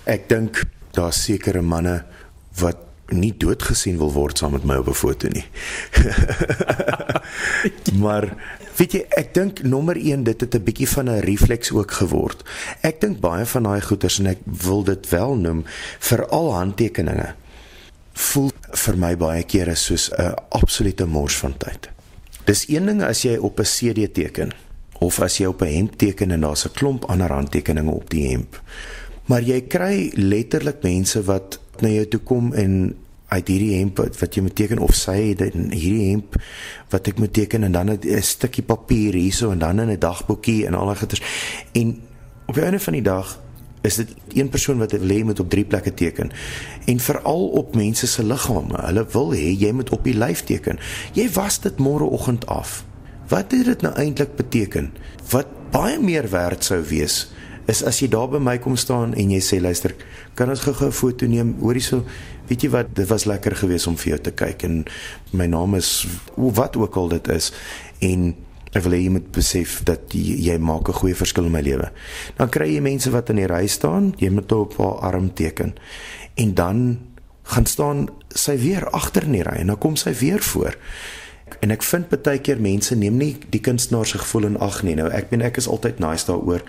Ek 0.09 0.29
dink 0.29 0.65
daar 0.97 1.13
sekere 1.17 1.63
manne 1.65 2.03
wat 2.61 2.89
nie 3.13 3.33
doodgesien 3.37 3.99
wil 4.01 4.13
word 4.15 4.41
saam 4.41 4.55
met 4.57 4.65
my 4.65 4.79
op 4.81 4.89
'n 4.89 4.97
foto 4.97 5.29
nie. 5.29 5.45
maar 8.05 8.33
weet 8.77 8.93
jy, 8.93 9.05
ek 9.17 9.35
dink 9.35 9.63
nommer 9.63 9.97
1 9.97 10.25
dit 10.25 10.41
het 10.41 10.55
'n 10.55 10.65
bietjie 10.65 10.89
van 10.89 11.11
'n 11.11 11.21
refleks 11.21 11.73
ook 11.73 11.91
geword. 11.91 12.45
Ek 12.81 13.01
dink 13.01 13.21
baie 13.21 13.47
van 13.47 13.63
daai 13.63 13.81
goeters 13.81 14.19
en 14.19 14.27
ek 14.27 14.41
wil 14.45 14.83
dit 14.85 15.09
wel 15.09 15.35
noem 15.35 15.65
vir 15.99 16.27
al 16.27 16.53
handtekeninge 16.55 17.35
voel 18.13 18.51
vir 18.85 18.97
my 18.97 19.17
baie 19.17 19.43
kere 19.43 19.75
soos 19.75 20.11
'n 20.11 20.35
absolute 20.51 21.07
mors 21.07 21.37
van 21.37 21.57
tyd. 21.57 21.91
Dis 22.45 22.69
een 22.69 22.87
ding 22.87 23.03
as 23.03 23.23
jy 23.23 23.37
op 23.37 23.61
'n 23.61 23.65
CD 23.65 24.13
teken 24.15 24.53
of 24.99 25.21
as 25.21 25.39
jy 25.39 25.47
op 25.47 25.63
'n 25.63 25.75
hemp 25.75 25.97
teken 25.97 26.31
en 26.31 26.41
daar's 26.41 26.65
'n 26.65 26.73
klomp 26.75 27.05
ander 27.05 27.33
handtekeninge 27.33 27.91
op 27.91 28.11
die 28.11 28.29
hemp. 28.29 28.61
Maar 29.27 29.43
jy 29.43 29.61
kry 29.61 30.11
letterlik 30.15 30.83
mense 30.83 31.23
wat 31.23 31.61
na 31.81 31.89
jou 31.89 32.09
toe 32.09 32.21
kom 32.21 32.53
en 32.53 32.97
uit 33.33 33.49
hierdie 33.49 33.79
hemp 33.79 33.99
wat 34.21 34.35
jy 34.35 34.43
moet 34.43 34.55
teken 34.55 34.79
of 34.79 34.95
sy 34.95 35.17
het 35.33 35.41
hierdie 35.55 36.11
hemp 36.11 36.37
wat 36.93 37.09
ek 37.09 37.19
moet 37.19 37.33
teken 37.33 37.65
en 37.65 37.73
dan 37.73 37.91
'n 37.91 38.23
stukkie 38.23 38.65
papier 38.65 39.15
hierso 39.15 39.51
en 39.51 39.59
dan 39.59 39.81
in 39.81 39.91
'n 39.91 39.99
dagboekie 39.99 40.67
en 40.67 40.75
al 40.75 40.87
daai 40.87 40.99
goeters. 40.99 41.23
En 41.73 42.01
op 42.47 42.55
die 42.55 42.65
einde 42.65 42.81
van 42.81 42.93
die 42.93 43.03
dag 43.03 43.42
is 43.83 43.99
dit 43.99 44.15
een 44.33 44.49
persoon 44.49 44.79
wat 44.79 44.93
wil 44.93 45.11
hê 45.11 45.25
moet 45.25 45.41
op 45.41 45.51
drie 45.51 45.65
plekke 45.65 45.95
teken. 45.95 46.31
En 46.87 47.01
veral 47.01 47.47
op 47.49 47.75
mense 47.75 48.07
se 48.07 48.25
liggame. 48.25 48.79
Hulle 48.87 49.07
wil 49.13 49.35
hê 49.35 49.51
jy 49.59 49.73
moet 49.73 49.91
op 49.91 50.05
die 50.05 50.17
lyf 50.17 50.45
teken. 50.45 50.79
Jy 51.13 51.29
was 51.35 51.61
dit 51.61 51.79
môreoggend 51.79 52.47
af. 52.47 52.85
Wat 53.29 53.53
het 53.53 53.65
dit 53.65 53.83
nou 53.83 53.95
eintlik 53.95 54.37
beteken? 54.37 54.93
Wat 55.31 55.47
baie 55.73 55.99
meer 56.01 56.29
werd 56.31 56.65
sou 56.65 56.83
wees 56.85 57.27
is 57.71 57.83
as 57.87 58.01
jy 58.03 58.09
daar 58.11 58.31
by 58.33 58.41
my 58.43 58.57
kom 58.63 58.75
staan 58.81 59.15
en 59.19 59.31
jy 59.31 59.41
sê 59.45 59.61
luister, 59.63 59.95
kan 60.39 60.51
ons 60.51 60.65
gou-gou 60.67 60.89
'n 60.89 60.93
foto 60.93 61.27
neem? 61.27 61.55
Hoorie 61.61 61.83
so, 61.83 62.05
weet 62.49 62.63
jy 62.63 62.71
wat, 62.71 62.95
dit 62.95 63.09
was 63.09 63.25
lekker 63.25 63.57
geweest 63.57 63.87
om 63.87 63.97
vir 63.97 64.09
jou 64.09 64.19
te 64.19 64.31
kyk 64.31 64.65
en 64.65 64.85
my 65.33 65.47
naam 65.47 65.75
is 65.75 66.07
wat 66.37 66.77
ook 66.77 66.97
al 66.97 67.09
dit 67.09 67.29
is 67.29 67.53
en 68.01 68.35
ek 68.73 68.83
wil 68.83 68.93
hê 68.97 69.03
jy 69.05 69.13
moet 69.13 69.31
besef 69.33 69.81
dat 69.85 70.13
jy, 70.13 70.37
jy 70.49 70.59
maak 70.59 70.89
'n 70.89 71.01
goeie 71.01 71.15
verskil 71.15 71.45
in 71.45 71.53
my 71.53 71.61
lewe. 71.61 71.91
Dan 72.37 72.49
kry 72.49 72.75
jy 72.75 72.81
mense 72.81 73.11
wat 73.11 73.31
in 73.31 73.37
die 73.37 73.47
ry 73.47 73.67
staan, 73.67 74.15
jy 74.19 74.31
moet 74.31 74.53
op 74.53 74.77
haar 74.79 75.13
arm 75.13 75.35
teken. 75.35 75.75
En 76.37 76.55
dan 76.55 76.99
gaan 77.43 77.67
staan 77.67 78.09
sy 78.29 78.57
weer 78.57 78.89
agter 78.91 79.25
in 79.25 79.33
die 79.33 79.43
ry 79.43 79.61
en 79.61 79.67
dan 79.67 79.79
kom 79.79 79.97
sy 79.97 80.15
weer 80.15 80.41
voor 80.41 80.77
en 81.61 81.71
ek 81.75 81.85
vind 81.87 82.11
baie 82.11 82.41
keer 82.43 82.61
mense 82.63 82.97
neem 82.99 83.19
nie 83.21 83.33
die 83.53 83.61
kunstenaar 83.63 84.09
se 84.09 84.21
gevoel 84.23 84.49
in 84.51 84.59
ag 84.63 84.81
nie. 84.87 84.97
Nou 84.99 85.09
ek 85.15 85.31
ben 85.31 85.45
ek 85.47 85.61
is 85.61 85.69
altyd 85.71 86.01
nice 86.03 86.27
daaroor. 86.29 86.65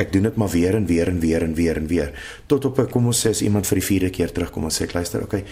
Ek 0.00 0.12
doen 0.14 0.28
dit 0.28 0.38
maar 0.40 0.52
weer 0.52 0.76
en 0.78 0.86
weer 0.88 1.10
en 1.12 1.20
weer 1.20 1.44
en 1.44 1.54
weer 1.58 1.80
en 1.80 1.90
weer 1.90 2.14
tot 2.48 2.64
op 2.64 2.78
'n 2.78 2.90
kom 2.90 3.06
ons 3.06 3.26
sê 3.26 3.30
as 3.30 3.42
iemand 3.42 3.66
vir 3.66 3.78
die 3.78 3.86
vierde 3.86 4.10
keer 4.10 4.32
terugkom 4.32 4.64
en 4.64 4.70
sê 4.70 4.84
ek 4.84 4.94
luister, 4.94 5.22
okay. 5.22 5.44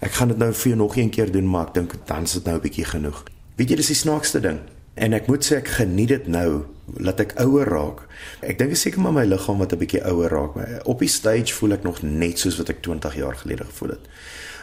Ek 0.00 0.12
gaan 0.12 0.28
dit 0.28 0.38
nou 0.38 0.52
vir 0.52 0.68
jou 0.68 0.76
nog 0.76 0.96
een 0.96 1.10
keer 1.10 1.32
doen, 1.32 1.48
maar 1.48 1.68
ek 1.68 1.74
dink 1.74 1.94
dan 2.06 2.22
is 2.22 2.32
dit 2.32 2.44
nou 2.44 2.56
'n 2.56 2.60
bietjie 2.60 2.84
genoeg. 2.84 3.24
Weet 3.56 3.70
jy 3.70 3.76
dis 3.76 3.86
die 3.86 3.94
snaakste 3.94 4.40
ding. 4.40 4.58
En 4.94 5.12
ek 5.12 5.26
moet 5.26 5.42
sê 5.42 5.58
ek 5.58 5.72
geniet 5.80 6.08
dit 6.08 6.26
nou 6.30 6.64
laat 7.02 7.20
ek 7.24 7.34
ouer 7.42 7.66
raak. 7.66 8.04
Ek 8.46 8.58
dink 8.60 8.76
seker 8.78 9.02
maar 9.02 9.16
my 9.16 9.24
liggaam 9.26 9.58
wat 9.58 9.72
'n 9.72 9.78
bietjie 9.78 10.04
ouer 10.06 10.30
raak. 10.30 10.54
Maar 10.54 10.80
op 10.84 10.98
die 10.98 11.08
stage 11.08 11.54
voel 11.54 11.72
ek 11.72 11.82
nog 11.82 12.02
net 12.02 12.38
soos 12.38 12.58
wat 12.58 12.68
ek 12.68 12.82
20 12.82 13.16
jaar 13.16 13.34
gelede 13.34 13.64
gevoel 13.64 13.88
het. 13.88 14.04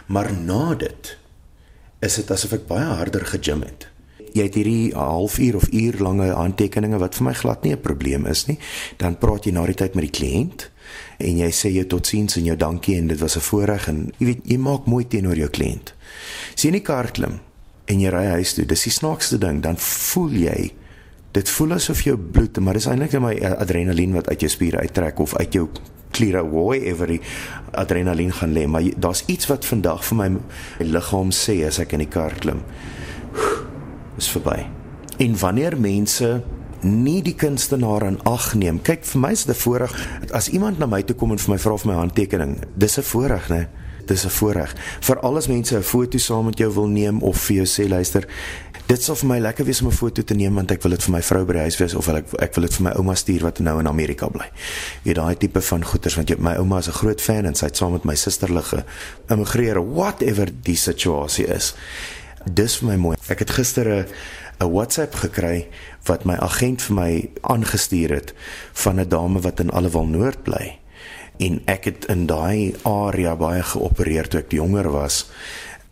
Maar 0.07 0.33
na 0.33 0.75
dit 0.75 1.17
is 1.99 2.15
dit 2.15 2.31
asof 2.31 2.53
ek 2.53 2.67
baie 2.67 2.85
harder 2.85 3.25
gegym 3.25 3.61
het. 3.61 3.87
Jy 4.33 4.43
het 4.43 4.55
hierdie 4.55 4.95
halfuur 4.95 5.55
of 5.55 5.67
uur 5.71 5.99
lange 5.99 6.33
aantekeninge 6.33 6.97
wat 6.97 7.15
vir 7.15 7.23
my 7.23 7.33
glad 7.33 7.63
nie 7.63 7.73
'n 7.73 7.81
probleem 7.81 8.25
is 8.25 8.45
nie. 8.47 8.59
Dan 8.97 9.17
praat 9.17 9.45
jy 9.45 9.51
na 9.51 9.65
die 9.65 9.75
tyd 9.75 9.95
met 9.95 10.11
die 10.11 10.19
kliënt 10.19 10.69
en 11.17 11.37
jy 11.37 11.51
sê 11.51 11.69
jy 11.69 11.85
totsiens 11.85 12.37
en 12.37 12.43
jou 12.43 12.55
dankie 12.55 12.97
en 12.97 13.07
dit 13.07 13.19
was 13.19 13.35
'n 13.35 13.39
voorreg 13.39 13.87
en 13.87 14.13
jy 14.17 14.25
weet 14.25 14.41
jy 14.45 14.57
maak 14.57 14.85
mooi 14.85 15.07
teenoor 15.07 15.35
jou 15.35 15.49
kliënt. 15.49 15.93
Sien 16.55 16.71
die 16.71 16.81
kar 16.81 17.11
klim 17.11 17.39
en 17.85 17.99
jy 17.99 18.09
ry 18.09 18.25
huis 18.37 18.53
toe. 18.53 18.65
Dis 18.65 18.83
die 18.83 18.93
snaakste 18.93 19.37
ding, 19.37 19.61
dan 19.61 19.77
voel 19.77 20.31
jy 20.31 20.71
dit 21.31 21.49
voel 21.49 21.77
asof 21.77 22.01
jou 22.03 22.17
bloed, 22.17 22.59
maar 22.59 22.75
dis 22.75 22.89
eintlik 22.91 23.13
net 23.15 23.23
my 23.23 23.35
adrenalien 23.55 24.13
wat 24.17 24.27
uit 24.29 24.41
jou 24.43 24.49
spiere 24.51 24.83
uittrek 24.83 25.19
of 25.23 25.35
uit 25.39 25.53
jou 25.55 25.69
kliere 26.11 26.41
hoe 26.43 26.75
ever 26.75 27.07
die 27.07 27.21
adrenalien 27.71 28.33
gaan 28.35 28.51
lê. 28.51 28.65
Maar 28.67 28.89
daar's 28.99 29.23
iets 29.31 29.47
wat 29.47 29.65
vandag 29.65 30.03
vir 30.09 30.17
my 30.19 30.29
liggaam 30.83 31.31
sê 31.31 31.61
as 31.67 31.79
ek 31.79 31.95
in 31.95 32.03
die 32.03 32.11
kar 32.11 32.35
klim. 32.43 32.59
Is 34.19 34.27
verby. 34.27 34.65
En 35.23 35.37
wanneer 35.39 35.79
mense 35.79 36.41
nie 36.81 37.21
die 37.23 37.35
kunstenaar 37.37 38.03
in 38.09 38.17
ag 38.27 38.51
neem 38.57 38.81
kyk 38.81 39.05
vir 39.05 39.21
my 39.21 39.31
is 39.31 39.45
dit 39.45 39.55
'n 39.55 39.59
voorreg. 39.59 39.93
As 40.31 40.49
iemand 40.49 40.79
na 40.79 40.85
my 40.85 41.01
toe 41.03 41.15
kom 41.15 41.31
en 41.31 41.37
vir 41.37 41.53
my 41.53 41.57
vra 41.57 41.77
vir 41.77 41.93
my 41.93 41.99
handtekening 41.99 42.57
dis 42.75 42.97
'n 42.97 43.03
voorreg 43.03 43.49
nê 43.49 43.67
dis 44.11 44.25
'n 44.25 44.35
voorreg 44.39 44.75
vir 45.07 45.19
alles 45.19 45.47
mense 45.47 45.75
'n 45.75 45.83
foto 45.93 46.17
saam 46.17 46.45
met 46.45 46.57
jou 46.57 46.71
wil 46.73 46.87
neem 46.87 47.21
of 47.21 47.37
vir 47.47 47.55
jou 47.55 47.67
sê 47.67 47.89
luister 47.89 48.27
dit 48.91 49.03
sou 49.03 49.15
vir 49.15 49.29
my 49.29 49.37
lekker 49.39 49.65
wees 49.65 49.79
om 49.81 49.87
'n 49.87 49.95
foto 49.95 50.21
te 50.21 50.35
neem 50.35 50.55
want 50.55 50.71
ek 50.71 50.81
wil 50.83 50.91
dit 50.91 51.03
vir 51.03 51.11
my 51.11 51.21
vrou 51.21 51.45
by 51.45 51.53
die 51.53 51.65
huis 51.67 51.77
wees 51.79 51.93
of 51.95 52.07
ek 52.09 52.25
ek 52.39 52.55
wil 52.55 52.65
dit 52.67 52.73
vir 52.75 52.83
my 52.83 52.91
ouma 52.99 53.15
stuur 53.15 53.41
wat 53.41 53.59
nou 53.59 53.79
in 53.79 53.87
Amerika 53.87 54.27
bly. 54.27 54.49
Weet 55.03 55.15
daai 55.15 55.35
tipe 55.37 55.61
van 55.61 55.83
goeders 55.83 56.15
want 56.15 56.29
jy 56.29 56.35
my 56.39 56.55
ouma 56.55 56.79
is 56.79 56.87
'n 56.87 56.99
groot 56.99 57.21
fan 57.21 57.45
en 57.45 57.55
sy 57.55 57.65
het 57.65 57.77
saam 57.77 57.91
met 57.91 58.03
my 58.03 58.15
susterlige 58.15 58.83
immigreer 59.29 59.79
whatever 59.93 60.49
die 60.63 60.75
situasie 60.75 61.47
is. 61.47 61.73
Dis 62.45 62.77
vir 62.77 62.87
my 62.87 62.95
mooi. 62.95 63.17
Ek 63.29 63.39
het 63.39 63.49
gister 63.49 63.87
'n 63.87 64.05
'n 64.59 64.71
WhatsApp 64.71 65.15
gekry 65.15 65.67
wat 66.05 66.25
my 66.25 66.35
agent 66.35 66.81
vir 66.81 66.95
my 66.95 67.29
aangestuur 67.41 68.09
het 68.09 68.33
van 68.73 68.99
'n 68.99 69.07
dame 69.07 69.39
wat 69.39 69.59
in 69.59 69.71
Allewal 69.71 70.05
Noord 70.05 70.43
bly. 70.43 70.80
En 71.41 71.61
ek 71.71 71.89
het 71.89 72.05
in 72.13 72.27
daai 72.29 72.75
area 72.87 73.35
baie 73.35 73.63
geopereer 73.65 74.29
toe 74.29 74.43
ek 74.43 74.53
jonger 74.53 74.91
was 74.93 75.25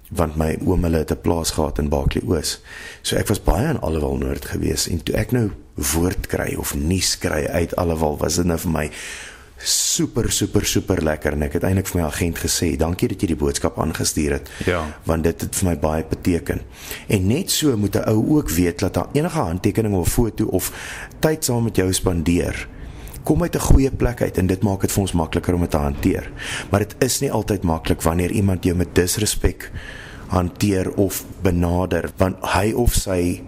want 0.09 0.37
my 0.41 0.55
oom 0.65 0.85
hulle 0.87 1.03
het 1.03 1.11
'n 1.13 1.21
plaas 1.21 1.51
gehad 1.51 1.77
in 1.77 1.89
Baaklie 1.89 2.25
Oos. 2.25 2.61
So 3.01 3.15
ek 3.15 3.27
was 3.27 3.43
baie 3.43 3.69
in 3.69 3.79
Allewal 3.79 4.17
Noord 4.17 4.45
gewees 4.45 4.87
en 4.89 5.03
toe 5.03 5.15
ek 5.15 5.31
nou 5.31 5.51
woord 5.75 6.27
kry 6.27 6.55
of 6.57 6.75
nuus 6.75 7.17
kry 7.17 7.45
uit 7.45 7.75
Allewal 7.75 8.17
was 8.17 8.35
dit 8.35 8.45
nou 8.45 8.57
vir 8.57 8.71
my 8.71 8.89
super 9.59 10.31
super 10.31 10.65
super 10.65 11.03
lekker 11.03 11.33
en 11.33 11.43
ek 11.43 11.53
het 11.53 11.63
eintlik 11.63 11.87
vir 11.87 12.01
my 12.01 12.07
agent 12.07 12.39
gesê 12.39 12.77
dankie 12.79 13.07
dat 13.07 13.21
jy 13.21 13.27
die 13.27 13.35
boodskap 13.35 13.79
aangestuur 13.79 14.31
het. 14.31 14.49
Ja. 14.65 14.85
Want 15.03 15.23
dit 15.23 15.41
het 15.41 15.55
vir 15.55 15.69
my 15.69 15.77
baie 15.79 16.05
beteken. 16.09 16.61
En 17.07 17.27
net 17.27 17.51
so 17.51 17.77
moet 17.77 17.95
'n 17.95 18.09
ou 18.09 18.37
ook 18.37 18.49
weet 18.49 18.79
dat 18.79 18.93
daar 18.93 19.09
enige 19.13 19.39
handtekening 19.39 19.95
of 19.95 20.07
foto 20.07 20.45
of 20.45 20.71
tyd 21.19 21.45
saam 21.45 21.63
met 21.63 21.75
jou 21.75 21.93
spandeer 21.93 22.67
kom 23.29 23.41
uit 23.45 23.55
'n 23.55 23.61
goeie 23.61 23.91
plek 23.91 24.21
uit 24.21 24.37
en 24.37 24.47
dit 24.47 24.61
maak 24.63 24.81
dit 24.81 24.91
vir 24.91 25.01
ons 25.01 25.11
makliker 25.13 25.53
om 25.53 25.61
dit 25.61 25.69
te 25.69 25.77
hanteer. 25.77 26.31
Maar 26.71 26.79
dit 26.79 26.95
is 26.99 27.19
nie 27.21 27.31
altyd 27.31 27.63
maklik 27.63 28.01
wanneer 28.01 28.31
iemand 28.31 28.63
jou 28.63 28.75
met 28.75 28.95
disrespek 28.95 29.71
hanteer 30.27 30.91
of 30.93 31.25
benader 31.41 32.09
want 32.17 32.35
hy 32.41 32.71
of 32.73 32.93
sy 32.93 33.41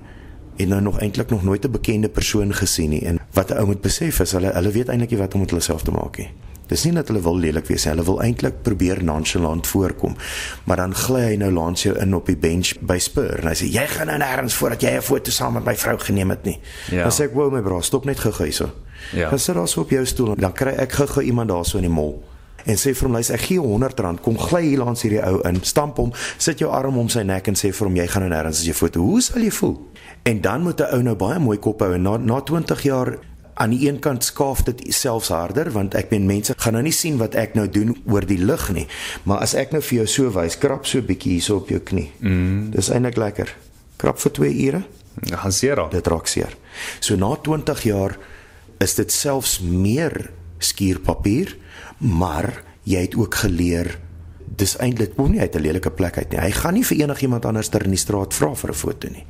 het 0.57 0.67
nou 0.67 0.81
nog 0.81 0.99
eintlik 0.99 1.29
nog 1.29 1.43
nooit 1.43 1.65
'n 1.65 1.71
bekende 1.71 2.09
persoon 2.09 2.53
gesien 2.53 2.89
nie 2.89 3.05
en 3.05 3.19
wat 3.33 3.49
'n 3.51 3.57
ou 3.57 3.65
moet 3.65 3.81
besef 3.81 4.19
is 4.19 4.31
hulle 4.31 4.53
hulle 4.53 4.71
weet 4.71 4.89
eintlik 4.89 5.09
nie 5.09 5.19
wat 5.19 5.33
om 5.33 5.39
met 5.39 5.49
hulle 5.49 5.61
self 5.61 5.81
te 5.81 5.91
maak 5.91 6.17
nie. 6.17 6.29
Dis 6.71 6.85
nie 6.87 6.93
dat 6.95 7.09
hulle 7.11 7.19
wil 7.23 7.39
lelik 7.43 7.67
wees 7.67 7.83
hulle 7.89 8.03
wil 8.07 8.21
eintlik 8.23 8.61
probeer 8.63 9.03
nonchalant 9.03 9.67
voorkom. 9.67 10.15
Maar 10.63 10.85
dan 10.85 10.95
gly 10.95 11.23
hy 11.25 11.35
nou 11.41 11.51
langs 11.51 11.83
jou 11.83 11.95
in 11.99 12.15
op 12.15 12.31
die 12.31 12.37
bench 12.39 12.77
by 12.79 12.97
Spur 13.03 13.41
en 13.41 13.51
hy 13.51 13.55
sê 13.59 13.67
jy 13.71 13.83
gaan 13.91 14.07
nou 14.07 14.19
nêrens 14.21 14.55
voordat 14.55 14.87
jy 14.87 14.95
'n 14.97 15.01
foto 15.03 15.31
saam 15.31 15.53
met 15.59 15.65
my 15.65 15.75
vrou 15.75 15.97
geneem 15.99 16.29
het 16.29 16.43
nie. 16.43 16.59
Ja. 16.91 17.03
Dan 17.03 17.11
sê 17.11 17.27
ek, 17.27 17.33
"Wou 17.35 17.51
my 17.51 17.61
bra, 17.61 17.81
stop 17.81 18.05
net 18.05 18.19
gou 18.19 18.31
hyso." 18.31 18.71
Ja. 19.13 19.29
Dan 19.29 19.39
sit 19.39 19.55
daar 19.55 19.67
so 19.67 19.81
op 19.81 19.89
jou 19.89 20.05
stoel 20.05 20.31
en 20.31 20.39
dan 20.39 20.53
kry 20.53 20.71
ek 20.77 20.91
gou-gou 20.91 21.23
iemand 21.23 21.49
daarso 21.49 21.77
in 21.77 21.83
die 21.83 21.93
mall 21.93 22.23
en 22.65 22.77
sê 22.77 22.93
vir 22.93 23.07
hom 23.07 23.17
luister 23.17 23.37
ek 23.37 23.45
gee 23.47 23.57
jou 23.57 23.65
100 23.65 23.99
rand 24.05 24.21
kom 24.21 24.37
gly 24.37 24.61
hier 24.67 24.83
langs 24.83 25.01
hierdie 25.05 25.21
ou 25.25 25.41
in 25.49 25.61
stamp 25.63 25.97
hom 25.97 26.11
sit 26.37 26.61
jou 26.61 26.69
arm 26.73 26.99
om 27.01 27.09
sy 27.09 27.23
nek 27.27 27.47
en 27.47 27.57
sê 27.57 27.71
vir 27.73 27.87
hom 27.87 27.97
jy 27.97 28.07
gaan 28.07 28.27
nou 28.27 28.31
nêrens 28.33 28.61
as 28.61 28.67
jy 28.67 28.75
foto 28.77 29.01
hoe 29.05 29.21
sal 29.21 29.41
jy 29.41 29.51
voel 29.57 29.77
en 30.29 30.41
dan 30.41 30.61
moet 30.61 30.81
'n 30.81 30.93
ou 30.95 31.01
nou 31.01 31.15
baie 31.15 31.39
mooi 31.39 31.57
kop 31.57 31.81
hou 31.81 31.93
en 31.93 32.03
na 32.03 32.17
na 32.17 32.39
20 32.41 32.83
jaar 32.83 33.17
aan 33.53 33.69
die 33.69 33.87
een 33.87 33.99
kant 33.99 34.23
skaaf 34.23 34.63
dit 34.63 34.83
selfs 34.93 35.29
harder 35.29 35.71
want 35.71 35.95
ek 35.95 36.11
meen 36.11 36.25
mense 36.25 36.53
gaan 36.57 36.73
nou 36.73 36.83
nie 36.83 36.95
sien 36.95 37.17
wat 37.17 37.35
ek 37.35 37.55
nou 37.55 37.67
doen 37.69 37.95
oor 38.05 38.25
die 38.25 38.39
lig 38.39 38.69
nie 38.71 38.87
maar 39.23 39.39
as 39.39 39.53
ek 39.53 39.71
nou 39.71 39.81
vir 39.81 39.97
jou 39.97 40.07
so 40.07 40.31
wys 40.31 40.57
krap 40.57 40.85
so 40.85 41.01
bietjie 41.01 41.37
hierso 41.37 41.57
op 41.57 41.69
jou 41.69 41.79
knie 41.79 42.11
mm. 42.19 42.71
dis 42.71 42.89
eintlik 42.89 43.17
lekker 43.17 43.55
krap 43.97 44.19
vir 44.19 44.31
2 44.31 44.53
ure 44.67 44.83
gaan 45.31 45.51
seer 45.51 45.81
dit 45.91 46.07
raak 46.07 46.27
seer 46.27 46.55
so 46.99 47.15
na 47.15 47.35
20 47.35 47.83
jaar 47.83 48.17
is 48.81 48.95
dit 48.97 49.11
selfs 49.13 49.59
meer 49.61 50.31
skuurpapier, 50.61 51.55
maar 51.97 52.63
jy 52.87 53.05
het 53.05 53.17
ook 53.17 53.41
geleer 53.43 53.95
dis 54.61 54.73
eintlik 54.83 55.15
kom 55.15 55.31
nie 55.31 55.39
uit 55.39 55.55
'n 55.55 55.61
lelike 55.61 55.91
plek 55.91 56.17
uit 56.17 56.31
nie. 56.31 56.39
Hy 56.39 56.51
gaan 56.51 56.73
nie 56.73 56.83
vir 56.85 56.97
enigiemand 56.97 57.45
anders 57.45 57.69
ter 57.69 57.83
in 57.83 57.89
die 57.89 57.97
straat 57.97 58.33
vra 58.33 58.53
vir 58.55 58.69
'n 58.69 58.73
foto 58.73 59.07
nie. 59.09 59.25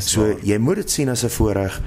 So 0.00 0.20
waar. 0.20 0.44
jy 0.44 0.58
moet 0.58 0.76
dit 0.76 0.90
sien 0.90 1.08
as 1.08 1.24
'n 1.24 1.28
voorreg 1.28 1.80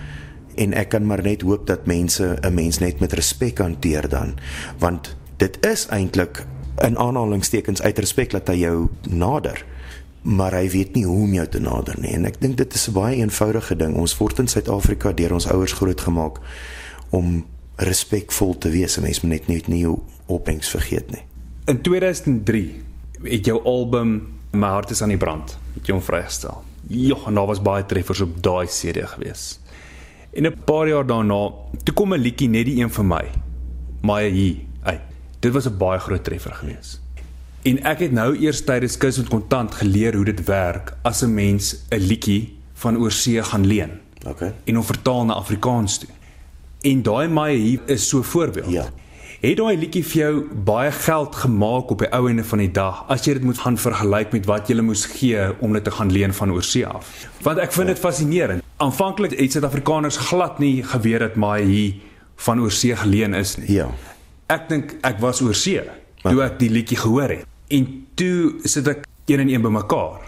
en 0.55 0.73
ek 0.73 0.89
kan 0.89 1.05
maar 1.05 1.23
net 1.23 1.41
hoop 1.41 1.67
dat 1.67 1.85
mense 1.85 2.37
'n 2.41 2.53
mens 2.53 2.79
net 2.79 2.99
met 2.99 3.13
respek 3.13 3.57
hanteer 3.57 4.09
dan, 4.09 4.35
want 4.79 5.15
dit 5.37 5.65
is 5.65 5.87
eintlik 5.87 6.45
in 6.81 6.97
aanhalingstekens 6.97 7.81
uit 7.81 7.99
respek 7.99 8.31
dat 8.31 8.47
hy 8.47 8.55
jou 8.55 8.89
nader 9.09 9.65
maar 10.21 10.53
hy 10.53 10.69
weet 10.69 10.93
nie 10.95 11.05
hoe 11.05 11.23
om 11.23 11.33
jou 11.33 11.47
te 11.47 11.59
nader 11.59 11.95
nie 11.99 12.13
en 12.13 12.25
ek 12.25 12.41
dink 12.41 12.57
dit 12.57 12.73
is 12.73 12.87
'n 12.87 12.93
baie 12.93 13.15
eenvoudige 13.15 13.75
ding 13.75 13.95
ons 13.95 14.17
word 14.17 14.39
in 14.39 14.47
Suid-Afrika 14.47 15.11
deur 15.11 15.33
ons 15.33 15.47
ouers 15.47 15.73
grootgemaak 15.73 16.39
om 17.09 17.45
respekvol 17.81 18.57
te 18.57 18.69
wees. 18.69 18.99
Mense 19.01 19.25
moet 19.25 19.47
net 19.47 19.47
nie 19.47 19.61
nie 19.67 19.85
opbrengs 20.31 20.69
vergeet 20.69 21.11
nie. 21.11 21.23
In 21.69 21.81
2003 21.81 22.83
het 23.23 23.45
jou 23.45 23.61
album 23.63 24.21
My 24.51 24.67
hart 24.67 24.89
is 24.91 24.99
aan 25.01 25.13
die 25.13 25.17
brand 25.17 25.53
het 25.77 25.87
jou 25.87 26.01
vrygestel. 26.03 26.63
Ja, 26.91 27.15
en 27.27 27.37
daar 27.39 27.47
was 27.47 27.61
baie 27.63 27.85
treffers 27.87 28.19
op 28.19 28.41
daai 28.43 28.65
CD 28.67 29.05
gewees. 29.07 29.61
En 30.33 30.43
'n 30.45 30.55
paar 30.65 30.87
jaar 30.87 31.05
daarna, 31.05 31.49
toe 31.83 31.93
kom 31.93 32.13
'n 32.13 32.19
liedjie 32.19 32.49
net 32.49 32.65
die 32.65 32.81
een 32.81 32.89
vir 32.89 33.05
my. 33.05 33.25
My 34.01 34.29
hier. 34.29 34.55
Hey, 34.81 35.01
dit 35.39 35.51
was 35.53 35.65
'n 35.67 35.77
baie 35.77 35.99
groot 35.99 36.23
treffer 36.23 36.53
gewees. 36.53 36.99
En 37.61 37.83
ek 37.83 37.99
het 37.99 38.11
nou 38.11 38.37
eers 38.37 38.63
tydens 38.63 38.97
Kus 38.97 39.17
met 39.17 39.27
Kontant 39.27 39.75
geleer 39.75 40.15
hoe 40.15 40.25
dit 40.25 40.43
werk 40.43 40.97
as 41.01 41.21
'n 41.21 41.33
mens 41.33 41.75
'n 41.89 41.97
liedjie 41.97 42.57
van 42.73 42.97
oorsee 42.97 43.43
gaan 43.43 43.65
leen. 43.65 43.91
Okay. 44.27 44.53
En 44.63 44.75
hom 44.75 44.83
vertaal 44.83 45.25
na 45.25 45.33
Afrikaans 45.33 45.97
toe. 45.97 46.09
En 46.81 47.01
daai 47.01 47.27
my 47.27 47.55
hier 47.55 47.79
is 47.85 48.07
so 48.07 48.21
voorbeeld. 48.21 48.71
Ja. 48.71 48.89
Het 49.41 49.55
daai 49.57 49.73
liedjie 49.73 50.03
vir 50.05 50.19
jou 50.19 50.33
baie 50.67 50.91
geld 50.93 51.35
gemaak 51.41 51.89
op 51.89 52.03
die 52.03 52.07
ou 52.13 52.27
ende 52.29 52.43
van 52.45 52.59
die 52.61 52.69
dag 52.69 52.99
as 53.09 53.23
jy 53.25 53.33
dit 53.39 53.45
moet 53.49 53.57
gaan 53.57 53.77
vergelyk 53.81 54.35
met 54.35 54.45
wat 54.45 54.67
jy 54.69 54.75
moes 54.85 55.07
gee 55.09 55.47
om 55.65 55.73
dit 55.73 55.81
te 55.81 55.93
gaan 55.95 56.11
leen 56.13 56.35
van 56.37 56.53
oorsee 56.53 56.85
af? 56.85 57.09
Want 57.41 57.57
ek 57.63 57.73
vind 57.73 57.89
dit 57.89 58.01
fascinerend. 58.03 58.61
Aanvanklik 58.85 59.33
het 59.39 59.55
Suid-Afrikaners 59.57 60.19
glad 60.27 60.61
nie 60.61 60.83
geweet 60.85 61.25
dat 61.25 61.39
my 61.41 61.55
hier 61.65 61.97
van 62.45 62.61
oorsee 62.61 62.93
geleen 63.01 63.33
is 63.33 63.55
nie. 63.57 63.71
Ja. 63.79 63.89
ek 64.45 64.69
dink 64.69 64.93
ek 65.01 65.17
was 65.25 65.41
oor 65.41 65.57
see 65.57 65.81
toe 66.21 66.45
ek 66.45 66.61
die 66.61 66.69
liedjie 66.69 67.01
gehoor 67.01 67.33
het. 67.39 67.49
En 67.73 67.89
toe 68.13 68.61
sit 68.61 68.93
ek 68.93 69.09
een 69.25 69.41
en 69.41 69.49
een 69.49 69.65
bymekaar. 69.65 70.21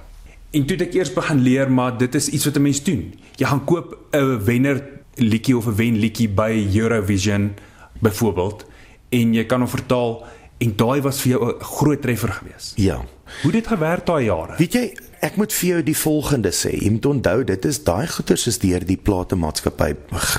En 0.57 0.66
toe 0.66 0.80
het 0.80 0.88
ek 0.88 0.97
eers 0.97 1.14
begin 1.14 1.45
leer 1.45 1.70
maar 1.70 1.93
dit 2.01 2.18
is 2.18 2.34
iets 2.34 2.49
wat 2.49 2.57
'n 2.57 2.66
mens 2.66 2.82
doen. 2.82 3.14
Jy 3.38 3.45
gaan 3.45 3.66
koop 3.66 3.93
'n 4.09 4.41
wenner 4.41 4.82
liedjie 5.22 5.57
of 5.57 5.70
'n 5.70 5.78
wen 5.78 6.01
liedjie 6.01 6.30
by 6.30 6.66
Eurovision 6.74 7.53
byvoorbeeld 8.01 8.72
en 9.14 9.34
jy 9.38 9.45
kan 9.49 9.64
hom 9.64 9.70
vertaal 9.70 10.18
en 10.64 10.76
daai 10.80 11.01
was 11.03 11.22
vir 11.22 11.32
jou 11.34 11.41
'n 11.47 11.64
groot 11.64 12.01
treffer 12.01 12.32
gewees. 12.32 12.74
Ja. 12.76 13.01
Hoe 13.41 13.51
dit 13.51 13.68
gewerk 13.68 14.05
daai 14.05 14.26
jare? 14.26 14.55
Weet 14.57 14.74
jy, 14.74 14.97
ek 15.22 15.36
moet 15.36 15.53
vir 15.53 15.70
jou 15.70 15.84
die 15.84 15.97
volgende 15.97 16.51
sê. 16.51 16.72
Jy 16.82 16.91
moet 16.91 17.05
onthou 17.05 17.43
dit 17.43 17.66
is 17.66 17.84
daai 17.84 18.07
goeters 18.07 18.47
is 18.47 18.59
deur 18.59 18.86
die 18.86 18.97
platemaatskappy 18.97 19.95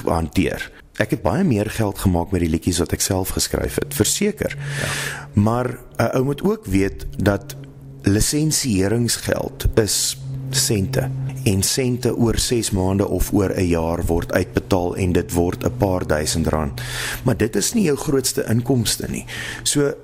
hanteer. 0.06 0.70
Ek 0.98 1.10
het 1.10 1.22
baie 1.22 1.44
meer 1.44 1.70
geld 1.70 1.98
gemaak 1.98 2.30
met 2.30 2.40
die 2.40 2.50
liedjies 2.50 2.78
wat 2.78 2.92
ek 2.92 3.00
self 3.00 3.34
geskryf 3.34 3.74
het, 3.74 3.94
verseker. 3.94 4.56
Ja. 4.56 4.88
Maar 5.34 5.68
'n 5.68 6.02
uh, 6.02 6.14
ou 6.14 6.24
moet 6.24 6.42
ook 6.42 6.66
weet 6.66 7.06
dat 7.16 7.56
lisensieringsgeld 8.02 9.66
is 9.74 10.16
sente 10.50 11.10
en 11.44 11.62
sente 11.62 12.16
oor 12.16 12.38
6 12.38 12.70
maande 12.70 13.08
of 13.08 13.32
oor 13.32 13.52
'n 13.56 13.66
jaar 13.68 14.04
word 14.06 14.32
uitbetaal 14.32 14.96
en 14.96 15.12
dit 15.12 15.32
word 15.32 15.64
'n 15.64 15.76
paar 15.76 16.06
duisend 16.06 16.46
rand. 16.46 16.80
Maar 17.24 17.36
dit 17.36 17.56
is 17.56 17.72
nie 17.72 17.84
jou 17.84 17.96
grootste 17.96 18.44
inkomste 18.48 19.06
nie. 19.08 19.24
So 19.62 19.94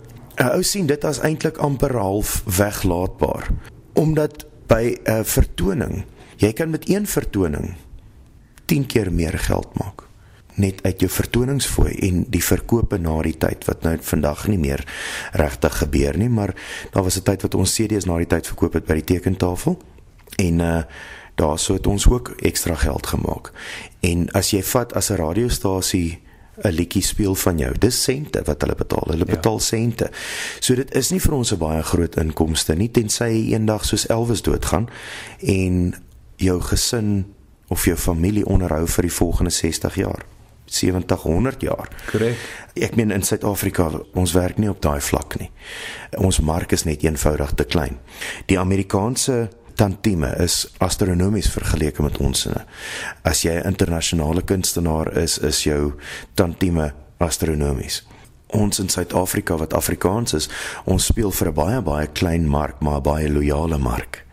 'n 0.41 0.57
ou 0.57 0.63
sien 0.63 0.87
dit 0.87 1.05
as 1.05 1.21
eintlik 1.21 1.59
amper 1.61 1.97
half 1.97 2.43
weglaatbaar 2.57 3.49
omdat 3.93 4.47
by 4.67 4.97
'n 5.05 5.25
vertoning 5.25 6.05
jy 6.37 6.53
kan 6.53 6.71
met 6.71 6.89
een 6.89 7.07
vertoning 7.07 7.75
10 8.65 8.87
keer 8.87 9.13
meer 9.13 9.39
geld 9.39 9.69
maak 9.79 10.07
net 10.55 10.83
uit 10.83 11.01
jou 11.01 11.11
vertoningsfooi 11.11 11.93
en 12.09 12.25
die 12.29 12.45
verkope 12.45 12.99
na 12.99 13.23
die 13.23 13.37
tyd 13.39 13.65
wat 13.65 13.83
nou 13.83 13.97
vandag 14.01 14.47
nie 14.49 14.59
meer 14.59 14.85
regtig 15.33 15.79
gebeur 15.83 16.17
nie 16.19 16.29
maar 16.29 16.55
daar 16.93 17.03
was 17.03 17.17
'n 17.17 17.23
tyd 17.23 17.43
wat 17.43 17.55
ons 17.55 17.75
CD's 17.75 18.07
na 18.07 18.17
die 18.17 18.27
tyd 18.27 18.47
verkoop 18.47 18.73
het 18.73 18.87
by 18.87 18.95
die 18.95 19.15
tekentafel 19.15 19.79
en 20.39 20.61
uh 20.61 20.83
daar 21.41 21.59
sou 21.59 21.79
het 21.79 21.87
ons 21.89 22.07
ook 22.09 22.35
ekstra 22.45 22.75
geld 22.85 23.07
gemaak 23.15 23.53
en 24.05 24.27
as 24.37 24.53
jy 24.53 24.63
vat 24.73 24.93
as 24.93 25.11
'n 25.11 25.17
radiostasie 25.17 26.21
'n 26.63 26.69
liedjie 26.69 27.03
speel 27.03 27.35
van 27.35 27.59
jou. 27.59 27.79
Dis 27.79 28.03
sente 28.03 28.43
wat 28.45 28.61
hulle 28.61 28.75
betaal. 28.75 29.07
Hulle 29.07 29.25
ja. 29.27 29.35
betaal 29.35 29.61
sente. 29.61 30.11
So 30.59 30.75
dit 30.75 30.95
is 30.95 31.11
nie 31.11 31.21
vir 31.21 31.35
ons 31.35 31.53
'n 31.53 31.59
baie 31.59 31.83
groot 31.83 32.17
inkomste 32.17 32.75
nie 32.75 32.91
tensy 32.91 33.25
jy 33.25 33.53
eendag 33.53 33.85
soos 33.85 34.07
Elvis 34.07 34.43
doodgaan 34.43 34.89
en 35.41 35.95
jou 36.37 36.61
gesin 36.61 37.35
of 37.69 37.85
jou 37.85 37.97
familie 37.97 38.47
onderhou 38.47 38.87
vir 38.87 39.03
die 39.03 39.13
volgende 39.13 39.51
60 39.51 39.95
jaar. 39.95 40.25
70 40.65 41.23
100 41.23 41.61
jaar. 41.61 41.89
Korrek. 42.11 42.37
Ek 42.75 42.97
meen 42.97 43.11
in 43.11 43.23
Suid-Afrika, 43.23 43.91
ons 44.15 44.33
werk 44.33 44.59
nie 44.59 44.71
op 44.71 44.83
daai 44.83 45.01
vlak 45.01 45.39
nie. 45.39 45.51
Ons 46.19 46.41
mark 46.41 46.73
is 46.73 46.85
net 46.85 47.03
eenvoudig 47.03 47.55
te 47.55 47.65
klein. 47.65 47.99
Die 48.47 48.59
Amerikaanse 48.59 49.49
tantieme 49.81 50.35
is 50.37 50.67
astronomies 50.85 51.49
vergeleke 51.55 52.03
met 52.05 52.19
ons 52.21 52.45
sinne. 52.45 52.65
As 53.25 53.43
jy 53.45 53.55
'n 53.57 53.67
internasionale 53.73 54.43
kunstenaar 54.43 55.17
is, 55.17 55.39
is 55.39 55.63
jou 55.65 55.95
tantieme 56.35 56.93
astronomies. 57.19 58.03
Ons 58.47 58.79
in 58.79 58.89
Suid-Afrika 58.89 59.57
wat 59.57 59.75
Afrikaans 59.75 60.35
is, 60.35 60.49
ons 60.85 61.05
speel 61.05 61.31
vir 61.31 61.49
'n 61.49 61.55
baie 61.55 61.81
baie 61.81 62.07
klein 62.07 62.49
mark, 62.49 62.81
maar 62.81 62.99
'n 62.99 63.03
baie 63.03 63.31
loyale 63.33 63.79
mark. 63.79 64.25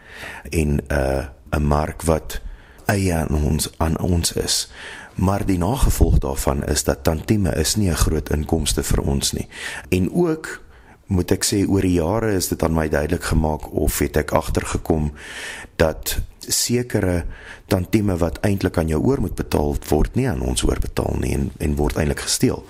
En 0.51 0.69
'n 0.77 0.81
uh, 0.91 1.25
'n 1.51 1.63
mark 1.63 2.01
wat 2.01 2.41
eie 2.85 3.13
aan 3.13 3.43
ons 3.43 3.69
aan 3.77 3.99
ons 3.99 4.31
is. 4.33 4.69
Maar 5.15 5.45
die 5.45 5.57
nagevolg 5.57 6.17
daarvan 6.17 6.63
is 6.63 6.83
dat 6.83 7.03
tantieme 7.03 7.55
is 7.55 7.75
nie 7.75 7.89
'n 7.89 7.95
groot 7.95 8.29
inkomste 8.29 8.83
vir 8.83 9.01
ons 9.01 9.31
nie. 9.31 9.47
En 9.89 10.13
ook 10.13 10.66
moet 11.07 11.31
ek 11.31 11.45
sê 11.47 11.61
oor 11.67 11.85
die 11.85 11.97
jare 11.97 12.33
is 12.35 12.49
dit 12.51 12.63
aan 12.63 12.75
my 12.75 12.87
duidelik 12.91 13.29
gemaak 13.31 13.69
of 13.71 13.99
het 14.03 14.17
ek 14.19 14.33
agtergekom 14.35 15.11
dat 15.79 16.17
sekere 16.47 17.23
tantieme 17.71 18.17
wat 18.19 18.39
eintlik 18.47 18.77
aan 18.77 18.91
jou 18.91 18.99
oor 19.03 19.21
moet 19.23 19.35
betaal 19.35 19.75
word 19.89 20.15
nie 20.15 20.27
aan 20.29 20.43
ons 20.43 20.63
oorbetaal 20.67 21.19
nie 21.23 21.33
en 21.35 21.51
en 21.63 21.77
word 21.79 21.99
eintlik 21.99 22.25
gesteel. 22.27 22.63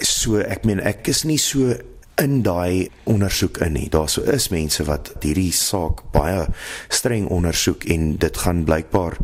So 0.00 0.40
ek 0.40 0.64
meen 0.64 0.80
ek 0.80 1.08
is 1.12 1.24
nie 1.28 1.40
so 1.40 1.76
in 2.20 2.42
daai 2.44 2.88
ondersoek 3.08 3.62
in 3.64 3.74
nie. 3.78 3.88
Daar 3.88 4.08
sou 4.12 4.24
is 4.28 4.50
mense 4.52 4.84
wat 4.84 5.12
hierdie 5.24 5.52
saak 5.56 6.02
baie 6.12 6.44
streng 6.92 7.28
ondersoek 7.32 7.86
en 7.92 8.16
dit 8.20 8.40
gaan 8.44 8.64
blykbaar 8.68 9.16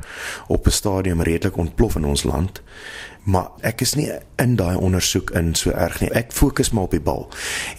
op 0.48 0.66
'n 0.66 0.78
stadium 0.80 1.22
redelik 1.22 1.56
ontplof 1.56 1.96
in 1.96 2.04
ons 2.04 2.24
land. 2.24 2.62
Maar 3.26 3.48
ek 3.66 3.82
is 3.82 3.96
nie 3.98 4.06
in 4.38 4.52
daai 4.54 4.76
ondersoek 4.78 5.32
in 5.34 5.48
so 5.58 5.72
erg 5.74 5.98
nie. 5.98 6.10
Ek 6.14 6.30
fokus 6.34 6.70
maar 6.70 6.86
op 6.86 6.92
die 6.94 7.02
bal. 7.02 7.24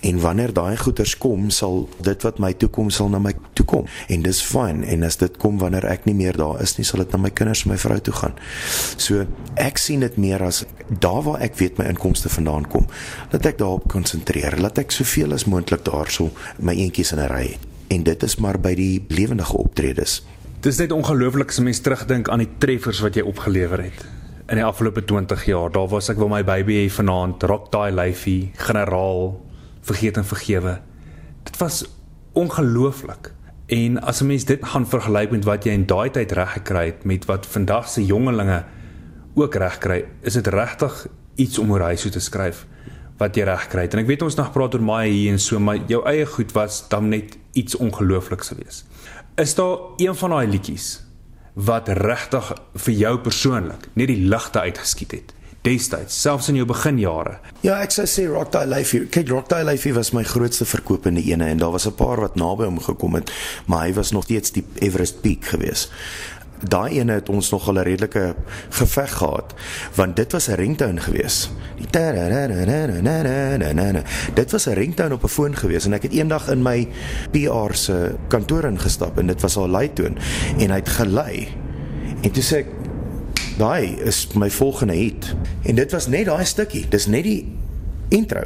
En 0.04 0.20
wanneer 0.20 0.52
daai 0.54 0.76
goeters 0.82 1.14
kom, 1.24 1.45
sal 1.56 1.86
dit 2.04 2.26
wat 2.28 2.41
my 2.43 2.50
toekom 2.60 2.89
sal 2.91 3.08
na 3.14 3.22
my 3.24 3.32
toe 3.56 3.66
kom. 3.66 3.86
En 4.12 4.26
dis 4.26 4.41
fyn. 4.43 4.84
En 4.84 5.06
as 5.08 5.16
dit 5.22 5.38
kom 5.39 5.62
wanneer 5.62 5.88
ek 5.88 6.04
nie 6.10 6.18
meer 6.20 6.36
daar 6.36 6.60
is 6.64 6.76
nie, 6.76 6.84
sal 6.88 7.00
dit 7.06 7.16
na 7.16 7.22
my 7.24 7.32
kinders 7.32 7.64
en 7.64 7.72
my 7.72 7.78
vrou 7.80 8.00
toe 8.04 8.16
gaan. 8.18 8.36
So 9.00 9.24
ek 9.56 9.80
sien 9.80 10.04
dit 10.04 10.18
meer 10.20 10.43
as 10.43 10.66
daar 10.89 11.24
waar 11.24 11.45
ek 11.48 11.56
weet 11.62 11.80
my 11.80 11.88
inkomste 11.93 12.32
vandaan 12.34 12.68
kom, 12.68 12.89
dat 13.32 13.48
ek 13.48 13.62
daarop 13.64 13.88
konsentreer, 13.91 14.60
dat 14.60 14.84
ek 14.84 14.91
soveel 14.91 15.32
as 15.38 15.48
moontlik 15.48 15.88
daarso 15.88 16.28
my 16.60 16.76
eentjies 16.76 17.14
in 17.16 17.24
'n 17.24 17.32
ry 17.32 17.45
het. 17.56 17.64
En 17.88 18.04
dit 18.04 18.24
is 18.24 18.36
maar 18.36 18.60
by 18.60 18.76
die 18.76 19.06
lewendige 19.08 19.58
optredes. 19.58 20.26
Dis 20.60 20.78
net 20.78 20.91
ongelooflik 20.91 21.50
as 21.50 21.60
mens 21.60 21.80
terugdink 21.80 22.28
aan 22.30 22.43
die 22.43 22.52
treffers 22.58 23.00
wat 23.00 23.16
jy 23.16 23.22
opgelewer 23.22 23.84
het 23.84 24.16
in 24.48 24.60
die 24.60 24.66
afgelope 24.66 25.04
20 25.04 25.45
jaar. 25.45 25.72
Daar 25.72 25.89
was 25.91 26.10
ek 26.10 26.20
wil 26.22 26.32
my 26.32 26.43
baby 26.48 26.80
hê 26.82 26.88
vanaand, 26.91 27.43
rock 27.50 27.72
daai 27.74 27.91
lyfie, 27.91 28.52
generaal, 28.68 29.34
vergeet 29.88 30.20
en 30.20 30.28
vergewe. 30.28 30.78
Dit 31.48 31.60
was 31.60 31.84
ongelooflik. 32.38 33.34
En 33.68 34.00
as 34.00 34.22
'n 34.22 34.28
mens 34.28 34.45
dit 34.45 34.66
gaan 34.66 34.88
vergelyk 34.88 35.32
met 35.32 35.43
wat 35.43 35.64
jy 35.66 35.72
in 35.72 35.86
daai 35.86 36.10
tyd 36.10 36.32
reg 36.32 36.54
gekry 36.54 36.86
het 36.86 37.04
met 37.04 37.26
wat 37.26 37.45
vandag 37.45 37.89
se 37.89 38.06
jongelinge 38.06 38.64
ook 39.36 39.56
reg 39.56 39.78
kry, 39.78 40.06
is 40.22 40.34
dit 40.34 40.48
regtig 40.48 41.08
iets 41.36 41.60
om 41.60 41.72
oor 41.72 41.82
hy 41.82 41.95
so 41.95 42.10
te 42.10 42.20
skryf 42.20 42.66
wat 43.18 43.36
jy 43.36 43.43
reg 43.43 43.68
kry. 43.68 43.88
En 43.91 44.00
ek 44.00 44.08
weet 44.08 44.22
ons 44.22 44.36
nog 44.36 44.52
praat 44.52 44.74
oor 44.74 44.82
my 44.82 45.08
hier 45.10 45.32
en 45.32 45.39
so, 45.39 45.60
maar 45.60 45.78
jou 45.88 46.06
eie 46.06 46.26
goed 46.26 46.52
was 46.52 46.88
dan 46.89 47.10
net 47.10 47.38
iets 47.54 47.76
ongeloofliks 47.76 48.48
geweest. 48.48 48.86
Is 49.36 49.56
daar 49.56 49.78
een 49.98 50.16
van 50.16 50.30
daai 50.30 50.48
liedjies 50.48 51.07
wat 51.58 51.89
regtig 51.89 52.51
vir 52.86 52.93
jou 52.93 53.16
persoonlik 53.26 53.89
net 53.97 54.12
die 54.14 54.22
ligte 54.30 54.62
uitgeskiet 54.62 55.12
het? 55.12 55.34
destyds 55.68 56.16
selfs 56.22 56.47
in 56.51 56.55
jou 56.60 56.66
beginjare. 56.70 57.38
Ja, 57.66 57.80
ek 57.84 57.91
sou 57.91 58.05
sê 58.08 58.28
Rock 58.30 58.53
Die 58.53 58.68
Life. 58.70 59.01
Kyk, 59.12 59.32
Rock 59.34 59.49
Die 59.51 59.66
Life 59.68 59.91
was 59.97 60.14
my 60.16 60.24
grootste 60.28 60.68
verkopende 60.70 61.24
ene 61.28 61.49
en 61.51 61.60
daar 61.64 61.74
was 61.76 61.88
'n 61.88 61.95
paar 61.97 62.22
wat 62.22 62.36
naby 62.36 62.64
hom 62.66 62.80
gekom 62.80 63.16
het, 63.16 63.32
maar 63.66 63.86
hy 63.88 63.93
was 63.93 64.12
nog 64.12 64.24
steeds 64.24 64.51
die 64.51 64.64
Everest 64.80 65.22
Peak 65.22 65.45
geweest 65.45 65.91
daai 66.66 66.99
ene 66.99 67.20
het 67.20 67.30
ons 67.30 67.49
nog 67.51 67.68
al 67.68 67.78
'n 67.78 67.86
redelike 67.86 68.36
geveg 68.70 69.12
gehad 69.14 69.53
want 69.95 70.16
dit 70.16 70.32
was 70.32 70.47
'n 70.47 70.53
ringtone 70.53 70.99
gewees. 70.99 71.49
Die 71.78 71.88
Dit 74.34 74.51
was 74.51 74.66
'n 74.68 74.74
ringtone 74.74 75.14
op 75.14 75.24
'n 75.24 75.28
foon 75.28 75.55
gewees 75.55 75.86
en 75.86 75.93
ek 75.93 76.03
het 76.03 76.12
eendag 76.12 76.49
in 76.49 76.62
my 76.62 76.88
PR 77.32 77.74
se 77.74 78.16
kantoor 78.28 78.64
ingestap 78.64 79.18
en 79.18 79.28
dit 79.28 79.41
was 79.41 79.58
al 79.58 79.68
lui 79.68 79.93
toon 79.93 80.18
en 80.58 80.70
hy 80.70 80.76
het 80.76 80.89
gelei. 80.89 81.47
En 82.22 82.32
toe 82.32 82.43
sê 82.43 82.55
ek 82.55 82.68
daai 83.58 83.97
is 84.01 84.28
my 84.34 84.49
volgende 84.49 84.93
hit. 84.93 85.36
En 85.62 85.76
dit 85.76 85.91
was 85.91 86.08
net 86.08 86.26
daai 86.26 86.45
stukkie. 86.45 86.86
Dis 86.89 87.05
net 87.05 87.24
die 87.24 87.58
intro 88.10 88.43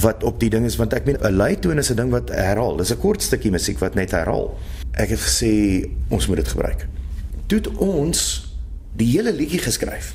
wat 0.00 0.24
op 0.24 0.40
die 0.40 0.50
ding 0.50 0.64
is 0.64 0.76
want 0.76 0.92
ek 0.92 1.04
meen 1.04 1.18
'n 1.20 1.36
lui 1.36 1.58
toon 1.58 1.78
is 1.78 1.90
'n 1.90 1.96
ding 1.96 2.10
wat 2.10 2.28
herhaal. 2.28 2.76
Dis 2.76 2.90
'n 2.90 2.98
kort 2.98 3.22
stukkie 3.22 3.50
musiek 3.50 3.78
wat 3.78 3.94
net 3.94 4.10
herhaal. 4.10 4.58
Ek 4.92 5.08
het 5.08 5.20
gesê 5.20 5.84
ons 6.08 6.26
moet 6.26 6.36
dit 6.36 6.48
gebruik 6.48 6.86
toe 7.46 7.60
ons 7.82 8.20
die 8.96 9.08
hele 9.14 9.32
liedjie 9.32 9.60
geskryf. 9.62 10.14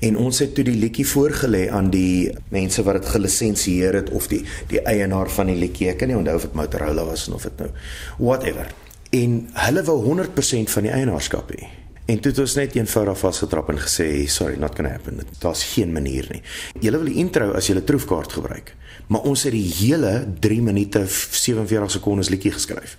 En 0.00 0.16
ons 0.16 0.38
het 0.40 0.54
toe 0.54 0.64
die 0.64 0.76
liedjie 0.78 1.06
voorgelê 1.06 1.66
aan 1.74 1.90
die 1.92 2.30
mense 2.54 2.82
wat 2.86 3.00
dit 3.00 3.10
gelisensieer 3.14 3.98
het 4.00 4.12
of 4.14 4.28
die 4.30 4.44
die 4.70 4.80
eienaar 4.80 5.30
van 5.34 5.50
die 5.52 5.58
liedjie. 5.58 5.90
Ek 5.92 6.00
kan 6.02 6.12
nie 6.12 6.18
onthou 6.18 6.38
of 6.38 6.46
dit 6.48 6.56
Motorola 6.58 7.04
was 7.08 7.26
of 7.28 7.44
dit 7.48 7.64
nou 7.64 7.70
whatever. 8.18 8.70
En 9.14 9.42
hulle 9.66 9.84
wou 9.88 9.98
100% 10.04 10.72
van 10.72 10.88
die 10.88 10.94
eienaarskap 10.94 11.52
hê. 11.56 11.68
En 12.08 12.20
toe 12.24 12.30
het 12.32 12.40
ons 12.40 12.54
net 12.56 12.76
eenvoudig 12.76 13.18
vasgetrap 13.20 13.68
en 13.68 13.78
gesê, 13.78 14.26
"Sorry, 14.26 14.56
not 14.56 14.74
going 14.76 14.88
to 14.88 14.94
happen. 14.94 15.20
Daar's 15.38 15.64
geen 15.64 15.92
manier 15.92 16.26
nie. 16.30 16.42
Julle 16.80 16.96
wil 16.96 17.12
die 17.12 17.20
intro 17.20 17.52
as 17.52 17.66
julle 17.66 17.84
troefkaart 17.84 18.32
gebruik, 18.32 18.74
maar 19.06 19.20
ons 19.20 19.42
het 19.42 19.52
die 19.52 19.72
hele 19.72 20.26
3 20.40 20.62
minute 20.62 21.04
47 21.30 21.90
sekondes 21.90 22.28
liedjie 22.28 22.52
geskryf." 22.52 22.96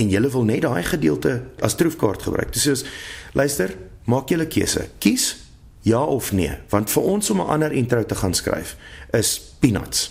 En 0.00 0.10
jy 0.10 0.20
wil 0.32 0.46
net 0.48 0.64
daai 0.64 0.82
gedeelte 0.86 1.36
as 1.60 1.76
troefkaart 1.76 2.22
gebruik. 2.28 2.52
Dis 2.54 2.66
soos 2.68 2.84
luister, 3.36 3.74
maak 4.08 4.32
julle 4.32 4.48
keuse. 4.50 4.88
Kies 4.98 5.34
ja 5.86 6.00
of 6.04 6.32
nee, 6.36 6.52
want 6.72 6.90
vir 6.92 7.02
ons 7.02 7.30
om 7.30 7.40
'n 7.40 7.52
ander 7.56 7.72
intro 7.72 8.04
te 8.04 8.14
gaan 8.14 8.34
skryf 8.34 8.76
is 9.12 9.40
peanuts. 9.60 10.10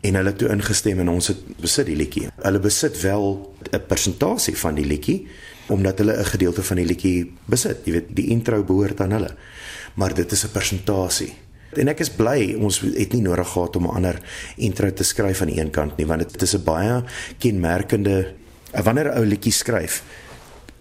En 0.00 0.14
hulle 0.14 0.28
het 0.28 0.38
toe 0.38 0.48
ingestem 0.48 1.00
en 1.00 1.08
ons 1.08 1.26
het 1.26 1.40
besit 1.60 1.86
die 1.86 1.96
liedjie. 1.96 2.28
Hulle 2.42 2.60
besit 2.60 3.00
wel 3.00 3.54
'n 3.72 3.86
persentasie 3.88 4.56
van 4.56 4.74
die 4.74 4.86
liedjie 4.86 5.26
omdat 5.68 5.98
hulle 5.98 6.18
'n 6.18 6.24
gedeelte 6.24 6.62
van 6.62 6.76
die 6.76 6.86
liedjie 6.86 7.32
besit. 7.44 7.84
Jy 7.84 7.92
weet, 7.92 8.16
die 8.16 8.26
intro 8.26 8.62
behoort 8.62 9.00
aan 9.00 9.10
hulle. 9.10 9.34
Maar 9.94 10.14
dit 10.14 10.32
is 10.32 10.44
'n 10.44 10.52
persentasie. 10.52 11.32
En 11.74 11.88
ek 11.88 12.00
is 12.00 12.10
bly 12.10 12.54
ons 12.54 12.80
het 12.80 13.12
nie 13.12 13.22
nodig 13.22 13.48
gehad 13.48 13.76
om 13.76 13.84
'n 13.84 13.94
ander 13.94 14.20
intro 14.56 14.92
te 14.92 15.02
skryf 15.02 15.40
aan 15.40 15.50
die 15.50 15.60
een 15.60 15.70
kant 15.70 15.96
nie, 15.96 16.06
want 16.06 16.20
dit 16.32 16.42
is 16.42 16.54
'n 16.54 16.64
baie 16.64 17.02
kenmerkende 17.38 18.34
wanneer 18.72 19.12
'n 19.12 19.18
ou 19.18 19.24
liedjie 19.24 19.52
skryf, 19.52 20.02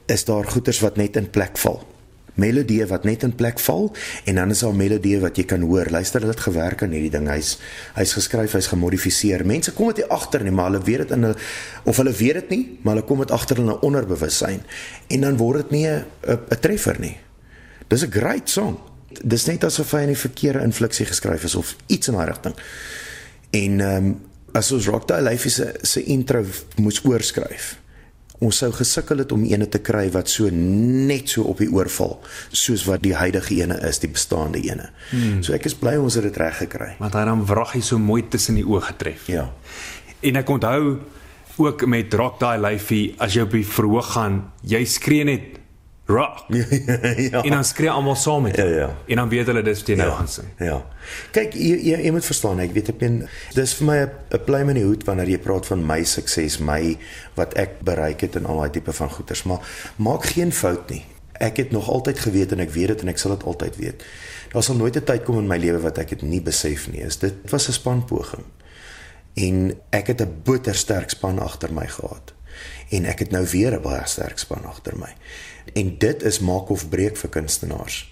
is 0.05 0.25
daar 0.25 0.45
goeters 0.45 0.79
wat 0.79 0.97
net 0.97 1.15
in 1.15 1.29
plek 1.29 1.57
val 1.57 1.85
melodieë 2.41 2.87
wat 2.91 3.05
net 3.07 3.23
in 3.25 3.33
plek 3.35 3.59
val 3.63 3.89
en 4.27 4.39
dan 4.39 4.53
is 4.53 4.61
daar 4.65 4.75
melodieë 4.75 5.21
wat 5.23 5.39
jy 5.39 5.45
kan 5.49 5.63
hoor. 5.65 5.89
Luister, 5.91 6.23
hulle 6.23 6.35
het 6.35 6.43
gewerk 6.43 6.83
aan 6.83 6.95
hierdie 6.95 7.13
ding. 7.13 7.29
Hy's 7.31 7.55
hy's 7.95 8.15
geskryf, 8.17 8.55
hy's 8.57 8.69
gemodifiseer. 8.71 9.45
Mense 9.47 9.73
kom 9.75 9.93
dit 9.93 10.07
agter 10.11 10.43
nie, 10.43 10.53
maar 10.55 10.71
hulle 10.71 10.83
weet 10.83 11.05
dit 11.05 11.15
in 11.15 11.29
hulle 11.29 11.37
of 11.85 12.01
hulle 12.01 12.15
weet 12.15 12.41
dit 12.41 12.55
nie, 12.55 12.63
maar 12.83 12.97
hulle 12.97 13.07
kom 13.07 13.23
dit 13.23 13.31
agter 13.31 13.61
in 13.63 13.71
'n 13.71 13.79
onderbewussyn 13.81 14.61
en 15.07 15.21
dan 15.21 15.37
word 15.37 15.69
dit 15.69 15.71
nie 15.71 15.87
'n 15.87 16.03
treffer 16.59 16.99
nie. 16.99 17.17
Dis 17.87 18.03
'n 18.03 18.11
great 18.11 18.49
song. 18.49 18.79
Dis 19.23 19.45
net 19.45 19.63
asof 19.63 19.91
hy 19.91 20.01
in 20.01 20.13
die 20.13 20.27
verkeerde 20.27 20.63
infliksie 20.63 21.05
geskryf 21.05 21.43
is 21.43 21.55
of 21.55 21.75
iets 21.87 22.07
in 22.07 22.13
daai 22.13 22.25
rigting. 22.27 22.55
En 23.51 23.79
ehm 23.79 24.05
um, 24.05 24.21
as 24.55 24.71
ons 24.75 24.87
Rock 24.91 25.09
Die 25.11 25.23
Life 25.23 25.49
se 25.51 25.73
se 25.83 26.03
intro 26.15 26.43
moes 26.79 27.01
oorskryf 27.05 27.75
ons 28.43 28.57
sou 28.59 28.71
gesukkel 28.75 29.23
het 29.23 29.33
om 29.35 29.43
eene 29.47 29.67
te 29.71 29.79
kry 29.83 30.05
wat 30.13 30.29
so 30.31 30.49
net 30.51 31.31
so 31.31 31.45
op 31.51 31.61
die 31.63 31.69
oor 31.71 31.89
val 31.91 32.17
soos 32.51 32.85
wat 32.89 33.03
die 33.05 33.15
huidige 33.15 33.55
ene 33.61 33.77
is, 33.87 34.01
die 34.03 34.11
bestaande 34.11 34.61
ene. 34.65 34.89
Hmm. 35.11 35.41
So 35.45 35.55
ek 35.55 35.69
is 35.69 35.77
bly 35.79 35.95
ons 36.01 36.17
het 36.19 36.27
dit 36.27 36.39
reg 36.41 36.59
gekry. 36.65 36.93
Want 36.99 37.15
hy 37.15 37.25
dan 37.29 37.45
wraggie 37.47 37.83
so 37.85 37.99
mooi 38.01 38.23
tussen 38.31 38.59
die 38.59 38.65
oë 38.67 38.83
getref. 38.89 39.27
Ja. 39.31 39.47
En 40.25 40.41
ek 40.41 40.51
onthou 40.51 40.97
ook 41.55 41.85
met 41.87 42.13
Rock 42.13 42.41
Daai 42.41 42.57
Lyfie 42.59 43.13
as 43.23 43.35
jy 43.37 43.45
op 43.47 43.55
die 43.55 43.65
verhoog 43.67 44.11
gaan, 44.17 44.41
jy 44.67 44.83
skree 44.89 45.27
net 45.27 45.61
rock. 46.05 46.45
ja. 47.31 47.43
En 47.43 47.49
dan 47.49 47.63
skree 47.63 47.89
almal 47.89 48.15
saam 48.15 48.41
met 48.41 48.55
jou. 48.55 48.69
Ja, 48.69 48.77
ja. 48.77 48.97
En 49.07 49.15
dan 49.15 49.29
weet 49.29 49.45
hulle 49.45 49.61
dis 49.61 49.79
wat 49.79 49.87
jy 49.87 49.95
nou 49.95 50.09
ja, 50.09 50.15
gaan 50.15 50.27
sing. 50.27 50.47
Ja. 50.61 50.77
Kyk, 51.31 51.57
jy, 51.57 51.79
jy 51.89 51.97
jy 52.05 52.11
moet 52.13 52.25
verstaan, 52.25 52.61
ek 52.61 52.75
weet 52.77 52.91
ek 52.93 52.99
ben 53.01 53.17
dis 53.57 53.73
vir 53.79 53.87
my 53.89 53.97
'n 54.05 54.43
pluim 54.45 54.69
in 54.73 54.79
die 54.81 54.85
hoed 54.85 55.05
wanneer 55.07 55.33
jy 55.33 55.39
praat 55.41 55.65
van 55.65 55.85
my 55.85 56.03
sukses, 56.03 56.59
my 56.59 56.97
wat 57.35 57.57
ek 57.57 57.81
bereik 57.81 58.21
het 58.21 58.35
en 58.35 58.45
al 58.45 58.61
daai 58.63 58.77
tipe 58.77 58.93
van 58.93 59.09
goeders, 59.09 59.43
maar 59.43 59.65
maak 59.97 60.25
geen 60.25 60.51
fout 60.51 60.89
nie. 60.89 61.05
Ek 61.39 61.57
het 61.57 61.71
nog 61.71 61.89
altyd 61.89 62.19
geweet 62.19 62.51
en 62.51 62.59
ek 62.59 62.71
weet 62.71 62.87
dit 62.87 63.01
en 63.01 63.09
ek 63.11 63.17
sal 63.17 63.35
dit 63.35 63.43
altyd 63.43 63.75
weet. 63.75 64.03
Daar 64.53 64.63
sal 64.63 64.75
nooit 64.75 64.95
'n 64.95 65.03
tyd 65.03 65.23
kom 65.23 65.39
in 65.39 65.47
my 65.47 65.57
lewe 65.57 65.81
wat 65.81 65.97
ek 65.97 66.09
dit 66.09 66.21
nie 66.21 66.41
besef 66.41 66.87
nie. 66.91 67.01
Is 67.01 67.17
dit 67.17 67.33
was 67.49 67.67
'n 67.67 67.73
spanpoging. 67.73 68.45
En 69.35 69.73
ek 69.89 70.07
het 70.07 70.21
'n 70.21 70.41
botersterk 70.43 71.09
span 71.09 71.39
agter 71.39 71.73
my 71.73 71.87
gehad. 71.87 72.33
En 72.89 73.05
ek 73.05 73.19
het 73.19 73.31
nou 73.31 73.45
weer 73.51 73.73
'n 73.73 73.81
baie 73.81 74.01
sterk 74.05 74.37
span 74.37 74.65
agter 74.65 74.97
my. 74.97 75.13
En 75.73 75.97
dit 75.97 76.23
is 76.23 76.39
maak 76.39 76.69
of 76.69 76.89
breek 76.89 77.17
vir 77.17 77.29
kunstenaars. 77.29 78.03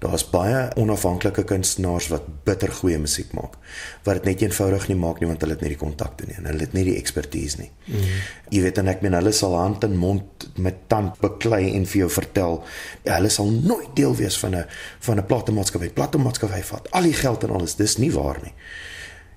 Daar's 0.00 0.22
baie 0.24 0.70
onafhanklike 0.80 1.42
kunstenaars 1.44 2.06
wat 2.08 2.28
bitter 2.44 2.72
goeie 2.72 2.98
musiek 2.98 3.34
maak. 3.36 3.58
Wat 4.06 4.16
dit 4.16 4.30
net 4.30 4.44
eenvoudig 4.46 4.86
nie 4.88 4.96
maak 4.96 5.20
nie 5.20 5.28
want 5.28 5.42
hulle 5.44 5.58
het 5.58 5.64
nie 5.64 5.74
die 5.74 5.80
kontakte 5.80 6.24
nie 6.24 6.38
en 6.40 6.48
hulle 6.48 6.64
het 6.64 6.72
nie 6.76 6.86
die 6.86 6.96
ekspertise 6.96 7.60
nie. 7.60 7.68
Mm. 7.84 8.14
Jy 8.54 8.62
weet 8.64 8.80
en 8.80 8.88
ek 8.94 9.04
meen 9.04 9.18
hulle 9.18 9.32
sal 9.36 9.58
hand 9.58 9.84
en 9.84 9.98
mond 10.00 10.46
met 10.56 10.86
tand 10.88 11.20
beklei 11.20 11.74
en 11.74 11.84
vir 11.84 12.06
jou 12.06 12.08
vertel 12.16 12.62
ja, 13.04 13.18
hulle 13.18 13.32
sal 13.34 13.52
nooit 13.52 13.92
deel 13.98 14.16
wees 14.16 14.40
van 14.40 14.56
'n 14.56 14.64
van 15.00 15.20
'n 15.20 15.26
platemaatskappy. 15.26 15.92
Platemaatskappy 15.92 16.62
vat 16.72 16.88
al 16.90 17.02
die 17.02 17.18
geld 17.20 17.44
en 17.44 17.50
alles. 17.50 17.76
Dis 17.76 17.98
nie 17.98 18.12
waar 18.12 18.40
nie. 18.42 18.54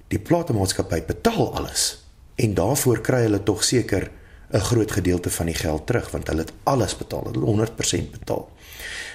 Die 0.08 0.20
platemaatskappy 0.20 1.04
betaal 1.08 1.56
alles 1.56 2.06
en 2.36 2.54
daarvoor 2.54 3.02
kry 3.02 3.22
hulle 3.28 3.44
tog 3.44 3.64
seker 3.64 4.10
'n 4.54 4.60
groot 4.60 4.92
gedeelte 4.92 5.30
van 5.30 5.46
die 5.46 5.56
geld 5.56 5.86
terug 5.88 6.12
want 6.12 6.28
hulle 6.28 6.42
het 6.42 6.52
alles 6.64 6.98
betaal, 6.98 7.24
hulle 7.32 7.46
100% 7.46 8.12
betaal. 8.12 8.50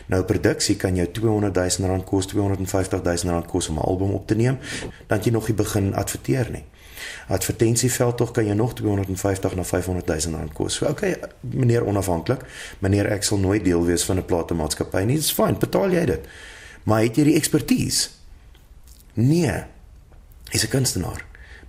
Nou 0.06 0.22
produksie 0.24 0.76
kan 0.76 0.94
jou 0.96 1.10
200 1.10 1.54
000 1.54 1.90
rand 1.90 2.04
kos, 2.04 2.26
250 2.26 3.02
000 3.02 3.34
rand 3.34 3.46
kos 3.46 3.68
om 3.68 3.76
'n 3.76 3.84
album 3.84 4.10
op 4.10 4.26
te 4.26 4.34
neem, 4.34 4.58
dan 5.06 5.20
jy 5.22 5.30
nog 5.30 5.46
nie 5.46 5.56
begin 5.56 5.94
adverteer 5.94 6.50
nie. 6.50 6.64
Advertensieveld 7.28 8.16
tog 8.16 8.30
kan 8.30 8.46
jy 8.46 8.52
nog 8.52 8.74
250 8.74 9.54
na 9.54 9.64
500 9.64 10.06
000 10.06 10.38
rand 10.38 10.52
kos. 10.52 10.74
So 10.74 10.86
okay, 10.86 11.16
meneer 11.40 11.84
onafhanklik, 11.84 12.40
meneer 12.78 13.06
ek 13.06 13.22
sal 13.22 13.38
nooit 13.38 13.64
deel 13.64 13.84
wees 13.84 14.04
van 14.04 14.16
'n 14.16 14.24
platemaatskappy 14.24 15.04
nie. 15.04 15.16
Dit's 15.16 15.32
fyn, 15.32 15.58
betaal 15.58 15.90
jy 15.90 16.04
dit. 16.04 16.26
Maar 16.82 17.02
het 17.02 17.16
jy 17.16 17.24
die 17.24 17.36
ekspertise? 17.36 18.08
Nee. 19.14 19.64
Is 20.50 20.64
'n 20.64 20.68
kunstenaar. 20.68 21.27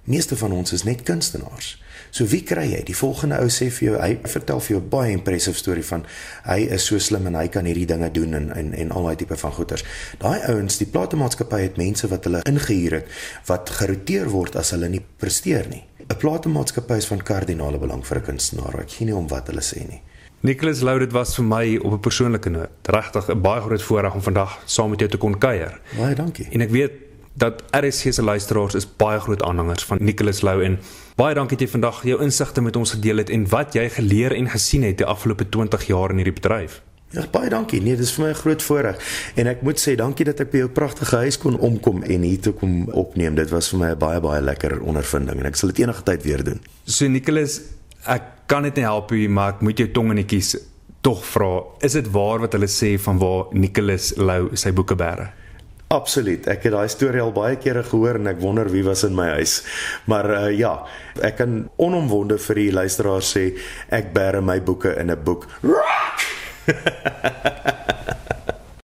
Meeste 0.09 0.33
van 0.35 0.51
ons 0.51 0.73
is 0.73 0.83
net 0.83 1.03
kunstenaars. 1.05 1.75
So 2.09 2.25
wie 2.25 2.41
kry 2.41 2.63
jy? 2.71 2.79
Die 2.87 2.95
volgende 2.97 3.37
ou 3.43 3.49
sê 3.53 3.67
vir 3.69 3.85
jou, 3.85 3.97
hy 4.01 4.15
vertel 4.31 4.61
vir 4.65 4.73
jou 4.73 4.79
baie 4.95 5.11
impressive 5.13 5.59
storie 5.59 5.85
van 5.85 6.05
hy 6.47 6.63
is 6.73 6.87
so 6.89 6.97
slim 6.97 7.27
en 7.29 7.35
hy 7.37 7.45
kan 7.53 7.67
hierdie 7.69 7.85
dinge 7.91 8.09
doen 8.15 8.33
en 8.33 8.47
en 8.55 8.71
en 8.73 8.93
al 8.97 9.05
daai 9.05 9.19
tipe 9.21 9.37
van 9.37 9.53
goeters. 9.53 9.83
Daai 10.17 10.39
ouens, 10.49 10.79
die 10.81 10.89
platemaatskappy 10.89 11.59
het 11.61 11.77
mense 11.77 12.09
wat 12.09 12.25
hulle 12.25 12.41
ingehuur 12.49 12.95
het 12.97 13.11
wat 13.51 13.69
geroteer 13.77 14.31
word 14.33 14.57
as 14.57 14.73
hulle 14.73 14.89
nie 14.89 15.03
presteer 15.21 15.69
nie. 15.69 15.83
'n 16.09 16.17
Platemaatskappy 16.17 16.97
is 16.97 17.05
van 17.05 17.21
kardinale 17.21 17.77
belang 17.77 18.01
vir 18.05 18.17
'n 18.17 18.25
kunstenaar. 18.25 18.79
Ek 18.81 18.89
sien 18.89 19.07
nie 19.07 19.15
om 19.15 19.27
wat 19.27 19.47
hulle 19.47 19.61
sê 19.61 19.85
nie. 19.87 20.01
Nicholas 20.41 20.81
Lou 20.81 20.97
dit 20.99 21.11
was 21.11 21.35
vir 21.35 21.45
my 21.45 21.77
op 21.77 21.93
'n 21.93 21.99
persoonlike 21.99 22.49
noot. 22.49 22.69
Regtig 22.83 23.29
'n 23.29 23.41
baie 23.41 23.61
groot 23.61 23.81
voorreg 23.81 24.13
om 24.13 24.21
vandag 24.21 24.57
saam 24.65 24.89
met 24.89 24.99
jou 24.99 25.11
te 25.11 25.17
kon 25.17 25.37
kuier. 25.37 25.79
Baie 25.97 26.15
dankie. 26.15 26.47
En 26.51 26.61
ek 26.61 26.69
weet 26.69 27.08
dat 27.33 27.63
RSG 27.71 28.13
se 28.13 28.23
luisteraars 28.23 28.75
is 28.75 28.87
baie 28.97 29.19
groot 29.19 29.43
aanhangers 29.43 29.85
van 29.85 29.97
Nicholas 30.01 30.41
Lou 30.41 30.63
en 30.63 30.79
baie 31.15 31.35
dankie 31.35 31.57
dat 31.57 31.67
jy 31.67 31.71
vandag 31.71 32.03
jou 32.03 32.21
insigte 32.23 32.61
met 32.61 32.75
ons 32.75 32.91
gedeel 32.91 33.17
het 33.17 33.29
en 33.29 33.47
wat 33.49 33.73
jy 33.73 33.89
geleer 33.89 34.35
en 34.35 34.49
gesien 34.49 34.83
het 34.83 34.97
die 34.97 35.05
afgelope 35.05 35.49
20 35.49 35.87
jaar 35.87 36.09
in 36.09 36.21
hierdie 36.23 36.35
bedryf. 36.41 36.81
Ja, 37.09 37.23
baie 37.31 37.49
dankie. 37.49 37.79
Nee, 37.81 37.97
dis 37.97 38.11
vir 38.13 38.25
my 38.25 38.29
'n 38.29 38.35
groot 38.35 38.61
voorreg. 38.61 38.97
En 39.35 39.47
ek 39.47 39.61
moet 39.61 39.79
sê 39.79 39.95
dankie 39.95 40.25
dat 40.25 40.39
ek 40.39 40.51
by 40.51 40.57
jou 40.57 40.69
pragtige 40.69 41.15
huis 41.15 41.37
kon 41.37 41.57
omkom 41.57 42.03
en 42.03 42.21
hier 42.21 42.39
toe 42.39 42.53
kom 42.53 42.89
opneem. 42.89 43.35
Dit 43.35 43.49
was 43.49 43.69
vir 43.69 43.79
my 43.79 43.89
'n 43.91 43.97
baie 43.97 44.19
baie 44.19 44.41
lekker 44.41 44.81
ondervinding 44.81 45.39
en 45.39 45.45
ek 45.45 45.55
sal 45.55 45.69
dit 45.69 45.79
enige 45.79 46.03
tyd 46.03 46.23
weer 46.23 46.43
doen. 46.43 46.61
So 46.85 47.07
Nicholas, 47.07 47.61
ek 48.05 48.21
kan 48.45 48.63
dit 48.63 48.75
nie 48.75 48.83
help 48.83 49.11
nie, 49.11 49.29
maar 49.29 49.53
ek 49.53 49.61
moet 49.61 49.77
jou 49.77 49.91
tong 49.91 50.09
in 50.09 50.15
die 50.15 50.25
kies 50.25 50.55
tog 51.01 51.25
vra. 51.25 51.63
Is 51.81 51.93
dit 51.93 52.11
waar 52.11 52.39
wat 52.39 52.53
hulle 52.53 52.67
sê 52.67 52.99
van 52.99 53.17
waar 53.17 53.45
Nicholas 53.51 54.13
Lou 54.17 54.49
sy 54.53 54.71
boeke 54.71 54.95
bære? 54.95 55.38
Absoluut. 55.89 56.45
Ek 56.45 56.67
het 56.67 56.73
daai 56.75 56.89
storie 56.93 57.21
al 57.23 57.31
baie 57.33 57.55
kere 57.57 57.81
gehoor 57.81 58.19
en 58.19 58.29
ek 58.29 58.37
wonder 58.43 58.69
wie 58.69 58.83
was 58.85 59.01
in 59.07 59.15
my 59.17 59.25
huis. 59.39 59.55
Maar 60.05 60.29
uh 60.37 60.51
ja, 60.53 60.75
ek 61.25 61.39
kan 61.41 61.63
onomwonde 61.81 62.37
vir 62.45 62.61
die 62.61 62.69
luisteraars 62.77 63.33
sê 63.33 63.47
ek 63.89 64.13
bære 64.13 64.43
my 64.45 64.59
boeke 64.61 64.93
in 65.01 65.09
'n 65.09 65.23
boek. 65.25 65.49